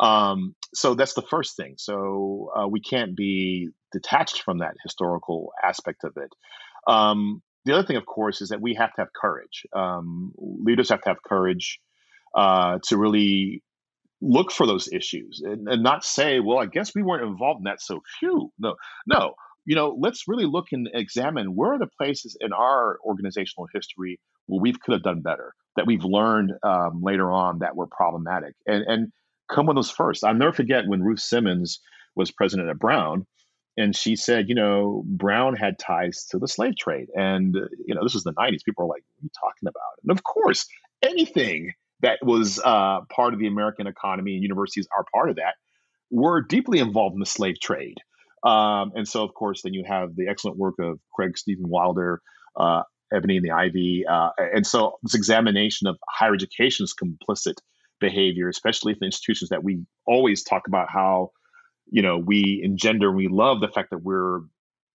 Um, 0.00 0.54
so 0.74 0.94
that's 0.94 1.14
the 1.14 1.22
first 1.22 1.56
thing. 1.56 1.74
So 1.76 2.50
uh, 2.56 2.68
we 2.68 2.80
can't 2.80 3.16
be 3.16 3.70
detached 3.92 4.42
from 4.42 4.58
that 4.58 4.74
historical 4.82 5.52
aspect 5.62 6.04
of 6.04 6.12
it. 6.16 6.32
Um, 6.86 7.42
the 7.64 7.74
other 7.74 7.86
thing, 7.86 7.96
of 7.96 8.06
course, 8.06 8.40
is 8.40 8.50
that 8.50 8.60
we 8.60 8.74
have 8.74 8.94
to 8.94 9.00
have 9.00 9.08
courage. 9.12 9.66
Um, 9.74 10.32
leaders 10.36 10.90
have 10.90 11.02
to 11.02 11.08
have 11.10 11.22
courage 11.22 11.80
uh, 12.34 12.78
to 12.88 12.96
really 12.96 13.62
look 14.20 14.50
for 14.50 14.66
those 14.66 14.88
issues 14.92 15.42
and, 15.44 15.68
and 15.68 15.82
not 15.82 16.04
say, 16.04 16.40
well, 16.40 16.58
I 16.58 16.66
guess 16.66 16.94
we 16.94 17.02
weren't 17.02 17.24
involved 17.24 17.60
in 17.60 17.64
that. 17.64 17.80
So, 17.80 18.02
phew, 18.18 18.50
no, 18.58 18.74
no. 19.06 19.34
You 19.64 19.74
know, 19.74 19.96
let's 19.98 20.26
really 20.26 20.46
look 20.46 20.66
and 20.72 20.88
examine 20.94 21.54
where 21.54 21.74
are 21.74 21.78
the 21.78 21.88
places 21.98 22.36
in 22.40 22.52
our 22.52 22.98
organizational 23.04 23.68
history 23.74 24.18
where 24.46 24.62
we 24.62 24.72
could 24.72 24.92
have 24.92 25.02
done 25.02 25.20
better, 25.20 25.52
that 25.76 25.86
we've 25.86 26.04
learned 26.04 26.52
um, 26.62 27.02
later 27.02 27.30
on 27.30 27.58
that 27.58 27.76
were 27.76 27.86
problematic, 27.86 28.54
and 28.66 28.82
and 28.88 29.12
come 29.50 29.66
with 29.66 29.76
those 29.76 29.90
first. 29.90 30.24
I'll 30.24 30.34
never 30.34 30.54
forget 30.54 30.88
when 30.88 31.02
Ruth 31.02 31.20
Simmons 31.20 31.80
was 32.16 32.30
president 32.30 32.70
at 32.70 32.78
Brown, 32.78 33.26
and 33.76 33.94
she 33.94 34.16
said, 34.16 34.48
you 34.48 34.54
know, 34.54 35.04
Brown 35.06 35.54
had 35.54 35.78
ties 35.78 36.26
to 36.30 36.38
the 36.38 36.48
slave 36.48 36.76
trade, 36.78 37.08
and 37.14 37.54
you 37.86 37.94
know, 37.94 38.02
this 38.02 38.14
was 38.14 38.24
the 38.24 38.32
'90s. 38.32 38.64
People 38.64 38.84
are 38.84 38.88
like, 38.88 39.02
"What 39.16 39.20
are 39.20 39.24
you 39.24 39.30
talking 39.38 39.68
about?" 39.68 40.02
And 40.02 40.10
of 40.10 40.24
course, 40.24 40.66
anything 41.02 41.74
that 42.00 42.18
was 42.22 42.60
uh, 42.64 43.00
part 43.14 43.34
of 43.34 43.40
the 43.40 43.46
American 43.46 43.86
economy, 43.86 44.34
and 44.34 44.42
universities 44.42 44.88
are 44.96 45.04
part 45.12 45.30
of 45.30 45.36
that, 45.36 45.54
were 46.10 46.42
deeply 46.42 46.78
involved 46.78 47.14
in 47.14 47.20
the 47.20 47.26
slave 47.26 47.60
trade. 47.60 47.98
Um, 48.44 48.92
and 48.94 49.06
so, 49.06 49.24
of 49.24 49.34
course, 49.34 49.62
then 49.62 49.74
you 49.74 49.84
have 49.86 50.14
the 50.14 50.28
excellent 50.28 50.56
work 50.56 50.76
of 50.78 51.00
Craig 51.12 51.36
Steven 51.36 51.68
Wilder, 51.68 52.20
uh, 52.56 52.82
Ebony 53.12 53.36
and 53.36 53.44
the 53.44 53.50
Ivy. 53.50 54.04
Uh, 54.08 54.30
and 54.38 54.66
so, 54.66 54.98
this 55.02 55.14
examination 55.14 55.86
of 55.86 55.96
higher 56.08 56.34
education's 56.34 56.94
complicit 56.94 57.54
behavior, 58.00 58.48
especially 58.48 58.94
for 58.94 59.04
institutions 59.04 59.50
that 59.50 59.64
we 59.64 59.80
always 60.06 60.44
talk 60.44 60.68
about 60.68 60.88
how, 60.88 61.32
you 61.90 62.02
know, 62.02 62.18
we 62.18 62.60
engender 62.62 63.08
and 63.08 63.16
we 63.16 63.28
love 63.28 63.60
the 63.60 63.68
fact 63.68 63.90
that 63.90 64.02
we're 64.02 64.40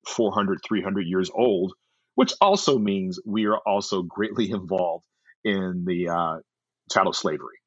400, 0.08 0.60
300 0.66 1.06
years 1.06 1.30
old, 1.34 1.74
which 2.16 2.34
also 2.40 2.78
means 2.78 3.20
we 3.26 3.46
are 3.46 3.58
also 3.58 4.04
greatly 4.04 4.50
involved 4.52 5.06
in 5.44 5.84
the 5.86 6.10
uh, 6.10 6.38
chattel 6.94 7.14
slavery. 7.14 7.58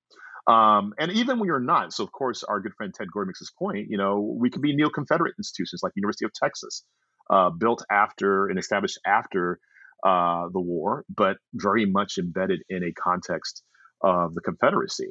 Um, 0.47 0.95
and 0.99 1.11
even 1.13 1.39
when 1.39 1.47
you're 1.49 1.59
not, 1.59 1.93
so 1.93 2.05
of 2.05 2.13
course, 2.13 2.45
our 2.45 2.61
good 2.61 2.75
friend 2.75 2.95
Ted 2.95 3.09
Gordon 3.13 3.31
makes 3.31 3.41
this 3.41 3.51
point, 3.51 3.89
you 3.91 3.99
know, 3.99 4.21
we 4.21 4.51
could 4.51 4.63
be 4.63 4.77
neo 4.77 4.89
Confederate 4.89 5.35
institutions 5.39 5.81
like 5.83 5.93
University 5.97 6.25
of 6.25 6.33
Texas, 6.33 6.85
uh, 7.29 7.51
built 7.51 7.85
after 7.91 8.47
and 8.47 8.59
established 8.59 9.01
after 9.05 9.59
uh, 10.05 10.45
the 10.53 10.61
war, 10.61 11.05
but 11.15 11.39
very 11.53 11.85
much 11.85 12.19
embedded 12.19 12.61
in 12.69 12.85
a 12.85 12.93
context 12.93 13.63
of 14.01 14.35
the 14.35 14.41
Confederacy. 14.41 15.11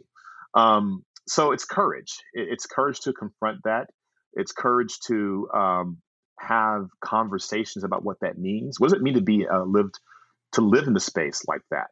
Um, 0.53 1.03
so 1.27 1.51
it's 1.51 1.65
courage. 1.65 2.13
It's 2.33 2.65
courage 2.65 3.01
to 3.01 3.11
confront 3.11 3.63
that. 3.65 3.87
It's 4.33 4.53
courage 4.53 4.99
to 5.07 5.49
um, 5.53 5.97
have 6.39 6.87
conversations 7.03 7.83
about 7.83 8.05
what 8.05 8.17
that 8.21 8.37
means. 8.37 8.79
What 8.79 8.89
does 8.89 8.99
it 8.99 9.01
mean 9.01 9.15
to 9.15 9.21
be 9.21 9.45
uh, 9.47 9.63
lived 9.63 9.99
to 10.53 10.61
live 10.61 10.87
in 10.87 10.93
the 10.93 10.99
space 10.99 11.43
like 11.47 11.61
that? 11.71 11.87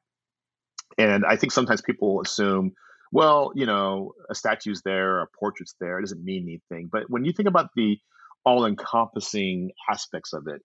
And 0.98 1.26
I 1.26 1.36
think 1.36 1.52
sometimes 1.52 1.82
people 1.82 2.22
assume, 2.22 2.74
well, 3.12 3.52
you 3.56 3.66
know, 3.66 4.14
a 4.30 4.36
statue's 4.36 4.82
there, 4.84 5.22
a 5.22 5.28
portrait's 5.28 5.76
there, 5.80 6.00
it 6.00 6.02
doesn't 6.02 6.24
mean 6.24 6.44
anything. 6.44 6.90
But 6.92 7.10
when 7.10 7.26
you 7.26 7.34
think 7.34 7.48
about 7.48 7.70
the 7.76 7.98
all 8.46 8.66
encompassing 8.66 9.72
aspects 9.90 10.34
of 10.34 10.48
it, 10.48 10.62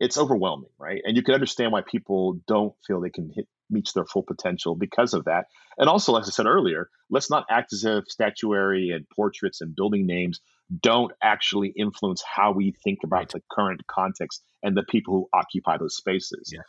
it's 0.00 0.16
overwhelming, 0.16 0.70
right? 0.78 1.02
And 1.04 1.16
you 1.16 1.22
can 1.22 1.34
understand 1.34 1.72
why 1.72 1.82
people 1.82 2.40
don't 2.46 2.72
feel 2.86 3.00
they 3.00 3.10
can 3.10 3.30
hit 3.34 3.48
reach 3.70 3.92
their 3.92 4.06
full 4.06 4.22
potential 4.22 4.74
because 4.74 5.14
of 5.14 5.24
that. 5.24 5.46
And 5.76 5.88
also, 5.88 6.16
as 6.16 6.28
I 6.28 6.30
said 6.30 6.46
earlier, 6.46 6.88
let's 7.10 7.30
not 7.30 7.44
act 7.50 7.72
as 7.72 7.84
if 7.84 8.08
statuary 8.08 8.90
and 8.90 9.06
portraits 9.10 9.60
and 9.60 9.74
building 9.74 10.06
names 10.06 10.40
don't 10.82 11.12
actually 11.22 11.68
influence 11.76 12.22
how 12.22 12.52
we 12.52 12.74
think 12.84 13.00
about 13.04 13.16
right. 13.16 13.28
the 13.28 13.42
current 13.50 13.86
context 13.86 14.42
and 14.62 14.76
the 14.76 14.82
people 14.82 15.14
who 15.14 15.28
occupy 15.38 15.76
those 15.78 15.96
spaces. 15.96 16.50
Yeah. 16.52 16.62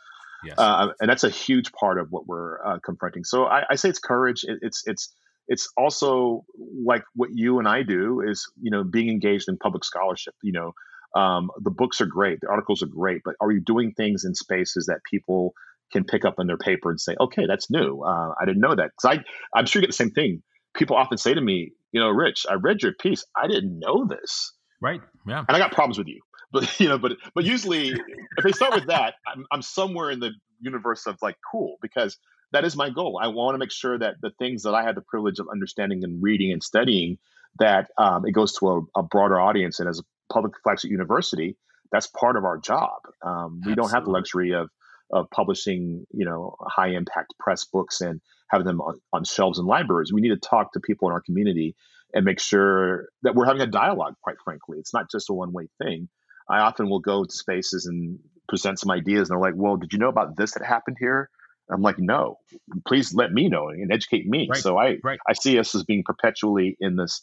Yes. 0.44 0.56
Uh, 0.58 0.88
and 1.00 1.10
that's 1.10 1.24
a 1.24 1.30
huge 1.30 1.72
part 1.72 1.98
of 1.98 2.08
what 2.10 2.26
we're 2.26 2.64
uh, 2.64 2.78
confronting. 2.84 3.24
So 3.24 3.44
I, 3.44 3.62
I, 3.70 3.74
say 3.76 3.88
it's 3.88 3.98
courage. 3.98 4.44
It, 4.44 4.58
it's 4.62 4.82
it's 4.86 5.12
it's 5.48 5.68
also 5.76 6.44
like 6.84 7.02
what 7.14 7.30
you 7.32 7.58
and 7.58 7.68
I 7.68 7.82
do 7.82 8.22
is 8.26 8.46
you 8.60 8.70
know 8.70 8.84
being 8.84 9.08
engaged 9.08 9.48
in 9.48 9.58
public 9.58 9.84
scholarship. 9.84 10.34
You 10.42 10.52
know, 10.52 11.20
um, 11.20 11.50
the 11.60 11.70
books 11.70 12.00
are 12.00 12.06
great, 12.06 12.40
the 12.40 12.48
articles 12.48 12.82
are 12.82 12.86
great, 12.86 13.22
but 13.24 13.34
are 13.40 13.50
you 13.50 13.60
doing 13.60 13.92
things 13.92 14.24
in 14.24 14.34
spaces 14.34 14.86
that 14.86 15.00
people 15.10 15.54
can 15.92 16.04
pick 16.04 16.24
up 16.24 16.36
in 16.38 16.46
their 16.46 16.56
paper 16.56 16.90
and 16.90 17.00
say, 17.00 17.16
okay, 17.20 17.46
that's 17.46 17.70
new. 17.70 18.02
Uh, 18.02 18.32
I 18.40 18.44
didn't 18.44 18.60
know 18.60 18.74
that. 18.74 18.90
Because 18.96 19.18
I, 19.18 19.58
I'm 19.58 19.66
sure 19.66 19.80
you 19.80 19.86
get 19.86 19.90
the 19.90 19.96
same 19.96 20.10
thing. 20.10 20.42
People 20.74 20.96
often 20.96 21.18
say 21.18 21.34
to 21.34 21.40
me, 21.40 21.72
you 21.92 22.00
know, 22.00 22.08
Rich, 22.08 22.46
I 22.48 22.54
read 22.54 22.82
your 22.82 22.92
piece. 22.92 23.24
I 23.36 23.48
didn't 23.48 23.78
know 23.78 24.06
this. 24.06 24.52
Right. 24.80 25.00
Yeah. 25.26 25.44
And 25.46 25.56
I 25.56 25.58
got 25.58 25.72
problems 25.72 25.98
with 25.98 26.06
you. 26.06 26.20
But 26.52 26.80
you 26.80 26.88
know, 26.88 26.98
but 26.98 27.12
but 27.34 27.44
usually 27.44 27.88
if 27.90 28.44
they 28.44 28.52
start 28.52 28.74
with 28.74 28.86
that, 28.86 29.14
I'm, 29.26 29.46
I'm 29.50 29.62
somewhere 29.62 30.10
in 30.10 30.20
the 30.20 30.32
universe 30.60 31.06
of 31.06 31.16
like 31.22 31.36
cool 31.50 31.76
because 31.80 32.18
that 32.52 32.64
is 32.64 32.76
my 32.76 32.90
goal. 32.90 33.18
I 33.20 33.28
want 33.28 33.54
to 33.54 33.58
make 33.58 33.70
sure 33.70 33.98
that 33.98 34.16
the 34.20 34.30
things 34.38 34.62
that 34.64 34.74
I 34.74 34.82
had 34.82 34.96
the 34.96 35.02
privilege 35.02 35.38
of 35.38 35.48
understanding 35.50 36.02
and 36.04 36.22
reading 36.22 36.52
and 36.52 36.62
studying 36.62 37.18
that 37.58 37.88
um, 37.98 38.26
it 38.26 38.32
goes 38.32 38.52
to 38.58 38.68
a, 38.68 39.00
a, 39.00 39.02
broader 39.02 39.40
audience. 39.40 39.80
And 39.80 39.88
as 39.88 39.98
a 39.98 40.32
public 40.32 40.54
flagship 40.62 40.90
university, 40.90 41.56
that's 41.90 42.06
part 42.06 42.36
of 42.36 42.44
our 42.44 42.58
job. 42.58 43.00
Um, 43.24 43.60
we 43.64 43.74
don't 43.74 43.90
have 43.90 44.04
the 44.04 44.10
luxury 44.10 44.52
of 44.52 44.68
of 45.12 45.28
publishing, 45.30 46.06
you 46.12 46.24
know, 46.24 46.54
high 46.60 46.90
impact 46.90 47.34
press 47.38 47.64
books 47.64 48.00
and 48.00 48.20
having 48.48 48.64
them 48.64 48.80
on, 48.80 49.00
on 49.12 49.24
shelves 49.24 49.58
in 49.58 49.66
libraries. 49.66 50.12
We 50.12 50.20
need 50.20 50.28
to 50.28 50.36
talk 50.36 50.72
to 50.72 50.80
people 50.80 51.08
in 51.08 51.12
our 51.12 51.20
community 51.20 51.74
and 52.14 52.24
make 52.24 52.38
sure 52.38 53.08
that 53.22 53.34
we're 53.34 53.46
having 53.46 53.62
a 53.62 53.66
dialogue. 53.66 54.14
Quite 54.22 54.36
frankly, 54.44 54.78
it's 54.78 54.94
not 54.94 55.10
just 55.10 55.28
a 55.28 55.32
one 55.32 55.52
way 55.52 55.68
thing. 55.82 56.08
I 56.50 56.60
often 56.60 56.88
will 56.88 57.00
go 57.00 57.24
to 57.24 57.32
spaces 57.32 57.86
and 57.86 58.18
present 58.48 58.78
some 58.78 58.90
ideas, 58.90 59.30
and 59.30 59.36
they're 59.36 59.50
like, 59.50 59.54
"Well, 59.56 59.76
did 59.76 59.92
you 59.92 59.98
know 59.98 60.08
about 60.08 60.36
this 60.36 60.52
that 60.52 60.64
happened 60.64 60.96
here?" 60.98 61.30
I'm 61.70 61.82
like, 61.82 61.98
"No, 61.98 62.38
please 62.86 63.14
let 63.14 63.32
me 63.32 63.48
know 63.48 63.68
and 63.68 63.92
educate 63.92 64.26
me." 64.26 64.48
Right. 64.50 64.60
So 64.60 64.76
I 64.76 64.98
right. 65.04 65.18
I 65.28 65.32
see 65.32 65.58
us 65.58 65.74
as 65.74 65.84
being 65.84 66.02
perpetually 66.04 66.76
in 66.80 66.96
this 66.96 67.22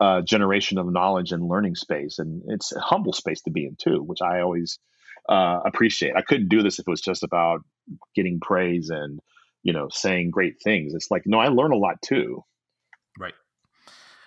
uh, 0.00 0.22
generation 0.22 0.78
of 0.78 0.90
knowledge 0.90 1.32
and 1.32 1.48
learning 1.48 1.74
space, 1.74 2.18
and 2.18 2.42
it's 2.48 2.72
a 2.72 2.80
humble 2.80 3.12
space 3.12 3.42
to 3.42 3.50
be 3.50 3.66
in 3.66 3.76
too, 3.76 4.02
which 4.02 4.22
I 4.22 4.40
always 4.40 4.78
uh, 5.28 5.60
appreciate. 5.64 6.14
I 6.16 6.22
couldn't 6.22 6.48
do 6.48 6.62
this 6.62 6.78
if 6.78 6.86
it 6.86 6.90
was 6.90 7.00
just 7.00 7.22
about 7.22 7.60
getting 8.14 8.40
praise 8.40 8.90
and 8.90 9.20
you 9.62 9.72
know 9.72 9.88
saying 9.90 10.30
great 10.30 10.56
things. 10.62 10.94
It's 10.94 11.10
like 11.10 11.22
no, 11.26 11.38
I 11.38 11.48
learn 11.48 11.72
a 11.72 11.76
lot 11.76 11.96
too. 12.02 12.44
Right. 13.18 13.34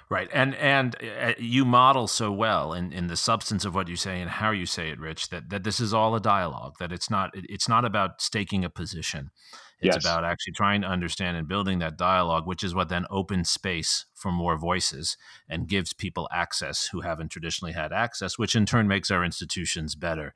Right, 0.09 0.29
and 0.31 0.55
and 0.55 0.95
uh, 1.21 1.33
you 1.37 1.65
model 1.65 2.07
so 2.07 2.31
well 2.31 2.71
in, 2.73 2.93
in 2.93 3.07
the 3.07 3.17
substance 3.17 3.65
of 3.65 3.75
what 3.75 3.89
you 3.89 3.97
say 3.97 4.21
and 4.21 4.29
how 4.29 4.51
you 4.51 4.65
say 4.65 4.89
it, 4.89 4.99
Rich. 5.01 5.29
That 5.29 5.49
that 5.49 5.65
this 5.65 5.81
is 5.81 5.93
all 5.93 6.15
a 6.15 6.21
dialogue. 6.21 6.75
That 6.79 6.93
it's 6.93 7.09
not 7.09 7.31
it's 7.33 7.67
not 7.67 7.83
about 7.83 8.21
staking 8.21 8.63
a 8.63 8.69
position. 8.69 9.31
It's 9.79 9.95
yes. 9.95 10.05
about 10.05 10.23
actually 10.23 10.53
trying 10.53 10.81
to 10.81 10.87
understand 10.87 11.37
and 11.37 11.47
building 11.47 11.79
that 11.79 11.97
dialogue, 11.97 12.47
which 12.47 12.63
is 12.63 12.73
what 12.73 12.89
then 12.89 13.05
opens 13.11 13.49
space 13.49 14.05
for 14.15 14.31
more 14.31 14.57
voices 14.57 15.17
and 15.47 15.67
gives 15.67 15.93
people 15.93 16.27
access 16.31 16.87
who 16.87 17.01
haven't 17.01 17.29
traditionally 17.29 17.73
had 17.73 17.93
access, 17.93 18.39
which 18.39 18.55
in 18.55 18.65
turn 18.65 18.87
makes 18.87 19.11
our 19.11 19.23
institutions 19.23 19.93
better. 19.93 20.33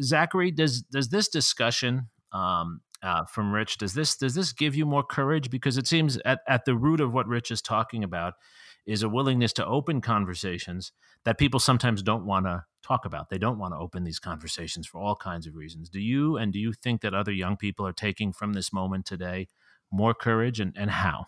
Zachary, 0.00 0.50
does 0.50 0.82
does 0.82 1.08
this 1.08 1.28
discussion 1.28 2.08
um, 2.32 2.80
uh, 3.02 3.24
from 3.24 3.52
Rich 3.52 3.78
does 3.78 3.94
this 3.94 4.16
does 4.16 4.34
this 4.34 4.52
give 4.52 4.74
you 4.74 4.86
more 4.86 5.02
courage? 5.02 5.50
Because 5.50 5.78
it 5.78 5.86
seems 5.86 6.18
at, 6.24 6.40
at 6.46 6.64
the 6.64 6.74
root 6.74 7.00
of 7.00 7.12
what 7.12 7.26
Rich 7.26 7.50
is 7.50 7.62
talking 7.62 8.04
about 8.04 8.34
is 8.86 9.02
a 9.02 9.08
willingness 9.08 9.52
to 9.54 9.66
open 9.66 10.00
conversations 10.00 10.92
that 11.24 11.38
people 11.38 11.60
sometimes 11.60 12.02
don't 12.02 12.24
want 12.24 12.46
to 12.46 12.64
talk 12.82 13.04
about. 13.04 13.28
They 13.28 13.38
don't 13.38 13.58
want 13.58 13.74
to 13.74 13.78
open 13.78 14.04
these 14.04 14.18
conversations 14.18 14.86
for 14.86 15.00
all 15.00 15.16
kinds 15.16 15.46
of 15.46 15.54
reasons. 15.54 15.88
Do 15.88 16.00
you 16.00 16.36
and 16.36 16.52
do 16.52 16.58
you 16.58 16.72
think 16.72 17.02
that 17.02 17.14
other 17.14 17.32
young 17.32 17.56
people 17.56 17.86
are 17.86 17.92
taking 17.92 18.32
from 18.32 18.52
this 18.52 18.72
moment 18.72 19.06
today 19.06 19.48
more 19.92 20.14
courage 20.14 20.60
and, 20.60 20.72
and 20.76 20.90
how? 20.90 21.26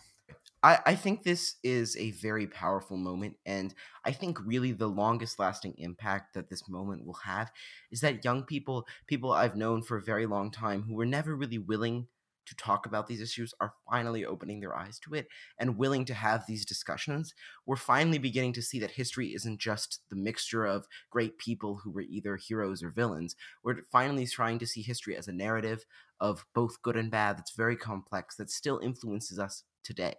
I, 0.63 0.79
I 0.87 0.95
think 0.95 1.23
this 1.23 1.57
is 1.65 1.97
a 1.97 2.13
very 2.13 2.47
powerful 2.47 2.97
moment, 2.97 3.37
and 3.45 3.75
I 4.05 4.13
think 4.13 4.39
really 4.45 4.73
the 4.73 4.89
longest 4.89 5.39
lasting 5.39 5.75
impact 5.79 6.35
that 6.35 6.51
this 6.51 6.69
moment 6.69 7.05
will 7.05 7.19
have 7.25 7.51
is 7.91 8.01
that 8.03 8.25
young 8.25 8.45
people, 8.45 8.87
people 9.07 9.33
I've 9.33 9.57
known 9.57 9.83
for 9.83 9.97
a 9.97 10.03
very 10.03 10.27
long 10.27 10.51
time 10.51 10.83
who 10.83 10.95
were 10.95 11.07
never 11.07 11.35
really 11.35 11.59
willing 11.59 12.07
to 12.47 12.57
talk 12.57 12.87
about 12.87 13.07
these 13.07 13.21
issues 13.21 13.55
are 13.61 13.75
finally 13.89 14.25
opening 14.25 14.61
their 14.61 14.77
eyes 14.77 14.99
to 14.99 15.15
it 15.15 15.29
and 15.59 15.79
willing 15.79 16.05
to 16.05 16.15
have 16.15 16.45
these 16.47 16.65
discussions. 16.65 17.35
We're 17.67 17.77
finally 17.77 18.19
beginning 18.19 18.53
to 18.55 18.63
see 18.63 18.81
that 18.81 18.93
history 18.93 19.35
isn't 19.35 19.61
just 19.61 20.01
the 20.11 20.17
mixture 20.17 20.65
of 20.65 20.87
great 21.11 21.39
people 21.39 21.81
who 21.83 21.91
were 21.91 22.03
either 22.03 22.37
heroes 22.37 22.83
or 22.83 22.91
villains. 22.91 23.37
We're 23.63 23.83
finally 23.93 24.27
trying 24.27 24.59
to 24.59 24.67
see 24.67 24.83
history 24.83 25.17
as 25.17 25.29
a 25.29 25.33
narrative 25.33 25.85
of 26.21 26.45
both 26.53 26.83
good 26.83 26.97
and 26.97 27.11
bad 27.11 27.39
that's 27.39 27.55
very 27.55 27.77
complex, 27.77 28.37
that 28.37 28.51
still 28.51 28.79
influences 28.79 29.39
us 29.39 29.63
today. 29.85 30.15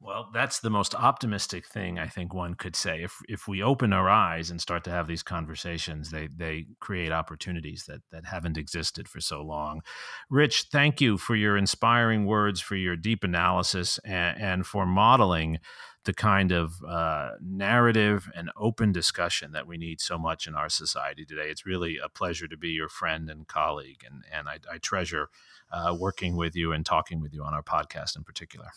Well, 0.00 0.30
that's 0.32 0.60
the 0.60 0.70
most 0.70 0.94
optimistic 0.94 1.66
thing 1.66 1.98
I 1.98 2.06
think 2.06 2.32
one 2.32 2.54
could 2.54 2.76
say. 2.76 3.02
If 3.02 3.20
if 3.28 3.48
we 3.48 3.62
open 3.64 3.92
our 3.92 4.08
eyes 4.08 4.48
and 4.48 4.60
start 4.60 4.84
to 4.84 4.92
have 4.92 5.08
these 5.08 5.24
conversations, 5.24 6.10
they 6.12 6.28
they 6.28 6.66
create 6.78 7.10
opportunities 7.10 7.84
that 7.86 8.02
that 8.12 8.24
haven't 8.26 8.56
existed 8.56 9.08
for 9.08 9.20
so 9.20 9.42
long. 9.42 9.82
Rich, 10.30 10.66
thank 10.70 11.00
you 11.00 11.18
for 11.18 11.34
your 11.34 11.56
inspiring 11.56 12.26
words, 12.26 12.60
for 12.60 12.76
your 12.76 12.94
deep 12.94 13.24
analysis, 13.24 13.98
and, 14.04 14.40
and 14.40 14.66
for 14.66 14.86
modeling 14.86 15.58
the 16.04 16.14
kind 16.14 16.52
of 16.52 16.74
uh, 16.88 17.30
narrative 17.42 18.30
and 18.36 18.50
open 18.56 18.92
discussion 18.92 19.50
that 19.50 19.66
we 19.66 19.76
need 19.76 20.00
so 20.00 20.16
much 20.16 20.46
in 20.46 20.54
our 20.54 20.68
society 20.68 21.24
today. 21.24 21.50
It's 21.50 21.66
really 21.66 21.98
a 22.02 22.08
pleasure 22.08 22.46
to 22.46 22.56
be 22.56 22.68
your 22.68 22.88
friend 22.88 23.28
and 23.28 23.48
colleague, 23.48 24.04
and 24.08 24.22
and 24.32 24.48
I, 24.48 24.58
I 24.72 24.78
treasure 24.78 25.28
uh, 25.72 25.96
working 25.98 26.36
with 26.36 26.54
you 26.54 26.72
and 26.72 26.86
talking 26.86 27.20
with 27.20 27.34
you 27.34 27.42
on 27.42 27.52
our 27.52 27.64
podcast 27.64 28.16
in 28.16 28.22
particular. 28.22 28.68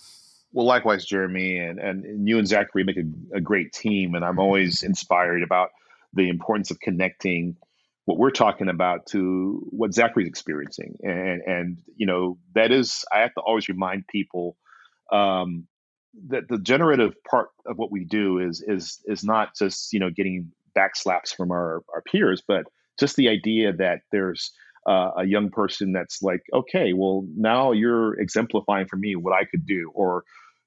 Well, 0.54 0.66
likewise, 0.66 1.06
Jeremi, 1.06 1.70
and, 1.70 1.80
and 1.80 2.28
you 2.28 2.38
and 2.38 2.47
Zachary 2.47 2.84
make 2.84 2.97
a, 2.97 3.38
a 3.38 3.41
great 3.41 3.72
team, 3.72 4.16
and 4.16 4.26
I'm 4.26 4.39
always 4.39 4.84
inspired 4.84 5.43
about 5.43 5.70
the 6.14 6.28
importance 6.28 6.72
of 6.72 6.80
connecting 6.80 7.56
what 8.06 8.18
we're 8.18 8.32
talking 8.32 8.68
about 8.68 9.06
to 9.08 9.66
what 9.70 9.93
Zachary's 9.93 10.28
experiencing, 10.28 10.97
and 11.04 11.41
and 11.41 11.78
you 11.95 12.06
know 12.06 12.38
that 12.56 12.72
is 12.72 13.06
I 13.14 13.20
have 13.20 13.34
to 13.36 13.41
always 13.41 13.70
remind 13.70 14.08
people 14.08 14.58
um, 15.12 15.68
that 16.28 16.47
the 16.49 16.58
generative 16.58 17.14
part 17.24 17.49
of 17.66 17.78
what 17.78 17.91
we 17.91 18.04
do 18.04 18.39
is 18.39 18.62
is 18.66 18.99
is 19.06 19.24
not 19.24 19.56
just 19.58 19.93
you 19.93 19.99
know 19.99 20.10
getting 20.10 20.52
backslaps 20.78 21.34
from 21.36 21.52
our 21.52 21.84
our 21.93 22.02
peers, 22.02 22.43
but 22.45 22.66
just 22.99 23.16
the 23.16 23.30
idea 23.30 23.72
that 23.72 24.02
there's 24.12 24.52
uh, 24.88 25.11
a 25.17 25.25
young 25.25 25.49
person 25.49 25.93
that's 25.93 26.21
like, 26.21 26.41
okay, 26.53 26.93
well, 26.93 27.25
now 27.36 27.71
you're 27.71 28.19
exemplifying 28.19 28.88
for 28.88 28.97
me 28.97 29.15
what 29.15 29.34
I 29.34 29.45
could 29.45 29.65
do, 29.65 29.91
or 29.93 30.23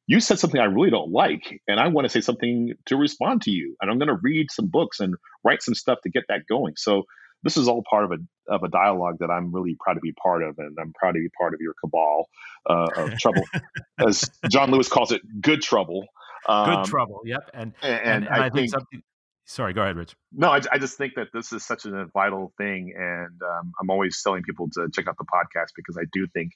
you 0.06 0.20
said 0.20 0.38
something 0.38 0.60
I 0.60 0.64
really 0.64 0.90
don't 0.90 1.10
like, 1.10 1.60
and 1.66 1.80
I 1.80 1.88
want 1.88 2.04
to 2.04 2.08
say 2.08 2.20
something 2.20 2.74
to 2.86 2.96
respond 2.96 3.42
to 3.42 3.50
you, 3.50 3.76
and 3.80 3.90
I'm 3.90 3.98
going 3.98 4.08
to 4.08 4.18
read 4.22 4.50
some 4.50 4.66
books 4.66 5.00
and 5.00 5.14
write 5.42 5.62
some 5.62 5.74
stuff 5.74 5.98
to 6.02 6.10
get 6.10 6.24
that 6.28 6.42
going. 6.48 6.74
So 6.76 7.04
this 7.42 7.56
is 7.56 7.68
all 7.68 7.82
part 7.88 8.04
of 8.04 8.12
a 8.12 8.52
of 8.52 8.62
a 8.62 8.68
dialogue 8.68 9.16
that 9.20 9.30
I'm 9.30 9.54
really 9.54 9.76
proud 9.80 9.94
to 9.94 10.00
be 10.00 10.12
part 10.12 10.42
of, 10.42 10.58
and 10.58 10.76
I'm 10.80 10.92
proud 10.94 11.12
to 11.12 11.20
be 11.20 11.28
part 11.38 11.54
of 11.54 11.60
your 11.60 11.74
cabal 11.80 12.28
uh, 12.68 12.88
of 12.96 13.18
trouble, 13.18 13.44
as 14.06 14.28
John 14.50 14.70
Lewis 14.70 14.88
calls 14.88 15.12
it, 15.12 15.22
good 15.40 15.62
trouble. 15.62 16.06
Um, 16.46 16.74
good 16.74 16.90
trouble. 16.90 17.22
Yep. 17.24 17.50
And 17.54 17.72
and, 17.82 18.00
and, 18.00 18.24
and 18.24 18.28
I, 18.28 18.46
I, 18.46 18.50
think, 18.50 18.54
think 18.54 18.70
something. 18.70 19.02
Sorry, 19.46 19.74
go 19.74 19.82
ahead, 19.82 19.96
Rich. 19.96 20.16
No, 20.32 20.48
I, 20.48 20.60
I, 20.72 20.78
just 20.78 20.96
think 20.96 21.14
that 21.16 21.28
this 21.34 21.52
is 21.52 21.64
such 21.64 21.84
a 21.84 22.06
vital 22.14 22.54
thing, 22.56 22.94
and 22.96 23.40
um, 23.42 23.72
I'm 23.78 23.90
always 23.90 24.20
telling 24.22 24.42
people 24.42 24.70
to 24.72 24.88
check 24.90 25.06
out 25.06 25.16
the 25.18 25.26
podcast 25.26 25.68
because 25.76 25.98
I 25.98 26.04
do 26.12 26.26
think 26.26 26.52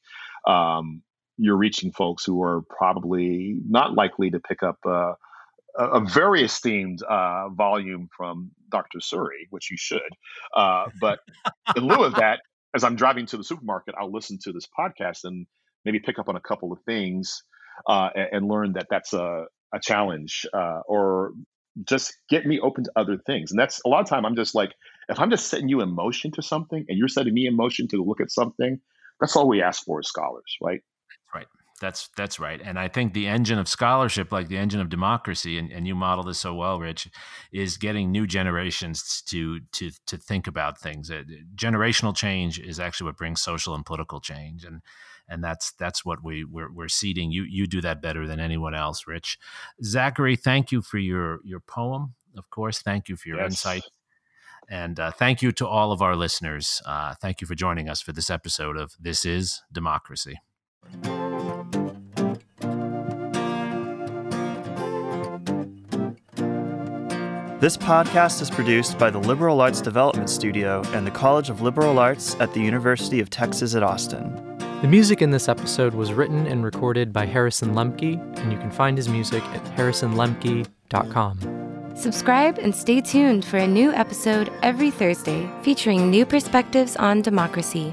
um, 0.47 1.03
you're 1.36 1.59
reaching 1.59 1.93
folks 1.93 2.24
who 2.24 2.43
are 2.43 2.62
probably 2.62 3.61
not 3.68 3.95
likely 3.95 4.30
to 4.30 4.41
pick 4.41 4.62
up 4.62 4.78
uh, 4.86 5.12
a 5.78 6.01
very 6.01 6.43
esteemed 6.43 7.03
uh, 7.03 7.51
volume 7.51 8.09
from 8.16 8.51
Dr. 8.70 8.99
Suri, 8.99 9.47
which 9.51 9.70
you 9.70 9.76
should. 9.76 10.01
Uh, 10.55 10.86
but 11.01 11.20
in 11.76 11.86
lieu 11.86 12.05
of 12.05 12.14
that, 12.16 12.41
as 12.74 12.84
I'm 12.84 12.97
driving 12.97 13.26
to 13.26 13.36
the 13.36 13.45
supermarket, 13.45 13.95
I'll 13.99 14.12
listen 14.12 14.39
to 14.43 14.53
this 14.53 14.66
podcast 14.66 15.20
and 15.24 15.47
maybe 15.84 16.01
pick 16.01 16.18
up 16.18 16.28
on 16.28 16.36
a 16.36 16.41
couple 16.41 16.72
of 16.72 16.80
things 16.86 17.43
uh, 17.86 18.11
and, 18.14 18.28
and, 18.32 18.49
learn 18.49 18.72
that 18.72 18.86
that's 18.91 19.12
a, 19.12 19.45
a 19.72 19.78
challenge 19.80 20.45
uh, 20.53 20.80
or 20.86 21.32
just 21.85 22.16
get 22.29 22.47
me 22.47 22.59
open 22.61 22.85
to 22.85 22.93
other 22.97 23.19
things. 23.19 23.51
And 23.51 23.59
that's 23.59 23.81
a 23.85 23.89
lot 23.89 24.01
of 24.01 24.09
time 24.09 24.25
I'm 24.25 24.37
just 24.37 24.55
like, 24.55 24.75
if 25.09 25.19
I'm 25.19 25.31
just 25.31 25.49
setting 25.49 25.69
you 25.69 25.81
in 25.81 25.91
motion 25.91 26.31
to 26.33 26.43
something 26.43 26.85
and 26.89 26.99
you're 26.99 27.09
setting 27.09 27.35
me 27.35 27.47
in 27.47 27.57
motion 27.57 27.89
to 27.89 28.05
look 28.05 28.21
at 28.21 28.31
something, 28.31 28.81
that's 29.21 29.37
all 29.37 29.49
we 29.49 29.62
ask 29.62 29.85
for 29.85 29.99
as 29.99 30.07
scholars, 30.07 30.57
right? 30.61 30.81
Right. 31.35 31.47
That's 31.81 32.09
that's 32.16 32.41
right. 32.41 32.61
And 32.62 32.79
I 32.79 32.89
think 32.89 33.12
the 33.12 33.29
engine 33.29 33.59
of 33.59 33.69
scholarship, 33.69 34.33
like 34.33 34.49
the 34.49 34.59
engine 34.59 34.81
of 34.81 34.89
democracy, 34.89 35.59
and, 35.59 35.71
and 35.71 35.87
you 35.87 35.95
model 35.95 36.25
this 36.25 36.41
so 36.41 36.55
well, 36.55 36.81
Rich, 36.81 37.09
is 37.53 37.77
getting 37.77 38.11
new 38.11 38.27
generations 38.27 39.23
to 39.27 39.61
to 39.73 39.91
to 40.07 40.16
think 40.16 40.47
about 40.47 40.79
things. 40.79 41.11
Uh, 41.11 41.23
generational 41.55 42.14
change 42.14 42.59
is 42.59 42.81
actually 42.81 43.07
what 43.07 43.16
brings 43.16 43.41
social 43.41 43.75
and 43.75 43.87
political 43.87 44.21
change. 44.21 44.64
And 44.64 44.83
and 45.29 45.43
that's 45.43 45.72
that's 45.72 46.05
what 46.05 46.22
we 46.24 46.45
we're, 46.45 46.72
we're 46.72 46.89
seeding. 46.89 47.31
You 47.31 47.45
you 47.45 47.66
do 47.66 47.81
that 47.83 48.03
better 48.03 48.26
than 48.26 48.41
anyone 48.41 48.74
else, 48.74 49.07
Rich. 49.07 49.39
Zachary, 49.83 50.37
thank 50.37 50.72
you 50.72 50.83
for 50.83 50.99
your 50.99 51.41
your 51.45 51.61
poem. 51.61 52.14
Of 52.37 52.51
course, 52.51 52.81
thank 52.81 53.09
you 53.09 53.16
for 53.16 53.29
your 53.29 53.39
yes. 53.39 53.51
insight. 53.53 53.83
And 54.70 55.01
uh, 55.01 55.11
thank 55.11 55.41
you 55.41 55.51
to 55.53 55.66
all 55.66 55.93
of 55.93 56.03
our 56.03 56.14
listeners. 56.14 56.83
Uh, 56.85 57.14
thank 57.14 57.41
you 57.41 57.47
for 57.47 57.55
joining 57.55 57.89
us 57.89 58.03
for 58.03 58.12
this 58.12 58.29
episode 58.29 58.76
of 58.76 58.93
This 59.01 59.24
is 59.24 59.62
Democracy. 59.72 60.41
This 67.61 67.76
podcast 67.76 68.41
is 68.41 68.51
produced 68.51 68.99
by 68.99 69.11
the 69.11 69.18
Liberal 69.18 69.61
Arts 69.61 69.81
Development 69.81 70.31
Studio 70.31 70.83
and 70.93 71.05
the 71.05 71.11
College 71.11 71.51
of 71.51 71.61
Liberal 71.61 71.99
Arts 71.99 72.37
at 72.39 72.53
the 72.53 72.61
University 72.61 73.18
of 73.18 73.31
Texas 73.31 73.74
at 73.74 73.83
Austin. 73.83 74.47
The 74.81 74.87
music 74.87 75.22
in 75.22 75.33
this 75.33 75.49
episode 75.49 75.93
was 75.93 76.12
written 76.12 76.47
and 76.47 76.64
recorded 76.64 77.12
by 77.12 77.26
Harrison 77.26 77.74
Lemke, 77.74 78.14
and 78.39 78.53
you 78.53 78.59
can 78.59 78.70
find 78.70 78.97
his 78.97 79.09
music 79.09 79.43
at 79.47 79.64
harrisonlemke.com. 79.76 81.97
Subscribe 81.97 82.61
and 82.61 82.72
stay 82.72 83.01
tuned 83.01 83.45
for 83.45 83.57
a 83.57 83.66
new 83.66 83.93
episode 83.93 84.53
every 84.62 84.93
Thursday 84.93 85.51
featuring 85.62 86.11
new 86.11 86.24
perspectives 86.24 86.95
on 86.95 87.22
democracy. 87.22 87.93